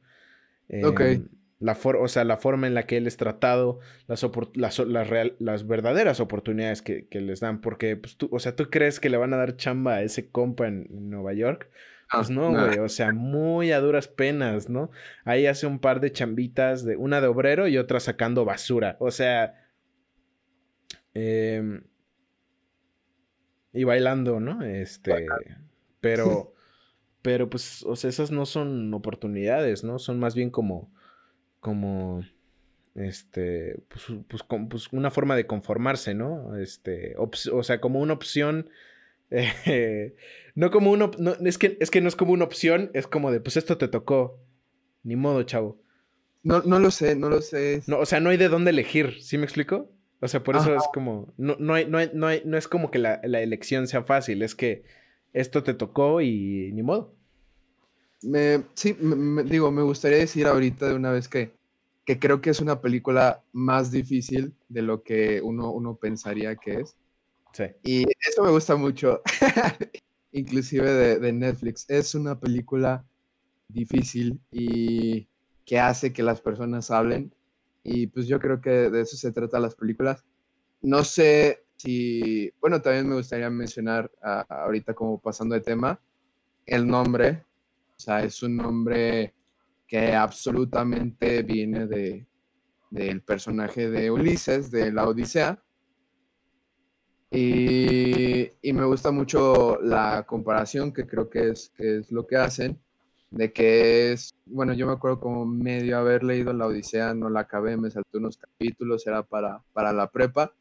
Ok. 0.83 1.01
Eh, 1.01 1.21
la 1.63 1.77
o 1.81 2.07
sea, 2.09 2.25
la 2.25 2.37
forma 2.37 2.67
en 2.67 2.73
la 2.73 2.83
que 2.83 2.97
él 2.97 3.07
es 3.07 3.15
tratado, 3.15 3.79
las, 4.07 4.25
las, 4.53 4.79
las, 4.79 5.09
real 5.09 5.35
las 5.39 5.65
verdaderas 5.65 6.19
oportunidades 6.19 6.81
que, 6.81 7.07
que, 7.07 7.21
les 7.21 7.39
dan, 7.39 7.61
porque, 7.61 7.95
pues, 7.95 8.17
tú, 8.17 8.27
o 8.31 8.39
sea, 8.39 8.55
¿tú 8.55 8.69
crees 8.69 8.99
que 8.99 9.09
le 9.09 9.15
van 9.15 9.33
a 9.33 9.37
dar 9.37 9.55
chamba 9.55 9.95
a 9.95 10.01
ese 10.03 10.29
compa 10.29 10.67
en, 10.67 10.87
Nueva 11.09 11.33
York? 11.33 11.69
Pues 12.11 12.29
no, 12.29 12.51
güey, 12.51 12.77
o 12.79 12.89
sea, 12.89 13.13
muy 13.13 13.71
a 13.71 13.79
duras 13.79 14.07
penas, 14.07 14.69
¿no? 14.69 14.91
Ahí 15.23 15.47
hace 15.47 15.65
un 15.65 15.79
par 15.79 16.01
de 16.01 16.11
chambitas, 16.11 16.83
de 16.83 16.97
una 16.97 17.21
de 17.21 17.27
obrero 17.27 17.67
y 17.67 17.77
otra 17.77 17.99
sacando 17.99 18.45
basura, 18.45 18.97
o 18.99 19.09
sea... 19.09 19.62
Eh, 21.13 21.81
y 23.73 23.83
bailando, 23.83 24.39
¿no? 24.39 24.63
Este, 24.63 25.27
pero, 25.99 26.53
pero 27.21 27.49
pues, 27.49 27.83
o 27.83 27.95
sea, 27.95 28.09
esas 28.09 28.31
no 28.31 28.45
son 28.45 28.93
oportunidades, 28.93 29.83
¿no? 29.83 29.99
Son 29.99 30.19
más 30.19 30.35
bien 30.35 30.49
como 30.49 30.91
como 31.63 32.23
este, 32.93 33.81
pues, 33.87 34.03
pues, 34.27 34.43
pues, 34.69 34.87
una 34.91 35.09
forma 35.09 35.35
de 35.35 35.47
conformarse, 35.47 36.13
¿no? 36.13 36.57
Este, 36.57 37.15
o 37.17 37.63
sea, 37.63 37.81
como 37.81 38.01
una 38.01 38.13
opción, 38.13 38.69
eh, 39.31 40.15
no 40.55 40.69
como 40.69 40.91
una, 40.91 41.09
no, 41.17 41.33
es, 41.43 41.57
que, 41.57 41.77
es 41.79 41.89
que 41.89 42.01
no 42.01 42.09
es 42.09 42.15
como 42.15 42.33
una 42.33 42.43
opción, 42.43 42.91
es 42.93 43.07
como 43.07 43.31
de, 43.31 43.39
pues 43.39 43.57
esto 43.57 43.77
te 43.77 43.87
tocó, 43.87 44.39
ni 45.03 45.15
modo, 45.15 45.41
chavo. 45.43 45.81
No, 46.43 46.61
no 46.63 46.79
lo 46.79 46.91
sé, 46.91 47.15
no 47.15 47.29
lo 47.29 47.41
sé. 47.41 47.81
No, 47.87 47.99
o 47.99 48.05
sea, 48.05 48.19
no 48.19 48.29
hay 48.29 48.37
de 48.37 48.49
dónde 48.49 48.71
elegir, 48.71 49.21
¿sí 49.21 49.37
me 49.37 49.45
explico? 49.45 49.89
O 50.23 50.27
sea, 50.29 50.41
por 50.41 50.55
eso 50.55 50.73
es 50.73 50.83
como, 50.93 51.33
no, 51.37 51.57
no, 51.59 51.73
hay, 51.73 51.85
no, 51.85 51.97
hay, 51.97 52.09
no, 52.13 52.27
hay, 52.27 52.43
no 52.45 52.57
es 52.57 52.69
como 52.69 52.89
que 52.89 52.97
la, 52.97 53.19
la 53.25 53.41
elección 53.41 53.87
sea 53.87 54.03
fácil, 54.03 54.41
es 54.41 54.55
que 54.55 54.85
esto 55.33 55.63
te 55.63 55.73
tocó 55.73 56.21
y 56.21 56.71
ni 56.71 56.81
modo. 56.81 57.13
Me, 58.21 58.63
sí, 58.73 58.95
me, 59.01 59.43
digo, 59.43 59.69
me 59.69 59.81
gustaría 59.81 60.19
decir 60.19 60.47
ahorita 60.47 60.87
de 60.87 60.95
una 60.95 61.11
vez 61.11 61.27
que, 61.27 61.51
que 62.05 62.19
creo 62.19 62.39
que 62.39 62.51
es 62.51 62.61
una 62.61 62.79
película 62.79 63.43
más 63.51 63.91
difícil 63.91 64.53
de 64.69 64.81
lo 64.81 65.03
que 65.03 65.41
uno, 65.41 65.71
uno 65.71 65.95
pensaría 65.95 66.55
que 66.55 66.81
es. 66.81 66.95
Sí. 67.51 67.65
Y 67.83 68.05
eso 68.25 68.43
me 68.43 68.51
gusta 68.51 68.77
mucho, 68.77 69.21
inclusive 70.31 70.89
de, 70.89 71.19
de, 71.19 71.33
Netflix. 71.33 71.85
Es 71.89 72.15
una 72.15 72.39
película 72.39 73.03
difícil 73.67 74.39
y 74.51 75.27
que 75.65 75.79
hace 75.79 76.13
que 76.13 76.23
las 76.23 76.39
personas 76.39 76.91
hablen. 76.91 77.33
Y 77.83 78.07
pues 78.07 78.27
yo 78.27 78.39
creo 78.39 78.61
que 78.61 78.89
de 78.89 79.01
eso 79.01 79.17
se 79.17 79.31
trata 79.31 79.59
las 79.59 79.75
películas. 79.75 80.23
No 80.81 81.03
sé 81.03 81.65
si, 81.75 82.51
bueno, 82.61 82.81
también 82.81 83.07
me 83.07 83.15
gustaría 83.15 83.49
mencionar 83.49 84.11
ahorita 84.49 84.93
como 84.93 85.19
pasando 85.19 85.55
de 85.55 85.61
tema, 85.61 85.99
el 86.65 86.87
nombre 86.87 87.43
o 87.95 87.99
sea, 87.99 88.23
es 88.23 88.41
un 88.43 88.57
nombre 88.57 89.33
que 89.87 90.13
absolutamente 90.13 91.43
viene 91.43 91.87
de, 91.87 92.27
del 92.89 93.21
personaje 93.21 93.89
de 93.89 94.11
Ulises, 94.11 94.71
de 94.71 94.91
la 94.91 95.07
Odisea. 95.07 95.63
Y, 97.31 98.49
y, 98.61 98.73
me 98.73 98.85
gusta 98.85 99.11
mucho 99.11 99.79
la 99.81 100.23
comparación 100.27 100.91
que 100.91 101.07
creo 101.07 101.29
que 101.29 101.49
es, 101.49 101.71
que 101.75 101.99
es 101.99 102.11
lo 102.11 102.27
que 102.27 102.35
hacen, 102.35 102.79
de 103.33 103.51
que 103.51 104.13
es, 104.13 104.35
bueno, 104.45 104.73
yo 104.73 104.85
me 104.85 104.93
acuerdo 104.93 105.19
como 105.19 105.43
medio 105.45 105.97
haber 105.97 106.23
leído 106.23 106.53
la 106.53 106.67
Odisea, 106.67 107.15
no 107.15 107.29
la 107.29 107.41
acabé, 107.41 107.75
me 107.77 107.89
salté 107.89 108.19
unos 108.19 108.37
capítulos, 108.37 109.07
era 109.07 109.23
para, 109.23 109.63
para 109.73 109.91
la 109.91 110.11
prepa. 110.11 110.53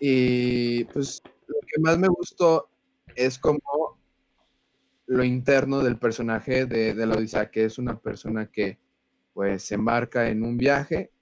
Y 0.00 0.84
pues 0.86 1.22
lo 1.46 1.54
que 1.60 1.80
más 1.80 1.98
me 1.98 2.08
gustó 2.08 2.68
es 3.14 3.38
como 3.38 3.60
lo 5.06 5.22
interno 5.22 5.84
del 5.84 5.98
personaje 5.98 6.66
de, 6.66 6.94
de 6.94 7.06
la 7.06 7.14
Odisea, 7.14 7.50
que 7.50 7.64
es 7.64 7.78
una 7.78 7.96
persona 8.00 8.50
que 8.50 8.78
pues 9.32 9.62
se 9.62 9.76
embarca 9.76 10.30
en 10.30 10.42
un 10.42 10.56
viaje 10.56 11.12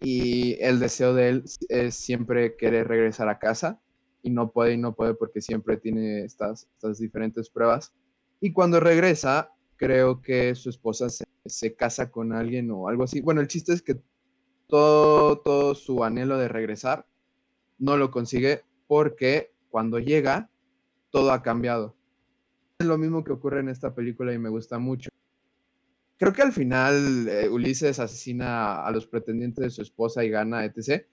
y 0.00 0.56
el 0.62 0.80
deseo 0.80 1.12
de 1.12 1.28
él 1.28 1.44
es 1.68 1.94
siempre 1.94 2.56
querer 2.56 2.88
regresar 2.88 3.28
a 3.28 3.38
casa 3.38 3.82
y 4.22 4.30
no 4.30 4.50
puede 4.50 4.72
y 4.72 4.78
no 4.78 4.94
puede 4.94 5.12
porque 5.12 5.42
siempre 5.42 5.76
tiene 5.76 6.24
estas, 6.24 6.68
estas 6.74 6.98
diferentes 6.98 7.50
pruebas. 7.50 7.92
Y 8.40 8.52
cuando 8.52 8.80
regresa, 8.80 9.52
creo 9.82 10.22
que 10.22 10.54
su 10.54 10.70
esposa 10.70 11.10
se, 11.10 11.24
se, 11.44 11.74
casa 11.74 12.10
con 12.10 12.32
alguien 12.32 12.70
o 12.70 12.88
algo 12.88 13.04
así. 13.04 13.20
Bueno, 13.20 13.40
el 13.40 13.48
chiste 13.48 13.72
es 13.72 13.82
que 13.82 14.00
todo, 14.68 15.38
todo 15.40 15.74
su 15.74 16.04
anhelo 16.04 16.38
de 16.38 16.48
regresar 16.48 17.06
no 17.78 17.96
lo 17.96 18.10
consigue 18.10 18.62
porque 18.86 19.52
cuando 19.70 19.98
llega, 19.98 20.50
todo 21.10 21.32
ha 21.32 21.42
cambiado 21.42 21.96
es 22.82 22.86
lo 22.86 22.98
mismo 22.98 23.24
que 23.24 23.32
ocurre 23.32 23.60
en 23.60 23.68
esta 23.68 23.94
película 23.94 24.32
y 24.32 24.38
me 24.38 24.48
gusta 24.48 24.78
mucho. 24.78 25.10
Creo 26.18 26.32
que 26.32 26.42
al 26.42 26.52
final 26.52 27.28
eh, 27.28 27.48
Ulises 27.48 27.98
asesina 27.98 28.84
a 28.84 28.90
los 28.90 29.06
pretendientes 29.06 29.64
de 29.64 29.70
su 29.70 29.82
esposa 29.82 30.24
y 30.24 30.30
gana, 30.30 30.64
etc. 30.64 31.04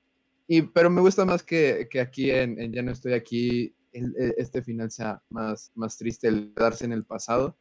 Y, 0.47 0.63
pero 0.63 0.89
me 0.89 1.01
gusta 1.01 1.25
más 1.25 1.43
que, 1.43 1.87
que 1.89 1.99
aquí 1.99 2.31
en, 2.31 2.59
en, 2.59 2.73
Ya 2.73 2.81
no 2.81 2.91
estoy 2.91 3.13
aquí, 3.13 3.73
el, 3.91 4.13
este 4.37 4.61
final 4.61 4.91
sea 4.91 5.21
más, 5.29 5.71
más 5.75 5.97
triste, 5.97 6.27
el 6.27 6.53
darse 6.53 6.85
en 6.85 6.93
el 6.93 7.05
pasado. 7.05 7.57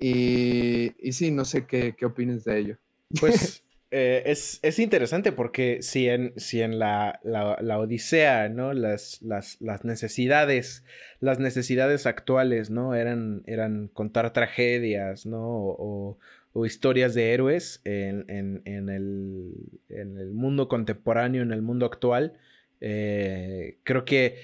Y, 0.00 0.94
y 0.98 1.12
sí, 1.12 1.30
no 1.30 1.44
sé 1.44 1.66
qué, 1.66 1.94
qué 1.96 2.06
opinas 2.06 2.44
de 2.44 2.58
ello. 2.58 2.76
Pues 3.20 3.62
eh, 3.90 4.22
es, 4.26 4.58
es, 4.62 4.78
interesante 4.78 5.30
porque 5.30 5.82
si 5.82 6.08
en, 6.08 6.32
si 6.36 6.62
en 6.62 6.78
la, 6.78 7.20
la, 7.22 7.78
Odisea, 7.78 8.48
¿no? 8.48 8.72
Las, 8.72 9.20
las, 9.20 9.60
las, 9.60 9.84
necesidades, 9.84 10.84
las 11.20 11.38
necesidades 11.38 12.06
actuales, 12.06 12.70
¿no? 12.70 12.94
Eran, 12.94 13.42
eran 13.46 13.88
contar 13.88 14.32
tragedias, 14.32 15.26
¿no? 15.26 15.42
O, 15.42 16.18
o 16.52 16.66
historias 16.66 17.14
de 17.14 17.32
héroes 17.32 17.80
en, 17.84 18.24
en, 18.28 18.62
en, 18.64 18.88
el, 18.88 19.52
en, 19.88 20.18
el, 20.18 20.32
mundo 20.32 20.68
contemporáneo, 20.68 21.42
en 21.42 21.52
el 21.52 21.62
mundo 21.62 21.86
actual. 21.86 22.34
Eh, 22.80 23.78
creo 23.84 24.04
que 24.04 24.36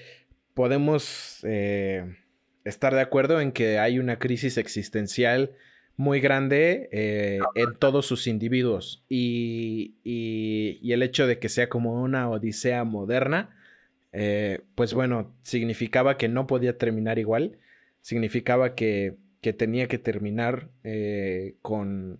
podemos 0.53 1.39
eh, 1.43 2.15
estar 2.67 2.93
de 2.93 3.01
acuerdo 3.01 3.41
en 3.41 3.51
que 3.51 3.79
hay 3.79 3.99
una 3.99 4.19
crisis 4.19 4.57
existencial 4.57 5.51
muy 5.95 6.19
grande 6.19 6.89
eh, 6.91 7.39
en 7.55 7.75
todos 7.75 8.05
sus 8.05 8.27
individuos 8.27 9.03
y, 9.09 9.95
y, 10.03 10.91
el 10.91 11.01
hecho 11.01 11.25
de 11.25 11.39
que 11.39 11.49
sea 11.49 11.69
como 11.69 12.01
una 12.01 12.29
odisea 12.29 12.83
moderna, 12.83 13.55
pues 14.75 14.93
bueno, 14.93 15.35
significaba 15.43 16.17
que 16.17 16.27
no 16.27 16.47
podía 16.47 16.77
terminar 16.77 17.19
igual, 17.19 17.59
significaba 18.01 18.73
que 18.73 19.17
que 19.41 19.53
tenía 19.53 19.87
que 19.87 19.97
terminar 19.97 20.69
eh, 20.83 21.55
con 21.61 22.19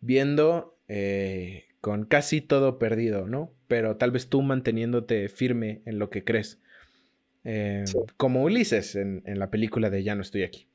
viendo 0.00 0.78
eh, 0.88 1.66
con 1.82 2.06
casi 2.06 2.40
todo 2.40 2.78
perdido, 2.78 3.26
¿no? 3.26 3.52
Pero 3.68 3.98
tal 3.98 4.10
vez 4.10 4.28
tú 4.28 4.40
manteniéndote 4.40 5.28
firme 5.28 5.82
en 5.84 5.98
lo 5.98 6.08
que 6.08 6.24
crees. 6.24 6.61
Eh, 7.44 7.84
como 8.16 8.42
Ulises 8.44 8.94
en, 8.96 9.22
la 9.24 9.50
película 9.50 9.90
de 9.90 10.02
Ya 10.02 10.14
no 10.14 10.22
estoy 10.22 10.42
aquí. 10.42 10.68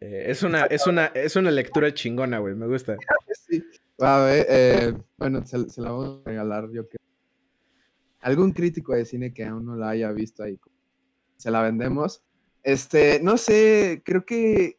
es, 0.00 0.42
una, 0.42 0.64
es, 0.64 0.86
una, 0.86 1.06
es 1.06 1.36
una 1.36 1.50
lectura 1.50 1.92
chingona, 1.94 2.38
güey, 2.38 2.54
me 2.54 2.66
gusta. 2.66 2.96
Sí. 3.48 3.62
A 3.98 4.20
ver, 4.20 4.96
bueno, 5.18 5.44
se, 5.44 5.58
la 5.58 5.90
vamos 5.90 6.22
a 6.24 6.30
regalar 6.30 6.70
yo 6.72 6.88
que 6.88 6.96
algún 8.20 8.52
crítico 8.52 8.94
de 8.94 9.04
cine 9.04 9.34
que 9.34 9.44
aún 9.44 9.66
no 9.66 9.76
la 9.76 9.90
haya 9.90 10.10
visto 10.12 10.42
ahí, 10.42 10.58
se 11.36 11.50
la 11.50 11.60
vendemos. 11.60 12.22
Este, 12.62 13.20
no 13.22 13.36
sé, 13.36 14.00
creo 14.04 14.24
que 14.24 14.78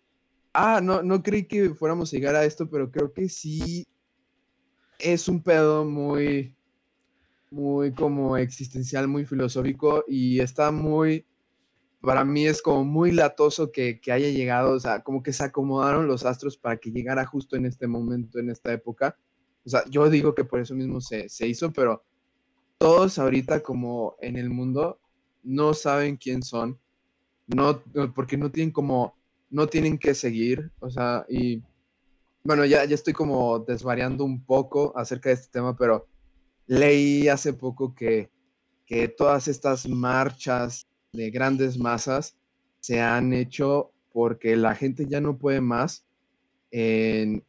Ah, 0.53 0.81
no, 0.83 1.01
no 1.01 1.23
creí 1.23 1.45
que 1.45 1.73
fuéramos 1.73 2.13
a 2.13 2.15
llegar 2.15 2.35
a 2.35 2.45
esto, 2.45 2.69
pero 2.69 2.91
creo 2.91 3.11
que 3.11 3.27
sí 3.27 3.87
es 4.99 5.27
un 5.27 5.41
pedo 5.41 5.83
muy, 5.83 6.55
muy 7.53 7.93
como 7.93 8.35
existencial, 8.35 9.07
muy 9.07 9.25
filosófico 9.25 10.03
y 10.07 10.39
está 10.39 10.71
muy, 10.71 11.23
para 12.01 12.25
mí 12.25 12.47
es 12.47 12.63
como 12.63 12.83
muy 12.83 13.11
latoso 13.11 13.71
que, 13.71 14.01
haya 14.11 14.29
llegado, 14.29 14.71
o 14.73 14.79
sea, 14.79 15.03
como 15.03 15.21
que 15.21 15.33
se 15.33 15.43
acomodaron 15.43 16.07
los 16.07 16.25
astros 16.25 16.57
para 16.57 16.77
que 16.77 16.91
llegara 16.91 17.25
justo 17.25 17.55
en 17.55 17.67
este 17.67 17.85
momento, 17.85 18.39
en 18.39 18.49
esta 18.49 18.73
época. 18.73 19.17
O 19.65 19.69
sea, 19.69 19.83
yo 19.87 20.09
digo 20.09 20.33
que 20.33 20.43
por 20.43 20.59
eso 20.61 20.73
mismo 20.73 20.99
se, 20.99 21.29
se 21.29 21.47
hizo, 21.47 21.71
pero 21.71 22.03
todos 22.79 23.19
ahorita 23.19 23.61
como 23.61 24.15
en 24.19 24.35
el 24.37 24.49
mundo 24.49 24.99
no 25.43 25.75
saben 25.75 26.17
quién 26.17 26.41
son, 26.41 26.79
no, 27.45 27.83
porque 28.15 28.35
no 28.35 28.51
tienen 28.51 28.71
como 28.71 29.15
no 29.51 29.67
tienen 29.67 29.99
que 29.99 30.15
seguir, 30.15 30.71
o 30.79 30.89
sea, 30.89 31.27
y 31.29 31.61
bueno, 32.43 32.65
ya, 32.65 32.83
ya 32.85 32.95
estoy 32.95 33.13
como 33.13 33.59
desvariando 33.59 34.25
un 34.25 34.43
poco 34.43 34.97
acerca 34.97 35.29
de 35.29 35.35
este 35.35 35.51
tema, 35.51 35.77
pero 35.77 36.07
leí 36.67 37.27
hace 37.27 37.53
poco 37.53 37.93
que, 37.93 38.29
que 38.85 39.07
todas 39.07 39.47
estas 39.47 39.87
marchas 39.87 40.87
de 41.11 41.29
grandes 41.29 41.77
masas 41.77 42.37
se 42.79 43.01
han 43.01 43.33
hecho 43.33 43.91
porque 44.11 44.55
la 44.55 44.75
gente 44.75 45.05
ya 45.07 45.21
no 45.21 45.37
puede 45.37 45.61
más 45.61 46.05
en, 46.71 47.43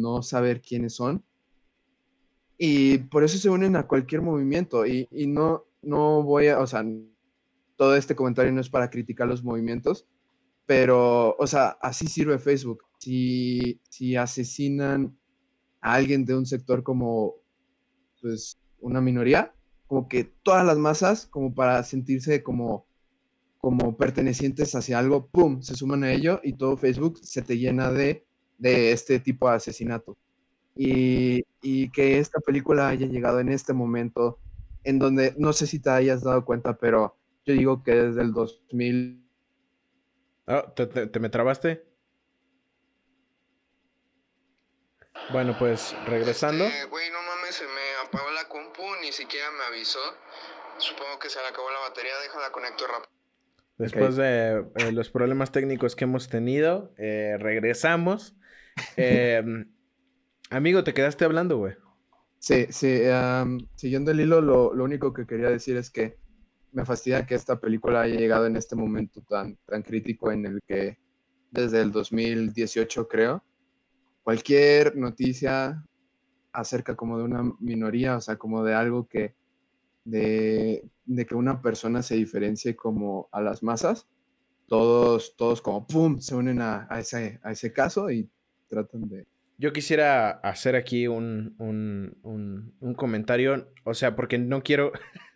no 0.00 0.22
saber 0.22 0.62
quiénes 0.62 0.94
son. 0.94 1.24
Y 2.56 2.98
por 2.98 3.24
eso 3.24 3.38
se 3.38 3.50
unen 3.50 3.76
a 3.76 3.86
cualquier 3.86 4.22
movimiento. 4.22 4.86
Y, 4.86 5.08
y, 5.10 5.26
no, 5.26 5.64
no 5.82 6.22
voy 6.22 6.48
a, 6.48 6.60
o 6.60 6.66
sea, 6.66 6.84
todo 7.76 7.96
este 7.96 8.14
comentario 8.14 8.52
no 8.52 8.60
es 8.60 8.70
para 8.70 8.90
criticar 8.90 9.26
los 9.26 9.42
movimientos, 9.42 10.06
pero, 10.66 11.34
o 11.36 11.46
sea, 11.46 11.70
así 11.80 12.06
sirve 12.06 12.38
Facebook. 12.38 12.84
Si, 12.98 13.80
si 13.90 14.16
asesinan 14.16 15.18
a 15.80 15.94
alguien 15.94 16.24
de 16.24 16.36
un 16.36 16.46
sector 16.46 16.84
como, 16.84 17.41
pues, 18.22 18.58
una 18.80 19.02
minoría, 19.02 19.54
como 19.86 20.08
que 20.08 20.24
todas 20.24 20.64
las 20.64 20.78
masas, 20.78 21.26
como 21.26 21.54
para 21.54 21.82
sentirse 21.82 22.42
como, 22.42 22.86
como 23.58 23.98
pertenecientes 23.98 24.74
hacia 24.74 24.98
algo, 24.98 25.26
¡pum!, 25.26 25.60
se 25.60 25.74
suman 25.74 26.04
a 26.04 26.12
ello 26.12 26.40
y 26.42 26.54
todo 26.54 26.78
Facebook 26.78 27.18
se 27.22 27.42
te 27.42 27.58
llena 27.58 27.90
de, 27.90 28.24
de 28.56 28.92
este 28.92 29.20
tipo 29.20 29.50
de 29.50 29.56
asesinato. 29.56 30.16
Y, 30.74 31.42
y, 31.60 31.90
que 31.90 32.18
esta 32.18 32.40
película 32.40 32.88
haya 32.88 33.06
llegado 33.06 33.40
en 33.40 33.50
este 33.50 33.74
momento, 33.74 34.38
en 34.84 34.98
donde 34.98 35.34
no 35.36 35.52
sé 35.52 35.66
si 35.66 35.78
te 35.78 35.90
hayas 35.90 36.22
dado 36.22 36.46
cuenta, 36.46 36.78
pero 36.78 37.18
yo 37.44 37.52
digo 37.52 37.82
que 37.82 37.92
desde 37.92 38.22
el 38.22 38.32
2000 38.32 39.22
Ah, 40.46 40.72
¿te, 40.74 41.20
me 41.20 41.28
trabaste? 41.28 41.84
Bueno, 45.30 45.56
pues 45.58 45.94
regresando. 46.06 46.64
Este, 46.64 46.88
no 46.88 47.22
mames, 47.22 47.54
se 47.54 47.64
me 47.64 48.06
apagó 48.06 48.30
la 48.32 48.48
compu, 48.48 48.82
ni 49.02 49.12
siquiera 49.12 49.50
me 49.50 49.64
avisó. 49.64 49.98
Supongo 50.78 51.18
que 51.18 51.28
se 51.28 51.38
le 51.40 51.48
acabó 51.48 51.70
la 51.70 51.80
batería, 51.80 52.12
déjala 52.22 52.50
conecto 52.50 52.86
rápido. 52.86 53.12
Después 53.78 54.16
de 54.16 54.64
eh, 54.76 54.92
los 54.92 55.10
problemas 55.10 55.50
técnicos 55.50 55.96
que 55.96 56.04
hemos 56.04 56.28
tenido, 56.28 56.94
eh, 56.96 57.36
regresamos. 57.38 58.36
Em, 58.96 59.70
amigo, 60.50 60.84
te 60.84 60.94
quedaste 60.94 61.24
hablando, 61.24 61.58
güey. 61.58 61.74
Sí, 62.38 62.66
sí. 62.70 63.02
siguiendo 63.76 64.10
el 64.10 64.20
hilo, 64.20 64.40
lo, 64.40 64.74
lo, 64.74 64.84
único 64.84 65.12
que 65.12 65.26
quería 65.26 65.48
decir 65.48 65.76
es 65.76 65.90
que 65.90 66.18
me 66.72 66.84
fastidia 66.84 67.24
que 67.24 67.36
esta 67.36 67.60
película 67.60 68.02
haya 68.02 68.16
llegado 68.16 68.46
en 68.46 68.56
este 68.56 68.74
momento 68.74 69.22
tan, 69.28 69.56
tan 69.66 69.82
crítico 69.82 70.32
en 70.32 70.46
el 70.46 70.60
que 70.66 70.98
desde 71.50 71.80
el 71.82 71.92
2018 71.92 73.06
creo, 73.06 73.44
cualquier 74.22 74.96
noticia 74.96 75.84
acerca 76.52 76.96
como 76.96 77.18
de 77.18 77.24
una 77.24 77.42
minoría, 77.60 78.16
o 78.16 78.20
sea, 78.20 78.36
como 78.36 78.62
de 78.64 78.74
algo 78.74 79.08
que, 79.08 79.34
de, 80.04 80.88
que 81.28 81.34
una 81.34 81.62
persona 81.62 82.02
se 82.02 82.16
diferencie 82.16 82.76
como 82.76 83.28
a 83.32 83.40
las 83.40 83.62
masas, 83.62 84.06
todos, 84.66 85.36
todos 85.36 85.62
como, 85.62 85.86
¡pum!, 85.86 86.20
se 86.20 86.34
unen 86.34 86.60
a, 86.60 86.88
ese, 86.98 87.40
a 87.42 87.52
ese 87.52 87.72
caso 87.72 88.10
y 88.10 88.28
tratan 88.68 89.08
de... 89.08 89.26
Yo 89.58 89.72
quisiera 89.72 90.30
hacer 90.30 90.76
aquí 90.76 91.06
un, 91.06 91.54
un, 91.58 92.74
un 92.80 92.94
comentario, 92.94 93.68
o 93.84 93.94
sea, 93.94 94.16
porque 94.16 94.38
no 94.38 94.62
quiero... 94.62 94.92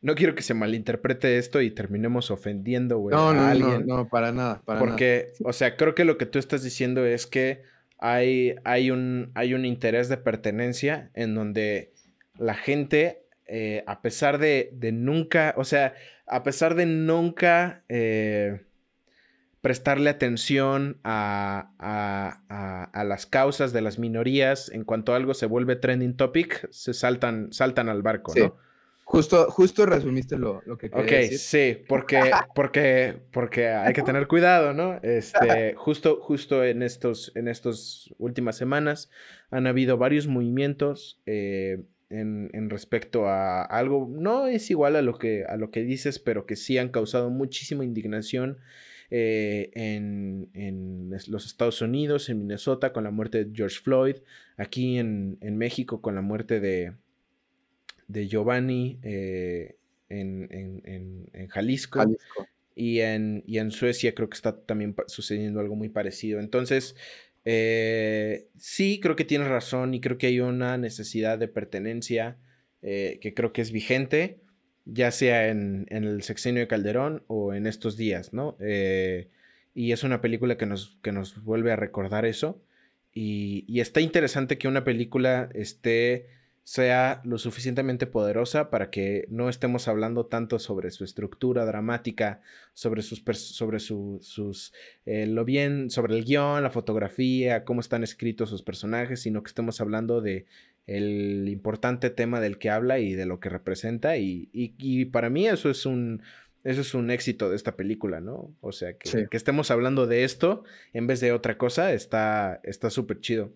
No 0.00 0.14
quiero 0.14 0.36
que 0.36 0.42
se 0.42 0.54
malinterprete 0.54 1.38
esto 1.38 1.60
y 1.60 1.72
terminemos 1.72 2.30
ofendiendo, 2.30 2.98
güey, 2.98 3.16
no, 3.16 3.30
a 3.30 3.50
alguien. 3.50 3.84
No, 3.84 3.96
no, 3.96 4.08
para 4.08 4.30
nada, 4.30 4.62
para 4.64 4.78
porque, 4.78 5.32
o 5.42 5.52
sea, 5.52 5.76
creo 5.76 5.92
que 5.92 6.04
lo 6.04 6.18
que 6.18 6.26
tú 6.26 6.38
estás 6.38 6.62
diciendo 6.62 7.04
es 7.04 7.26
que 7.26 7.64
hay, 7.98 8.56
hay, 8.64 8.90
un, 8.90 9.30
hay 9.34 9.54
un 9.54 9.64
interés 9.64 10.08
de 10.08 10.16
pertenencia 10.16 11.10
en 11.14 11.34
donde 11.34 11.92
la 12.38 12.54
gente, 12.54 13.22
eh, 13.46 13.84
a 13.86 14.02
pesar 14.02 14.38
de, 14.38 14.70
nunca, 14.92 15.54
o 15.56 15.64
sea, 15.64 15.94
a 16.26 16.42
pesar 16.42 16.74
de 16.74 16.86
nunca 16.86 17.84
eh, 17.88 18.60
prestarle 19.60 20.10
atención 20.10 20.98
a, 21.04 21.70
a, 21.78 23.04
las 23.04 23.26
causas 23.26 23.72
de 23.72 23.80
las 23.80 23.98
minorías, 23.98 24.70
en 24.70 24.84
cuanto 24.84 25.14
algo 25.14 25.34
se 25.34 25.46
vuelve 25.46 25.76
trending 25.76 26.16
topic, 26.16 26.68
se 26.70 26.92
saltan, 26.92 27.52
saltan 27.52 27.88
al 27.88 28.02
barco, 28.02 28.32
¿no? 28.36 28.56
Justo, 29.08 29.48
justo 29.52 29.86
resumiste 29.86 30.36
lo, 30.36 30.62
lo 30.66 30.76
que 30.76 30.90
quería 30.90 31.28
Ok, 31.28 31.32
sí, 31.36 31.78
porque, 31.86 32.28
porque, 32.56 33.14
porque 33.30 33.68
hay 33.68 33.92
que 33.92 34.02
tener 34.02 34.26
cuidado, 34.26 34.72
¿no? 34.74 34.98
Este, 35.00 35.74
justo, 35.76 36.18
justo 36.20 36.64
en 36.64 36.82
estos, 36.82 37.30
en 37.36 37.46
estas 37.46 38.12
últimas 38.18 38.56
semanas 38.56 39.08
han 39.50 39.68
habido 39.68 39.96
varios 39.96 40.26
movimientos 40.26 41.22
eh, 41.24 41.84
en, 42.10 42.50
en, 42.52 42.68
respecto 42.68 43.28
a 43.28 43.62
algo, 43.62 44.08
no 44.10 44.48
es 44.48 44.72
igual 44.72 44.96
a 44.96 45.02
lo 45.02 45.18
que, 45.18 45.44
a 45.44 45.56
lo 45.56 45.70
que 45.70 45.84
dices, 45.84 46.18
pero 46.18 46.44
que 46.44 46.56
sí 46.56 46.76
han 46.76 46.88
causado 46.88 47.30
muchísima 47.30 47.84
indignación. 47.84 48.58
Eh, 49.12 49.70
en, 49.74 50.50
en, 50.52 51.10
los 51.28 51.46
Estados 51.46 51.80
Unidos, 51.80 52.28
en 52.28 52.38
Minnesota, 52.38 52.92
con 52.92 53.04
la 53.04 53.12
muerte 53.12 53.44
de 53.44 53.54
George 53.54 53.78
Floyd, 53.80 54.16
aquí 54.56 54.98
en, 54.98 55.38
en 55.42 55.56
México, 55.56 56.02
con 56.02 56.16
la 56.16 56.22
muerte 56.22 56.58
de, 56.58 56.92
de 58.08 58.28
Giovanni 58.28 58.98
eh, 59.02 59.76
en, 60.08 61.48
Jalisco. 61.48 62.04
Y, 62.74 63.00
en, 63.00 63.42
en 63.46 63.70
Suecia 63.70 64.14
creo 64.14 64.28
que 64.28 64.36
está 64.36 64.60
también 64.60 64.94
sucediendo 65.06 65.60
algo 65.60 65.76
muy 65.76 65.88
parecido. 65.88 66.40
Entonces, 66.40 66.94
eh, 67.44 68.48
sí, 68.58 69.00
creo 69.00 69.16
que 69.16 69.24
tienes 69.24 69.48
razón 69.48 69.94
y 69.94 70.00
creo 70.00 70.18
que 70.18 70.26
hay 70.26 70.40
una 70.40 70.76
necesidad 70.76 71.38
de 71.38 71.48
pertenencia 71.48 72.36
eh, 72.82 73.18
que 73.22 73.34
creo 73.34 73.52
que 73.52 73.62
es 73.62 73.72
vigente, 73.72 74.40
ya 74.84 75.10
sea 75.10 75.48
en, 75.48 75.86
el 75.88 76.22
sexenio 76.22 76.60
de 76.60 76.68
Calderón 76.68 77.24
o 77.28 77.54
en 77.54 77.66
estos 77.66 77.96
días, 77.96 78.32
¿no? 78.32 78.56
y 79.74 79.92
es 79.92 80.04
una 80.04 80.22
película 80.22 80.56
que 80.56 80.64
nos, 80.64 80.98
que 81.02 81.12
nos 81.12 81.42
vuelve 81.44 81.70
a 81.70 81.76
recordar 81.76 82.24
eso. 82.24 82.62
Y, 83.12 83.64
y 83.68 83.80
está 83.80 84.00
interesante 84.00 84.56
que 84.58 84.68
una 84.68 84.84
película 84.84 85.50
esté 85.54 86.28
sea 86.66 87.20
lo 87.22 87.38
suficientemente 87.38 88.08
poderosa 88.08 88.70
para 88.70 88.90
que 88.90 89.24
no 89.30 89.48
estemos 89.48 89.86
hablando 89.86 90.26
tanto 90.26 90.58
sobre 90.58 90.90
su 90.90 91.04
estructura 91.04 91.64
dramática, 91.64 92.40
sobre 92.74 93.02
sus, 93.02 93.22
sobre 93.34 93.78
sus, 93.78 94.72
eh, 95.04 95.26
lo 95.28 95.44
bien, 95.44 95.90
sobre 95.90 96.16
el 96.16 96.24
guion, 96.24 96.64
la 96.64 96.70
fotografía, 96.70 97.64
cómo 97.64 97.80
están 97.80 98.02
escritos 98.02 98.50
sus 98.50 98.64
personajes, 98.64 99.20
sino 99.20 99.44
que 99.44 99.48
estemos 99.48 99.80
hablando 99.80 100.20
de 100.20 100.46
el 100.88 101.48
importante 101.48 102.10
tema 102.10 102.40
del 102.40 102.58
que 102.58 102.70
habla 102.70 102.98
y 102.98 103.14
de 103.14 103.26
lo 103.26 103.38
que 103.38 103.48
representa 103.48 104.16
y, 104.16 104.50
y, 104.52 105.04
para 105.04 105.30
mí 105.30 105.46
eso 105.46 105.70
es 105.70 105.86
un 105.86 106.20
eso 106.64 106.80
es 106.80 106.94
un 106.94 107.12
éxito 107.12 107.48
de 107.48 107.54
esta 107.54 107.76
película, 107.76 108.20
¿no? 108.20 108.52
O 108.60 108.72
sea, 108.72 108.94
que, 108.94 109.28
que 109.30 109.36
estemos 109.36 109.70
hablando 109.70 110.08
de 110.08 110.24
esto 110.24 110.64
en 110.92 111.06
vez 111.06 111.20
de 111.20 111.30
otra 111.30 111.58
cosa 111.58 111.92
está 111.92 112.58
súper 112.90 113.20
chido. 113.20 113.52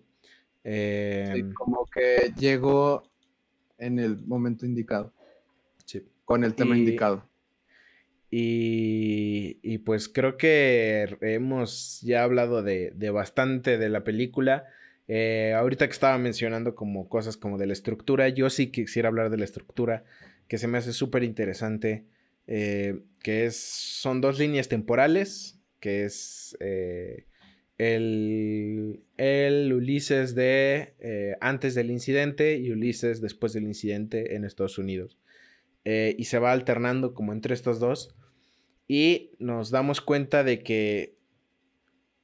Em, 0.63 1.53
como 1.53 1.85
que 1.85 2.33
llegó 2.37 3.03
en 3.77 3.99
el 3.99 4.17
momento 4.25 4.65
indicado. 4.65 5.13
Sí. 5.85 6.05
Con 6.25 6.43
el 6.43 6.53
tema 6.53 6.77
indicado. 6.77 7.25
Y, 8.33 9.77
pues 9.79 10.07
creo 10.07 10.37
que 10.37 11.17
hemos 11.19 11.99
ya 12.01 12.23
hablado 12.23 12.63
de, 12.63 13.09
bastante 13.11 13.77
de 13.77 13.89
la 13.89 14.05
película. 14.05 14.67
Eh, 15.09 15.53
ahorita 15.57 15.87
que 15.87 15.91
estaba 15.91 16.17
mencionando 16.17 16.73
como 16.73 17.09
cosas 17.09 17.35
como 17.35 17.57
de 17.57 17.67
la 17.67 17.73
estructura, 17.73 18.29
yo 18.29 18.49
sí 18.49 18.67
quisiera 18.67 19.09
hablar 19.09 19.29
de 19.29 19.37
la 19.37 19.43
estructura, 19.43 20.05
que 20.47 20.57
se 20.57 20.69
me 20.69 20.77
hace 20.77 20.93
súper 20.93 21.23
interesante, 21.23 22.05
eh, 22.47 23.01
que 23.19 23.45
es, 23.45 23.57
son 23.57 24.21
dos 24.21 24.39
líneas 24.39 24.69
temporales, 24.69 25.59
que 25.81 26.05
es 26.05 26.55
eh, 26.61 27.25
el, 27.81 29.73
Ulises 29.73 30.35
de 30.35 30.93
eh, 30.99 31.35
antes 31.41 31.73
del 31.73 31.89
incidente 31.89 32.57
y 32.57 32.71
Ulises 32.71 33.21
después 33.21 33.53
del 33.53 33.63
incidente 33.63 34.35
en 34.35 34.45
Estados 34.45 34.77
Unidos. 34.77 35.17
Eh, 35.83 36.15
y 36.19 36.25
se 36.25 36.37
va 36.37 36.51
alternando 36.51 37.15
como 37.15 37.33
entre 37.33 37.55
estos 37.55 37.79
dos. 37.79 38.13
Y 38.87 39.31
nos 39.39 39.71
damos 39.71 39.99
cuenta 39.99 40.43
de 40.43 40.61
que. 40.61 41.15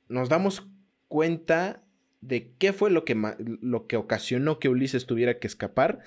Nos 0.09 0.29
damos 0.29 0.67
cuenta 1.07 1.83
de 2.21 2.53
qué 2.59 2.71
fue 2.71 2.91
lo 2.91 3.03
que, 3.03 3.15
lo 3.61 3.87
que 3.87 3.97
ocasionó 3.97 4.59
que 4.59 4.69
Ulises 4.69 5.07
tuviera 5.07 5.39
que 5.39 5.47
escapar. 5.47 6.01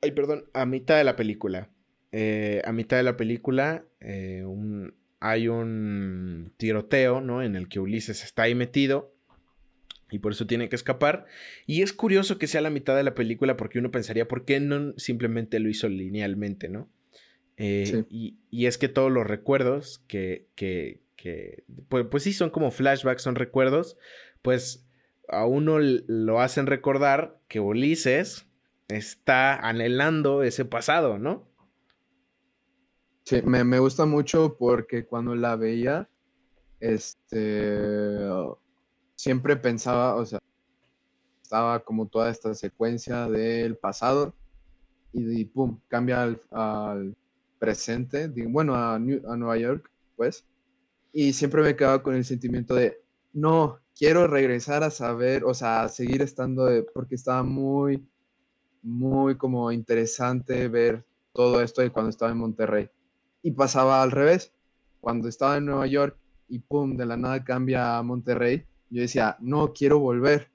Ay, 0.00 0.12
perdón, 0.12 0.44
a 0.54 0.64
mitad 0.64 0.96
de 0.96 1.04
la 1.04 1.16
película. 1.16 1.70
Eh, 2.12 2.62
a 2.64 2.72
mitad 2.72 2.96
de 2.96 3.02
la 3.02 3.16
película, 3.16 3.84
un, 4.00 4.94
hay 5.20 5.48
un 5.48 6.52
tiroteo, 6.56 7.20
¿no? 7.20 7.42
En 7.42 7.56
el 7.56 7.68
que 7.68 7.80
Ulises 7.80 8.24
está 8.24 8.42
ahí 8.42 8.54
metido 8.54 9.14
y 10.10 10.20
por 10.20 10.32
eso 10.32 10.46
tiene 10.46 10.68
que 10.68 10.76
escapar. 10.76 11.26
Y 11.66 11.82
es 11.82 11.92
curioso 11.92 12.38
que 12.38 12.46
sea 12.46 12.60
la 12.60 12.70
mitad 12.70 12.96
de 12.96 13.02
la 13.02 13.14
película 13.14 13.56
porque 13.56 13.78
uno 13.78 13.90
pensaría, 13.90 14.28
¿por 14.28 14.44
qué 14.44 14.60
no 14.60 14.94
simplemente 14.96 15.58
lo 15.58 15.68
hizo 15.68 15.88
linealmente, 15.88 16.68
¿no? 16.68 16.88
Eh, 17.56 18.04
y, 18.08 18.66
es 18.66 18.78
que 18.78 18.88
todos 18.88 19.10
los 19.10 19.26
recuerdos 19.26 20.00
que, 20.06 20.46
que, 20.54 21.00
que 21.16 21.64
pues, 21.88 22.06
pues, 22.08 22.22
sí, 22.22 22.32
son 22.32 22.50
como 22.50 22.70
flashbacks, 22.70 23.22
son 23.22 23.34
recuerdos, 23.34 23.96
pues 24.42 24.86
a 25.28 25.44
uno 25.44 25.78
lo 25.80 26.40
hacen 26.40 26.66
recordar 26.66 27.36
que 27.48 27.58
Ulises 27.58 28.46
está 28.86 29.56
anhelando 29.56 30.44
ese 30.44 30.64
pasado, 30.64 31.18
¿no? 31.18 31.47
Sí, 33.28 33.42
me, 33.42 33.78
gusta 33.78 34.06
mucho 34.06 34.56
porque 34.58 35.04
cuando 35.04 35.34
la 35.34 35.54
veía, 35.54 36.08
este, 36.80 38.26
siempre 39.16 39.54
pensaba, 39.56 40.14
o 40.14 40.24
sea, 40.24 40.38
estaba 41.42 41.80
como 41.80 42.06
toda 42.06 42.30
esta 42.30 42.54
secuencia 42.54 43.28
del 43.28 43.76
pasado 43.76 44.32
y, 45.12 45.44
pum, 45.44 45.78
cambia 45.88 46.22
al, 46.22 47.14
presente, 47.58 48.28
bueno, 48.48 48.74
a, 48.74 48.94
a, 48.94 48.98
Nueva 48.98 49.58
York, 49.58 49.90
pues, 50.16 50.46
y 51.12 51.34
siempre 51.34 51.60
me 51.60 51.76
quedaba 51.76 52.02
con 52.02 52.14
el 52.14 52.24
sentimiento 52.24 52.74
de, 52.74 52.98
no, 53.34 53.78
quiero 53.94 54.26
regresar 54.26 54.82
a 54.82 54.90
saber, 54.90 55.44
o 55.44 55.52
sea, 55.52 55.90
seguir 55.90 56.22
estando, 56.22 56.66
porque 56.94 57.16
estaba 57.16 57.42
muy, 57.42 58.08
muy 58.80 59.36
como 59.36 59.70
interesante 59.70 60.66
ver 60.68 61.04
todo 61.34 61.60
esto 61.60 61.82
de 61.82 61.90
cuando 61.90 62.08
estaba 62.08 62.32
en 62.32 62.38
Monterrey. 62.38 62.88
Y 63.42 63.52
pasaba 63.52 64.02
al 64.02 64.10
revés. 64.10 64.52
Cuando 65.00 65.28
estaba 65.28 65.56
en 65.56 65.66
Nueva 65.66 65.86
York 65.86 66.18
y 66.48 66.58
pum, 66.58 66.96
de 66.96 67.06
la 67.06 67.16
nada 67.16 67.44
cambia 67.44 67.98
a 67.98 68.02
Monterrey, 68.02 68.64
yo 68.90 69.02
decía, 69.02 69.36
no, 69.40 69.72
quiero 69.72 69.98
volver. 69.98 70.50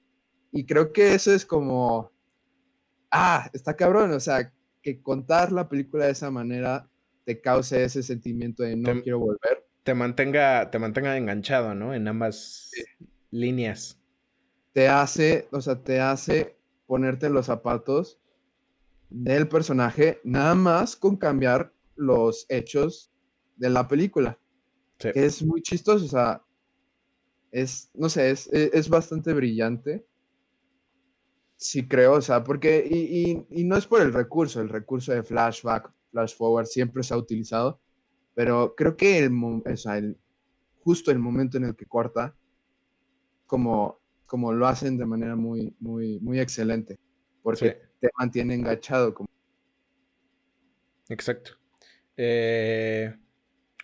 Y 0.51 0.65
creo 0.65 0.91
que 0.91 1.13
eso 1.13 1.33
es 1.33 1.45
como, 1.45 2.11
ah, 3.11 3.49
está 3.53 3.75
cabrón, 3.75 4.11
o 4.11 4.19
sea, 4.19 4.51
que 4.81 5.01
contar 5.01 5.51
la 5.51 5.69
película 5.69 6.05
de 6.05 6.11
esa 6.11 6.29
manera 6.29 6.89
te 7.25 7.39
cause 7.39 7.83
ese 7.83 8.03
sentimiento 8.03 8.63
de 8.63 8.75
no 8.75 9.01
quiero 9.01 9.19
volver. 9.19 9.65
Te 9.83 9.93
mantenga, 9.93 10.69
te 10.69 10.79
mantenga 10.79 11.17
enganchado, 11.17 11.73
¿no? 11.73 11.93
En 11.93 12.07
ambas 12.07 12.71
líneas. 13.31 13.99
Te 14.73 14.87
hace, 14.87 15.47
o 15.51 15.61
sea, 15.61 15.81
te 15.81 15.99
hace 15.99 16.57
ponerte 16.85 17.29
los 17.29 17.45
zapatos 17.47 18.19
del 19.09 19.47
personaje, 19.47 20.19
nada 20.23 20.55
más 20.55 20.95
con 20.95 21.17
cambiar 21.17 21.72
los 21.95 22.45
hechos 22.49 23.11
de 23.55 23.69
la 23.69 23.87
película. 23.87 24.39
Que 24.97 25.11
es 25.15 25.43
muy 25.43 25.61
chistoso, 25.61 26.05
o 26.05 26.07
sea, 26.07 26.41
es, 27.51 27.91
no 27.93 28.09
sé, 28.09 28.31
es, 28.31 28.49
e, 28.51 28.71
bastante 28.89 29.33
brillante. 29.33 30.05
Sí, 31.57 31.87
creo, 31.87 32.13
o 32.13 32.21
sea, 32.21 32.43
porque, 32.43 32.85
y, 33.49 33.63
no 33.63 33.77
es 33.77 33.85
por 33.85 34.01
el 34.01 34.13
recurso, 34.13 34.61
el 34.61 34.69
recurso 34.69 35.13
de 35.13 35.23
flashback, 35.23 35.91
flash 36.11 36.35
forward 36.35 36.65
siempre 36.65 37.03
se 37.03 37.13
ha 37.13 37.17
utilizado, 37.17 37.79
pero 38.33 38.75
creo 38.75 38.97
que 38.97 39.19
el, 39.19 39.31
el 39.65 40.17
justo 40.79 41.11
el 41.11 41.19
momento 41.19 41.57
en 41.57 41.65
el 41.65 41.75
que 41.75 41.85
corta, 41.85 42.35
como, 43.45 43.99
como 44.25 44.51
lo 44.51 44.67
hacen 44.67 44.97
de 44.97 45.05
manera 45.05 45.35
muy, 45.35 45.75
muy, 45.79 46.19
muy 46.19 46.39
excelente, 46.39 46.99
porque 47.41 47.77
te 47.99 48.09
mantiene 48.17 48.55
enganchado. 48.55 49.13
Como... 49.13 49.29
Exacto. 51.07 51.62
Eh, 52.17 53.13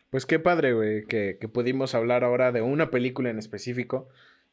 pues 0.10 0.26
qué 0.26 0.40
padre, 0.40 0.74
güey, 0.74 1.06
que, 1.06 1.38
pudimos 1.52 1.96
hablar 1.96 2.24
ahora 2.24 2.52
de 2.52 2.62
una 2.62 2.90
película 2.92 3.30
en 3.30 3.40
específico. 3.40 4.10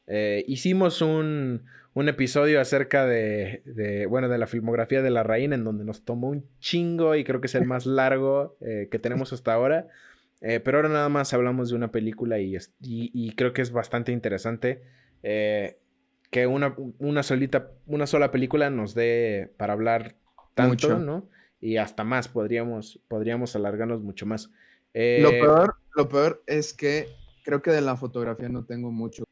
Eh, 0.07 0.45
hicimos 0.47 1.01
un, 1.01 1.65
un, 1.93 2.09
episodio 2.09 2.61
acerca 2.61 3.05
de, 3.05 4.05
bueno, 4.09 4.29
de 4.29 4.37
la 4.37 4.47
filmografía 4.47 5.01
de 5.01 5.09
la 5.09 5.23
reina, 5.23 5.55
en 5.55 5.63
donde 5.63 5.83
nos 5.83 6.05
tomó 6.05 6.29
un 6.29 6.45
chingo 6.59 7.15
y 7.15 7.23
creo 7.23 7.41
que 7.41 7.47
es 7.47 7.55
el 7.55 7.65
más 7.65 7.85
largo 7.85 8.57
eh, 8.61 8.87
que 8.89 8.99
tenemos 8.99 9.33
hasta 9.33 9.53
ahora. 9.53 9.87
pero 10.39 10.77
ahora 10.77 10.89
nada 10.89 11.09
más 11.09 11.33
hablamos 11.33 11.69
de 11.69 11.75
una 11.75 11.91
película 11.91 12.39
y, 12.39 12.55
y, 12.81 13.35
creo 13.35 13.53
que 13.53 13.61
es 13.61 13.71
bastante 13.71 14.11
interesante 14.11 14.81
que 16.29 16.47
una, 16.47 16.75
una, 16.99 17.23
solita, 17.23 17.71
una 17.85 18.05
sola 18.05 18.31
película 18.31 18.69
nos 18.69 18.93
dé 18.93 19.51
para 19.57 19.73
hablar 19.73 20.15
tanto, 20.53 20.99
¿no? 20.99 21.29
Y 21.59 21.77
hasta 21.77 22.03
más, 22.03 22.27
podríamos, 22.27 22.99
podríamos 23.07 23.55
alargarnos 23.55 24.01
mucho 24.01 24.25
más. 24.25 24.47
lo, 24.47 24.51
eh, 24.93 25.39
peor, 25.41 25.75
lo 25.95 26.09
peor 26.09 26.43
es 26.47 26.73
que 26.73 27.07
creo 27.43 27.61
que 27.61 27.71
de 27.71 27.81
la 27.81 27.95
fotografía 27.95 28.49
no 28.49 28.65
tengo 28.65 28.91
mucho. 28.91 29.23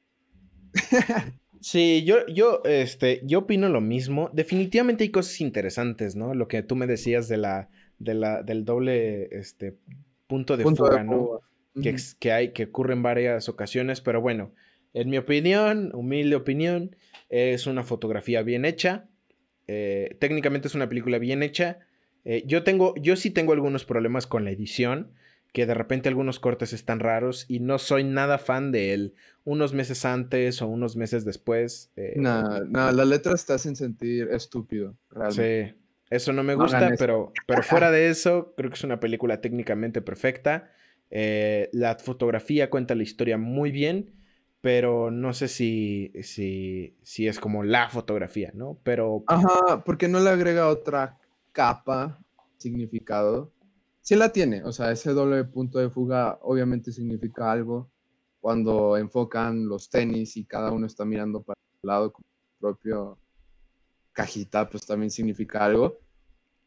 sí, 1.62 2.04
yo, 2.06 2.26
yo, 2.28 2.62
este, 2.66 3.22
yo 3.24 3.40
opino 3.40 3.70
lo 3.70 3.82
mismo. 3.82 4.30
Definitivamente 4.34 5.04
hay 5.04 5.12
cosas 5.12 5.42
interesantes, 5.42 6.16
¿no? 6.16 6.34
Lo 6.34 6.48
que 6.48 6.64
tú 6.64 6.76
me 6.76 6.88
decías 6.88 7.28
de 7.28 7.38
la, 7.38 7.70
de 8.00 8.14
la, 8.14 8.44
del 8.44 8.66
doble 8.66 9.30
este, 9.32 9.78
punto 10.28 10.58
de 10.58 10.64
fuga, 10.64 11.04
¿no? 11.04 11.42
que, 11.82 11.96
que, 12.20 12.32
hay, 12.32 12.54
que 12.54 12.66
ocurre 12.66 12.94
en 12.94 13.04
varias 13.04 13.50
ocasiones, 13.50 14.02
pero 14.02 14.22
bueno, 14.22 14.54
en 14.94 15.10
mi 15.10 15.18
opinión, 15.18 15.92
humilde 15.94 16.38
opinión, 16.38 16.96
es 17.30 17.68
una 17.68 17.84
fotografía 17.84 18.44
bien 18.44 18.64
hecha. 18.64 19.10
Eh, 19.68 20.16
técnicamente 20.20 20.70
es 20.70 20.76
una 20.76 20.88
película 20.88 21.18
bien 21.18 21.44
hecha. 21.44 21.80
Eh, 22.26 22.44
yo 22.46 22.64
tengo, 22.64 22.96
yo 22.96 23.16
sí 23.16 23.30
tengo 23.30 23.54
algunos 23.54 23.86
problemas 23.86 24.28
con 24.28 24.44
la 24.44 24.52
edición, 24.52 25.12
que 25.54 25.66
de 25.66 25.74
repente 25.74 26.10
algunos 26.10 26.40
cortes 26.42 26.74
están 26.74 27.00
raros 27.00 27.46
y 27.48 27.62
no 27.62 27.80
soy 27.80 28.04
nada 28.04 28.38
fan 28.38 28.74
de 28.74 28.94
él 28.94 29.14
unos 29.46 29.74
meses 29.74 30.04
antes 30.04 30.62
o 30.62 30.68
unos 30.68 30.98
meses 30.98 31.24
después. 31.24 31.92
Eh, 31.96 32.16
nada, 32.18 32.66
nada, 32.68 32.92
las 32.92 33.08
letras 33.08 33.46
te 33.46 33.54
hacen 33.54 33.78
sentir 33.78 34.28
estúpido, 34.32 34.98
realmente. 35.12 35.70
Sí, 35.70 35.76
eso 36.10 36.34
no 36.34 36.44
me 36.44 36.56
gusta, 36.56 36.92
pero, 36.98 37.32
pero 37.48 37.64
fuera 37.64 37.90
de 37.90 38.10
eso, 38.10 38.54
creo 38.58 38.70
que 38.70 38.76
es 38.76 38.84
una 38.84 39.00
película 39.00 39.40
técnicamente 39.40 40.02
perfecta. 40.02 40.72
Eh, 41.10 41.70
la 41.72 41.96
fotografía 41.96 42.70
cuenta 42.70 42.94
la 42.96 43.04
historia 43.04 43.38
muy 43.38 43.72
bien, 43.72 44.12
pero 44.60 45.10
no 45.10 45.32
sé 45.34 45.48
si, 45.48 46.12
si, 46.22 46.98
si 47.02 47.28
es 47.28 47.40
como 47.40 47.64
la 47.64 47.88
fotografía, 47.88 48.52
¿no? 48.54 48.78
Pero... 48.84 49.24
Ajá, 49.28 49.84
porque 49.86 50.10
no 50.10 50.20
le 50.20 50.32
agrega 50.32 50.68
otra 50.68 51.18
capa, 51.56 52.20
significado, 52.58 53.54
sí 54.02 54.16
la 54.16 54.30
tiene. 54.32 54.64
O 54.66 54.72
sea, 54.74 54.92
ese 54.92 55.12
doble 55.14 55.44
punto 55.46 55.80
de 55.80 55.90
fuga 55.90 56.38
obviamente 56.44 56.92
significa 56.92 57.52
algo. 57.52 57.90
cuando 58.42 58.96
enfocan 58.98 59.68
los 59.68 59.90
tenis 59.90 60.38
y 60.38 60.46
cada 60.46 60.72
uno 60.72 60.86
está 60.86 61.04
mirando 61.04 61.42
para 61.42 61.60
el 61.82 61.88
lado 61.88 62.14
con 62.14 62.24
su 62.24 62.60
propio 62.60 63.18
cajita, 64.14 64.70
pues 64.70 64.86
también 64.86 65.10
significa 65.10 65.66
algo. 65.66 65.98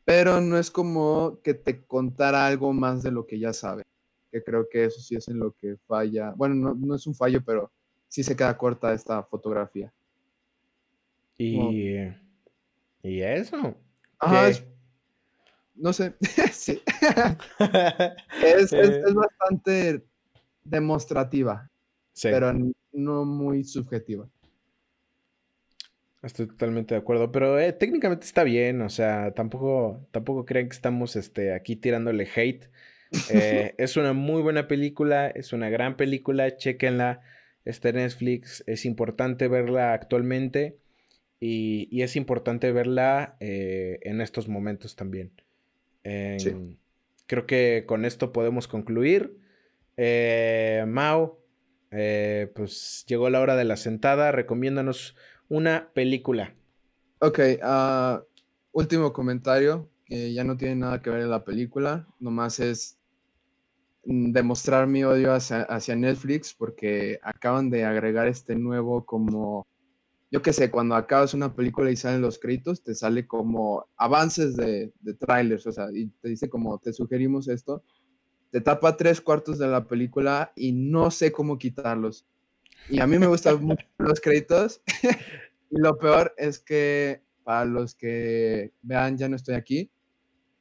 Pero 0.05 0.41
no 0.41 0.59
es 0.59 0.71
como 0.73 1.39
que 1.43 1.55
te 1.55 1.85
contara 1.87 2.47
algo 2.47 2.73
más 2.73 3.03
de 3.05 3.13
lo 3.13 3.27
que 3.27 3.39
ya 3.39 3.53
sabe. 3.53 3.85
Que 4.33 4.43
creo 4.43 4.69
que 4.69 4.87
eso 4.87 5.01
sí 5.01 5.15
es 5.15 5.29
en 5.29 5.39
lo 5.39 5.53
que 5.53 5.77
falla. 5.87 6.33
Bueno, 6.37 6.55
no, 6.57 6.75
no 6.75 6.95
es 6.97 7.07
un 7.07 7.15
fallo, 7.15 7.41
pero 7.45 7.71
sí 8.09 8.25
se 8.25 8.35
queda 8.35 8.57
corta 8.59 8.93
esta 8.93 9.23
fotografía. 9.23 9.93
Y, 11.37 11.95
y 13.03 13.21
eso. 13.23 13.77
Ajá, 14.19 14.51
no 15.79 15.93
sé. 15.93 16.15
sí. 16.53 16.81
es, 18.45 18.73
es, 18.73 19.15
bastante 19.15 20.05
demostrativa, 20.65 21.71
pero 22.23 22.53
no 22.93 23.25
muy 23.25 23.65
subjetiva. 23.65 24.29
Estoy 26.23 26.49
totalmente 26.49 26.95
de 26.95 27.01
acuerdo, 27.01 27.31
pero 27.31 27.61
eh, 27.61 27.73
técnicamente 27.73 28.27
está 28.27 28.43
bien, 28.43 28.83
o 28.83 28.89
sea, 28.89 29.33
tampoco, 29.35 30.07
tampoco 30.11 30.45
crean 30.45 30.69
que 30.69 30.75
estamos 30.75 31.15
este, 31.15 31.55
aquí 31.55 31.77
tirándole 31.77 32.29
hate. 32.35 32.69
Eh, 33.31 33.75
es 33.79 33.97
una 33.97 34.13
muy 34.15 34.43
buena 34.43 34.67
película, 34.67 35.29
es 35.29 35.53
una 35.53 35.71
gran 35.71 35.97
película, 35.97 36.57
chequenla, 36.57 37.21
está 37.65 37.91
en 37.91 37.97
Netflix, 37.97 38.65
es 38.67 38.85
importante 38.85 39.47
verla 39.47 39.93
actualmente 39.93 40.79
y, 41.39 42.03
es 42.03 42.17
importante 42.17 42.73
verla 42.73 43.37
eh, 43.39 44.01
en 44.03 44.21
estos 44.21 44.49
momentos 44.49 44.97
también. 44.97 45.33
Creo 47.27 47.47
que 47.47 47.85
con 47.87 48.05
esto 48.05 48.33
podemos 48.33 48.69
concluir. 48.69 49.39
Mao, 50.87 51.41
pues 51.91 53.05
llegó 53.07 53.31
la 53.31 53.41
hora 53.41 53.57
de 53.57 53.65
la 53.65 53.77
sentada, 53.77 54.33
recomiéndanos 54.33 55.17
una 55.49 55.91
película. 55.95 56.55
Ok, 57.21 57.41
uh, 57.63 58.23
último 58.71 59.13
comentario, 59.13 59.91
que 60.05 60.33
ya 60.33 60.45
no 60.45 60.57
tiene 60.57 60.77
nada 60.77 61.03
que 61.03 61.11
ver 61.11 61.23
en 61.23 61.31
la 61.31 61.45
película, 61.45 62.07
nomás 62.21 62.61
es 62.61 62.99
demostrar 64.05 64.87
mi 64.87 65.05
odio 65.05 65.35
hacia, 65.35 65.63
hacia 65.63 65.97
Netflix 65.97 66.55
porque 66.55 67.19
acaban 67.23 67.71
de 67.71 67.85
agregar 67.85 68.29
este 68.29 68.55
nuevo 68.55 69.05
como, 69.05 69.67
yo 70.31 70.43
qué 70.43 70.53
sé, 70.53 70.71
cuando 70.71 70.95
acabas 70.95 71.35
una 71.35 71.55
película 71.55 71.91
y 71.91 71.97
salen 71.97 72.21
los 72.21 72.39
créditos, 72.39 72.83
te 72.83 72.95
sale 72.95 73.27
como 73.27 73.89
avances 73.97 74.57
de, 74.57 74.93
de 75.01 75.15
trailers, 75.15 75.67
o 75.67 75.73
sea, 75.73 75.89
y 75.93 76.09
te 76.21 76.29
dice 76.29 76.49
como, 76.49 76.79
te 76.79 76.93
sugerimos 76.93 77.49
esto, 77.49 77.83
te 78.51 78.61
tapa 78.61 78.97
tres 78.97 79.21
cuartos 79.21 79.59
de 79.59 79.67
la 79.69 79.87
película 79.87 80.53
y 80.57 80.73
no 80.73 81.11
sé 81.11 81.33
cómo 81.33 81.59
quitarlos. 81.59 82.27
Y 82.89 83.01
a 83.01 83.07
mí 83.07 83.19
me 83.19 83.27
gustan 83.27 83.63
mucho 83.65 83.87
los 83.99 84.21
créditos. 84.21 84.83
y 85.71 85.79
lo 85.79 85.99
peor 85.99 86.35
es 86.37 86.59
que 86.59 87.23
para 87.45 87.65
los 87.65 87.95
que 87.95 88.73
vean 88.83 89.17
Ya 89.17 89.29
no 89.29 89.37
estoy 89.37 89.55
aquí, 89.55 89.91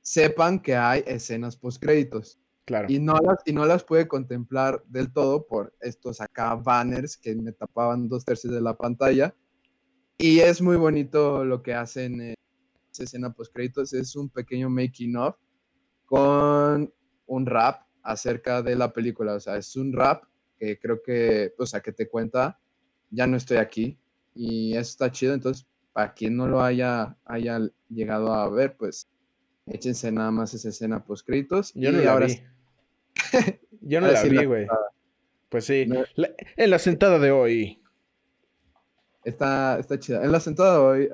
sepan 0.02 0.62
que 0.62 0.76
hay 0.76 1.04
escenas 1.06 1.58
post 1.58 1.82
créditos. 1.82 2.40
Claro. 2.66 2.88
Y 2.90 3.00
no, 3.00 3.16
las, 3.16 3.38
y 3.46 3.54
no 3.54 3.66
las 3.66 3.84
pude 3.84 4.10
contemplar 4.10 4.84
del 4.88 5.14
todo 5.14 5.48
por 5.48 5.74
estos 5.80 6.20
acá 6.20 6.56
banners 6.56 7.16
que 7.18 7.34
me 7.34 7.54
tapaban 7.54 8.10
dos 8.10 8.26
tercios 8.26 8.54
de 8.54 8.60
la 8.60 8.76
pantalla. 8.76 9.34
Y 10.20 10.40
es 10.40 10.62
muy 10.62 10.78
bonito 10.78 11.46
lo 11.46 11.62
que 11.62 11.76
hacen 11.76 12.20
en 12.22 12.36
esa 12.92 13.04
escena 13.04 13.32
post 13.32 13.54
créditos. 13.54 13.94
Es 13.94 14.16
un 14.16 14.30
pequeño 14.30 14.70
making 14.70 15.16
of 15.16 15.36
con 16.06 16.92
un 17.28 17.46
rap 17.46 17.84
acerca 18.02 18.64
de 18.64 18.76
la 18.76 18.92
película. 18.92 19.36
O 19.36 19.40
sea, 19.40 19.58
es 19.58 19.76
un 19.76 19.94
rap 19.94 20.24
que 20.58 20.80
creo 20.80 21.04
que, 21.04 21.54
o 21.60 21.66
sea, 21.68 21.82
que 21.82 21.92
te 21.92 22.10
cuenta, 22.10 22.60
ya 23.12 23.28
no 23.28 23.38
estoy 23.38 23.58
aquí 23.58 24.00
y 24.34 24.72
eso 24.74 24.90
está 24.90 25.12
chido, 25.12 25.34
entonces, 25.34 25.68
para 25.94 26.14
quien 26.14 26.36
no 26.36 26.48
lo 26.48 26.62
haya, 26.64 27.16
haya 27.26 27.60
llegado 27.90 28.34
a 28.34 28.50
ver, 28.50 28.76
pues 28.76 29.08
échense 29.68 30.12
nada 30.12 30.32
más 30.32 30.54
esa 30.54 30.70
escena 30.70 31.04
post 31.04 31.28
créditos. 31.28 31.74
Yo 31.76 31.92
no 31.92 32.00
la 32.00 32.12
ahora 32.12 32.28
vi. 32.28 32.42
Yo 33.82 34.02
no 34.02 34.12
la 34.12 34.24
vi, 34.24 34.46
güey. 34.46 34.68
Pues 35.50 35.66
sí, 35.66 35.88
en 36.58 36.70
la 36.70 36.80
sentada 36.80 37.20
de 37.20 37.32
hoy. 37.32 37.82
Está, 39.28 39.78
está 39.78 40.00
chida. 40.00 40.24
En 40.24 40.32
la 40.32 40.40
sentada 40.40 40.74
de 40.74 40.80
hoy, 40.80 41.10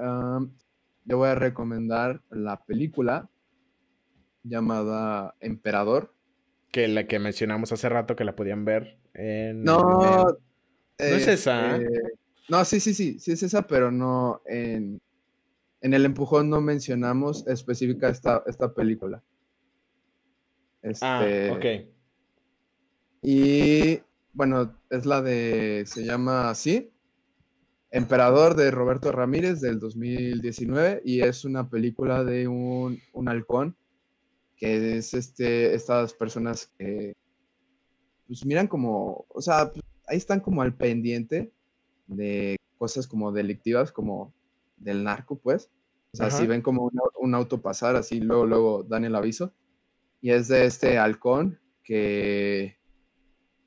yo 1.05 1.18
voy 1.18 1.30
a 1.30 1.36
recomendar 1.36 2.22
la 2.30 2.64
película 2.64 3.28
llamada 4.43 5.36
Emperador. 5.39 6.14
Que 6.72 6.88
la 6.88 7.07
que 7.07 7.18
mencionamos 7.18 7.72
hace 7.72 7.89
rato 7.89 8.16
que 8.16 8.24
la 8.24 8.36
podían 8.36 8.66
ver 8.66 8.99
no. 9.16 10.26
¿No 10.26 10.38
es 10.97 11.28
esa? 11.28 11.78
Este, 11.78 11.99
no, 12.49 12.64
sí, 12.66 12.80
sí, 12.80 12.93
sí, 12.93 13.18
sí 13.20 13.32
es 13.32 13.41
esa, 13.41 13.66
pero 13.66 13.91
no 13.91 14.41
en, 14.45 15.01
en 15.82 15.93
el 15.93 16.05
empujón 16.05 16.51
no 16.51 16.61
mencionamos 16.61 17.47
específica 17.47 18.09
esta, 18.09 18.43
esta 18.45 18.74
película. 18.74 19.24
ah, 21.01 21.26
este, 21.26 21.51
ok. 21.51 21.66
Y 23.24 24.01
bueno, 24.34 24.78
es 24.91 25.07
la 25.07 25.22
de, 25.24 25.84
se 25.88 26.03
llama 26.05 26.51
así, 26.51 26.92
Emperador 27.95 28.55
de 28.55 28.71
Roberto 28.71 29.11
Ramírez 29.11 29.61
del 29.61 29.79
2019 29.79 31.03
y 31.05 31.21
es 31.21 31.45
una 31.45 31.69
película 31.69 32.23
de 32.23 32.47
un, 32.47 32.99
un 33.13 33.29
halcón 33.29 33.77
que 34.57 34.97
es 34.97 35.13
este, 35.13 35.75
estas 35.75 36.15
personas 36.15 36.71
que 36.75 37.13
pues 38.25 38.47
miran 38.47 38.67
como, 38.67 39.27
o 39.29 39.41
sea, 39.43 39.71
pues, 39.71 39.83
ahí 40.07 40.17
están 40.17 40.39
como 40.39 40.63
al 40.63 40.75
pendiente 40.75 41.53
de 42.07 42.55
cosas 42.79 43.05
como 43.05 43.31
delictivas, 43.31 43.91
como 43.91 44.33
del 44.75 45.03
narco, 45.03 45.37
pues. 45.37 45.69
O 46.13 46.17
sea, 46.17 46.31
si 46.31 46.47
ven 46.47 46.63
como 46.63 46.89
un, 47.15 47.35
auto 47.35 47.61
pasar, 47.61 47.95
así 47.95 48.19
luego, 48.19 48.47
luego 48.47 48.83
dan 48.83 49.05
el 49.05 49.15
aviso. 49.15 49.53
Y 50.19 50.31
es 50.31 50.47
de 50.47 50.65
este 50.65 50.97
halcón 50.97 51.59
que, 51.83 52.77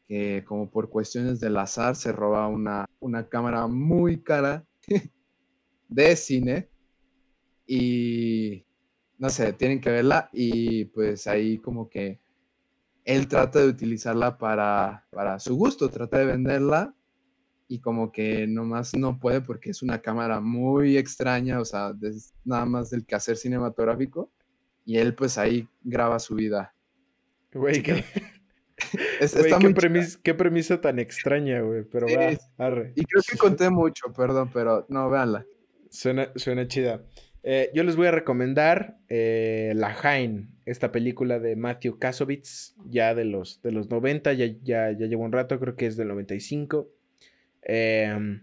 que 0.09 0.45
como 0.49 0.69
por 0.69 0.91
cuestiones 0.91 1.39
del 1.39 1.57
azar 1.59 1.95
se 1.95 2.11
roba 2.11 2.49
una, 2.49 2.87
una 3.07 3.29
cámara 3.29 3.67
muy 3.67 4.23
cara 4.23 4.67
de 5.89 6.17
cine. 6.17 6.69
Y 7.67 8.67
no 9.19 9.31
sé, 9.31 9.53
tienen 9.53 9.81
que 9.81 9.91
verla 9.91 10.29
y 10.33 10.85
pues 10.87 11.27
ahí 11.27 11.59
como 11.59 11.89
que 11.89 12.21
él 13.05 13.29
trata 13.29 13.61
de 13.61 13.69
utilizarla 13.69 14.37
para, 14.37 15.07
para 15.11 15.39
su 15.39 15.57
gusto, 15.57 15.89
trata 15.89 16.19
de 16.19 16.27
venderla 16.27 16.95
y 17.69 17.81
como 17.81 18.13
que 18.13 18.47
nomás 18.47 18.95
no 18.95 19.19
puede 19.19 19.41
porque 19.41 19.71
es 19.71 19.83
una 19.83 20.01
cámara 20.01 20.41
muy 20.41 20.97
extraña, 20.97 21.61
o 21.61 21.65
sea, 21.65 21.93
nada 22.45 22.67
más 22.67 22.91
del 22.91 23.07
quehacer 23.07 23.37
cinematográfico 23.37 24.31
y 24.85 24.99
él 24.99 25.15
pues 25.15 25.39
ahí 25.39 25.69
graba 25.83 26.19
su 26.19 26.35
vida. 26.35 26.75
Güey, 27.53 27.83
¿qué? 27.83 28.05
qué, 30.23 30.35
premisa, 30.35 30.81
tan 30.81 30.99
extraña, 30.99 31.61
güey, 31.61 31.85
pero 31.85 32.07
va, 32.07 32.39
arre. 32.65 32.93
Y 32.95 33.05
creo 33.05 33.23
que 33.29 33.37
conté 33.37 33.71
mucho, 33.71 34.13
perdón, 34.13 34.51
pero 34.53 34.87
no, 34.89 35.11
véanla. 35.11 35.47
Suena, 35.91 36.31
suena 36.37 36.67
chida. 36.69 37.03
Eh, 37.43 37.71
yo 37.73 37.85
les 37.85 37.95
voy 37.95 38.09
a 38.09 38.11
recomendar 38.11 38.99
eh, 39.09 39.73
La 39.77 39.95
Jain, 39.95 40.51
esta 40.65 40.91
película 40.91 41.39
de 41.39 41.55
Matthew 41.55 41.99
Kasovitz, 41.99 42.75
ya 42.87 43.15
de 43.15 43.25
los, 43.25 43.63
de 43.63 43.71
los 43.71 43.89
90, 43.89 44.33
ya, 44.33 44.47
ya, 44.65 44.91
ya 44.91 45.07
llevo 45.07 45.23
un 45.23 45.31
rato, 45.31 45.61
creo 45.61 45.77
que 45.77 45.87
es 45.87 45.97
del 45.97 46.09
95. 46.09 46.91
Em, 47.63 48.43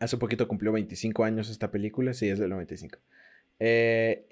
hace 0.00 0.18
poquito 0.18 0.46
cumplió 0.46 0.70
25 0.72 1.24
años 1.24 1.48
esta 1.48 1.70
película, 1.70 2.12
sí, 2.12 2.28
es 2.28 2.38
del 2.38 2.50
95. 2.50 2.98
Eh, 3.60 4.26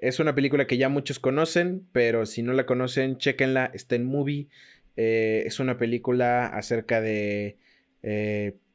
es 0.00 0.18
una 0.20 0.34
película 0.34 0.66
que 0.66 0.76
ya 0.76 0.88
muchos 0.88 1.18
conocen, 1.18 1.86
pero 1.92 2.26
si 2.26 2.42
no 2.42 2.52
la 2.52 2.66
conocen, 2.66 3.18
chequenla, 3.18 3.70
está 3.74 3.96
en 3.96 4.04
movie. 4.04 4.48
es 4.96 5.60
una 5.60 5.78
película 5.78 6.46
acerca 6.46 7.00
de 7.00 7.58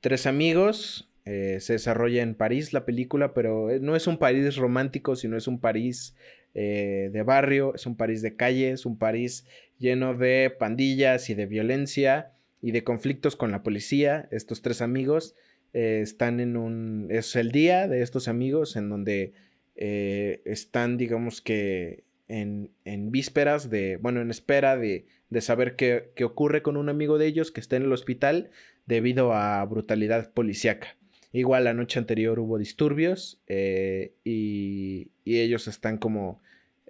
tres 0.01 0.25
amigos 0.25 1.11
eh, 1.25 1.59
se 1.59 1.73
desarrolla 1.73 2.23
en 2.23 2.33
París 2.33 2.73
la 2.73 2.83
película, 2.83 3.33
pero 3.33 3.69
eh, 3.69 3.79
no 3.79 3.95
es 3.95 4.07
un 4.07 4.17
París 4.17 4.55
romántico, 4.55 5.15
sino 5.15 5.37
es 5.37 5.47
un 5.47 5.59
París 5.59 6.15
eh, 6.55 7.09
de 7.13 7.21
barrio, 7.21 7.75
es 7.75 7.85
un 7.85 7.95
París 7.95 8.21
de 8.23 8.35
calle, 8.35 8.71
es 8.71 8.85
un 8.85 8.97
París 8.97 9.45
lleno 9.77 10.15
de 10.15 10.53
pandillas 10.57 11.29
y 11.29 11.35
de 11.35 11.45
violencia 11.45 12.31
y 12.61 12.71
de 12.71 12.83
conflictos 12.83 13.35
con 13.35 13.51
la 13.51 13.61
policía. 13.61 14.27
Estos 14.31 14.61
tres 14.63 14.81
amigos 14.81 15.35
están 15.73 16.39
en 16.39 16.57
un... 16.57 17.07
es 17.09 17.35
el 17.35 17.51
día 17.51 17.87
de 17.87 18.01
estos 18.01 18.27
amigos 18.27 18.75
en 18.75 18.89
donde 18.89 19.33
están, 19.75 20.97
digamos 20.97 21.41
que, 21.41 22.03
en, 22.27 22.71
vísperas 23.11 23.69
de, 23.69 23.97
bueno, 23.97 24.21
en 24.21 24.29
espera 24.29 24.77
de, 24.77 25.05
de 25.29 25.41
saber 25.41 25.75
qué, 25.75 26.11
qué 26.15 26.23
ocurre 26.23 26.61
con 26.61 26.77
un 26.77 26.89
amigo 26.89 27.17
de 27.17 27.27
ellos 27.27 27.51
que 27.51 27.59
está 27.59 27.75
en 27.75 27.83
el 27.83 27.93
hospital 27.93 28.51
debido 28.85 29.33
a 29.33 29.63
brutalidad 29.65 30.31
policíaca. 30.33 30.95
Igual 31.33 31.63
la 31.63 31.73
noche 31.73 31.97
anterior 31.97 32.39
hubo 32.39 32.57
disturbios 32.57 33.41
eh, 33.47 34.13
y, 34.23 35.11
ellos 35.23 35.67
están 35.69 35.97
como 35.97 36.41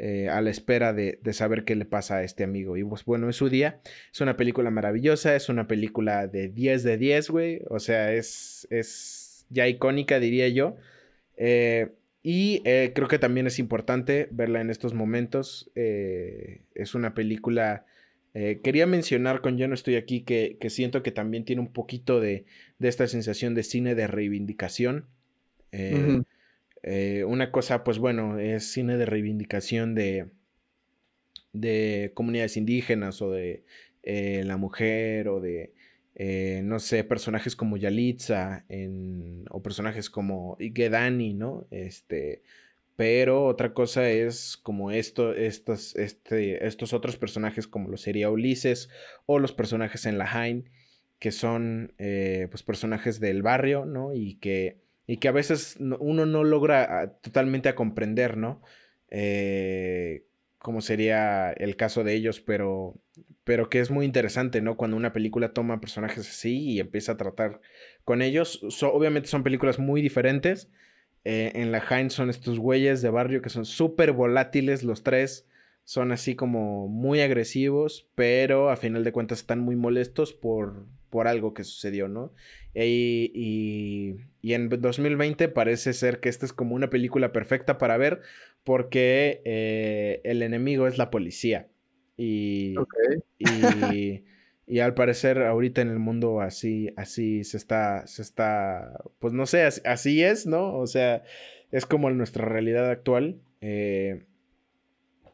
eh, 0.04 0.30
a 0.30 0.42
la 0.42 0.50
espera 0.50 0.94
de, 0.94 1.20
saber 1.32 1.64
qué 1.64 1.76
le 1.76 1.86
pasa 1.86 2.18
a 2.18 2.24
este 2.24 2.44
amigo. 2.44 2.76
Y 2.76 2.84
pues 2.84 3.06
bueno, 3.06 3.30
es 3.30 3.36
su 3.36 3.50
día. 3.50 3.82
Es 4.12 4.20
una 4.20 4.36
película 4.36 4.72
maravillosa, 4.72 5.36
es 5.36 5.48
una 5.48 5.68
película 5.68 6.26
de 6.26 6.48
10 6.48 6.82
de 6.82 6.98
10, 6.98 7.30
güey. 7.30 7.62
O 7.70 7.78
sea, 7.78 8.12
es, 8.12 8.68
es 8.72 9.46
ya 9.50 9.68
icónica, 9.68 10.20
diría 10.20 10.50
yo. 10.50 10.76
Eh, 11.38 11.92
y 12.24 12.64
eh, 12.66 12.94
creo 12.96 13.08
que 13.08 13.20
también 13.20 13.46
es 13.46 13.60
importante 13.60 14.28
verla 14.32 14.60
en 14.62 14.72
estos 14.72 14.96
momentos. 14.96 15.70
es 15.76 16.96
una 16.96 17.14
película... 17.14 17.86
quería 18.34 18.88
mencionar 18.88 19.42
con 19.42 19.60
Yo 19.60 19.68
no 19.68 19.76
estoy 19.76 19.98
aquí 19.98 20.22
que, 20.22 20.58
siento 20.70 21.04
que 21.04 21.12
también 21.12 21.46
tiene 21.46 21.62
un 21.62 21.72
poquito 21.72 22.20
de, 22.20 22.46
de, 22.80 22.90
esta 22.90 23.06
sensación 23.08 23.54
de 23.54 23.62
cine 23.62 23.94
de 23.94 24.08
reivindicación. 24.08 25.06
Eh, 25.72 26.24
una 26.84 27.52
cosa, 27.52 27.84
pues 27.84 28.00
bueno, 28.00 28.40
es 28.40 28.72
cine 28.72 28.98
de 28.98 29.06
reivindicación 29.06 29.96
de, 29.96 30.32
de 31.54 32.12
comunidades 32.14 32.58
indígenas 32.58 33.22
o 33.22 33.32
de 33.32 33.64
eh, 34.04 34.44
la 34.46 34.58
mujer 34.58 35.28
o 35.28 35.40
de, 35.40 35.74
eh, 36.16 36.62
no 36.64 36.80
sé, 36.80 37.04
personajes 37.04 37.56
como 37.56 37.78
Yalitza 37.78 38.66
o 39.50 39.62
personajes 39.62 40.10
como 40.10 40.58
Igedani, 40.60 41.34
¿no? 41.34 41.68
Este, 41.72 42.42
pero 42.96 43.46
otra 43.46 43.74
cosa 43.74 44.10
es 44.10 44.58
como 44.58 44.92
esto, 44.92 45.34
estos, 45.34 45.96
este, 45.96 46.66
estos 46.66 46.94
otros 46.94 47.18
personajes 47.18 47.68
como 47.68 47.90
lo 47.90 47.98
sería 47.98 48.30
Ulises 48.30 48.90
o 49.26 49.40
los 49.40 49.54
personajes 49.54 50.06
en 50.06 50.18
La 50.18 50.26
Haine, 50.26 50.66
que 51.20 51.32
son 51.32 51.94
pues 51.98 52.64
personajes 52.64 53.20
del 53.20 53.44
barrio, 53.44 53.86
¿no? 53.86 54.14
Y 54.14 54.36
que 54.36 54.82
y 55.12 55.18
que 55.18 55.28
a 55.28 55.34
veces 55.34 55.76
uno 56.00 56.26
no 56.26 56.46
logra 56.46 57.02
ah, 57.02 57.18
totalmente 57.20 57.68
a 57.68 57.76
comprender, 57.76 58.38
¿no? 58.38 58.62
Eh, 59.10 60.24
como 60.58 60.80
sería 60.80 61.52
el 61.52 61.76
caso 61.76 62.06
de 62.06 62.14
ellos, 62.14 62.40
pero, 62.40 62.96
pero 63.44 63.70
que 63.70 63.82
es 63.82 63.92
muy 63.92 64.06
interesante, 64.06 64.62
¿no? 64.62 64.78
Cuando 64.78 64.96
una 64.96 65.12
película 65.12 65.52
toma 65.52 65.82
personajes 65.82 66.30
así 66.30 66.62
y 66.62 66.80
empieza 66.80 67.12
a 67.12 67.18
tratar 67.18 67.60
con 68.06 68.22
ellos. 68.22 68.64
obviamente 68.84 69.28
son 69.28 69.44
películas 69.44 69.80
muy 69.80 70.02
diferentes. 70.02 70.70
Eh, 71.26 71.52
en 71.56 71.74
la 71.74 71.80
Heinz 71.80 72.14
son 72.14 72.30
estos 72.30 72.58
güeyes 72.58 73.02
de 73.02 73.10
barrio 73.10 73.42
que 73.42 73.50
son 73.50 73.66
súper 73.66 74.14
volátiles 74.14 74.82
los 74.82 75.04
tres. 75.04 75.46
Son 75.84 76.14
así 76.14 76.36
como 76.36 76.88
muy 76.88 77.20
agresivos, 77.20 78.08
pero 78.16 78.70
a 78.70 78.78
final 78.78 79.04
de 79.04 79.12
cuentas 79.12 79.40
están 79.40 79.60
muy 79.60 79.76
molestos 79.76 80.32
por, 80.32 80.86
por 81.12 81.28
algo 81.28 81.54
que 81.54 81.64
sucedió, 81.64 82.08
¿no? 82.08 82.34
Y, 82.74 84.16
en 84.42 84.70
2020 84.70 85.50
parece 85.50 85.94
ser 85.94 86.20
que 86.20 86.30
esta 86.30 86.48
es 86.48 86.54
como 86.54 86.74
una 86.74 86.90
película 86.90 87.32
perfecta 87.32 87.78
para 87.78 87.98
ver 87.98 88.22
porque 88.64 89.42
eh, 89.46 90.22
el 90.24 90.42
enemigo 90.42 90.88
es 90.88 90.98
la 90.98 91.12
policía. 91.12 91.68
Y, 92.18 92.76
y, 93.38 94.80
al 94.80 94.94
parecer 94.94 95.44
ahorita 95.44 95.82
en 95.82 95.90
el 95.90 96.00
mundo 96.00 96.42
así, 96.42 96.94
así 96.96 97.44
se 97.44 97.58
está, 97.58 98.08
se 98.08 98.22
está, 98.22 99.04
pues 99.20 99.34
no 99.34 99.46
sé, 99.46 99.64
así, 99.64 100.24
es, 100.24 100.48
¿no? 100.48 100.76
O 100.78 100.88
sea, 100.88 101.24
es 101.72 101.86
como 101.86 102.10
nuestra 102.10 102.46
realidad 102.46 102.90
actual. 102.90 103.42
Eh, 103.60 104.24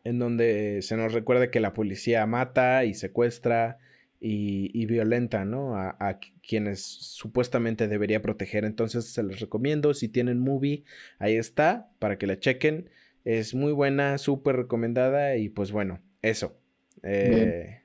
en 0.03 0.19
donde 0.19 0.81
se 0.83 0.95
nos 0.95 1.13
recuerda 1.13 1.51
que 1.51 1.59
la 1.59 1.73
policía 1.73 2.25
mata 2.25 2.85
y 2.85 2.93
secuestra 2.93 3.77
y, 4.19 4.85
violenta, 4.85 5.45
¿no? 5.45 5.75
A, 5.75 6.19
quienes 6.47 6.81
supuestamente 6.81 7.87
debería 7.87 8.21
proteger. 8.21 8.65
Entonces 8.65 9.05
se 9.05 9.23
les 9.23 9.39
recomiendo, 9.39 9.93
si 9.93 10.07
tienen 10.07 10.39
movie, 10.39 10.83
ahí 11.19 11.35
está, 11.35 11.89
para 11.99 12.17
que 12.17 12.27
la 12.27 12.39
chequen. 12.39 12.89
Es 13.25 13.53
muy 13.53 13.73
buena, 13.73 14.17
súper 14.17 14.55
recomendada 14.55 15.35
y 15.35 15.49
pues 15.49 15.71
bueno, 15.71 15.99
eso. 16.21 16.55
Eh, 17.03 17.81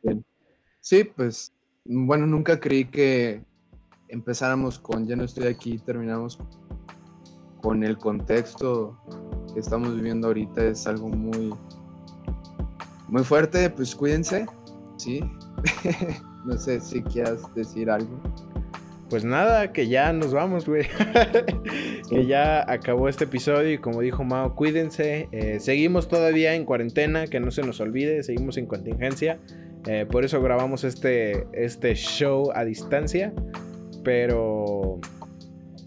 sí, 0.80 1.04
pues 1.04 1.52
bueno, 1.84 2.26
nunca 2.26 2.60
creí 2.60 2.84
que 2.84 3.42
empezáramos 4.08 4.78
con 4.78 5.06
Ya 5.06 5.16
no 5.16 5.24
estoy 5.24 5.48
aquí, 5.48 5.78
terminamos 5.78 6.38
con 7.60 7.82
el 7.82 7.98
contexto 7.98 8.98
que 9.52 9.60
estamos 9.60 9.94
viviendo 9.96 10.28
ahorita. 10.28 10.64
Es 10.64 10.86
algo 10.86 11.08
muy, 11.08 11.52
muy 13.08 13.24
fuerte, 13.24 13.68
pues 13.70 13.94
cuídense, 13.94 14.46
¿sí? 14.96 15.20
no 16.44 16.56
sé 16.56 16.80
si 16.80 17.02
quieras 17.02 17.42
decir 17.54 17.90
algo. 17.90 18.20
Pues 19.12 19.24
nada, 19.24 19.72
que 19.74 19.88
ya 19.88 20.10
nos 20.14 20.32
vamos, 20.32 20.66
güey. 20.66 20.86
que 22.08 22.26
ya 22.26 22.64
acabó 22.66 23.10
este 23.10 23.24
episodio 23.24 23.70
y 23.70 23.78
como 23.78 24.00
dijo 24.00 24.24
Mao, 24.24 24.54
cuídense. 24.54 25.28
Eh, 25.32 25.60
seguimos 25.60 26.08
todavía 26.08 26.54
en 26.54 26.64
cuarentena, 26.64 27.26
que 27.26 27.38
no 27.38 27.50
se 27.50 27.60
nos 27.62 27.80
olvide, 27.80 28.22
seguimos 28.22 28.56
en 28.56 28.64
contingencia. 28.64 29.38
Eh, 29.86 30.06
por 30.10 30.24
eso 30.24 30.40
grabamos 30.40 30.84
este, 30.84 31.46
este 31.52 31.94
show 31.94 32.52
a 32.54 32.64
distancia. 32.64 33.34
Pero 34.02 34.98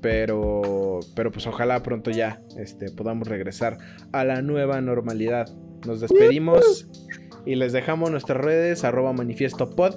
pero 0.01 0.99
pero 1.15 1.31
pues 1.31 1.47
ojalá 1.47 1.81
pronto 1.81 2.11
ya 2.11 2.43
este, 2.59 2.91
podamos 2.91 3.27
regresar 3.27 3.79
a 4.11 4.23
la 4.23 4.43
nueva 4.43 4.79
normalidad. 4.81 5.47
Nos 5.87 5.99
despedimos 5.99 6.87
y 7.45 7.55
les 7.55 7.73
dejamos 7.73 8.11
nuestras 8.11 8.41
redes, 8.41 8.83
arroba 8.83 9.13
manifiesto 9.13 9.69
pod, 9.75 9.95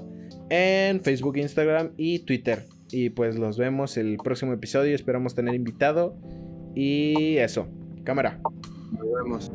en 0.51 1.01
Facebook, 1.03 1.36
Instagram 1.36 1.90
y 1.96 2.20
Twitter. 2.20 2.64
Y 2.90 3.11
pues 3.11 3.38
los 3.38 3.59
vemos 3.59 3.96
el 3.96 4.16
próximo 4.16 4.53
episodio, 4.53 4.94
esperamos 4.94 5.34
tener 5.34 5.55
invitado. 5.55 6.16
Y 6.74 7.36
eso, 7.36 7.66
cámara. 8.05 8.40
Nos 8.92 9.12
vemos. 9.22 9.53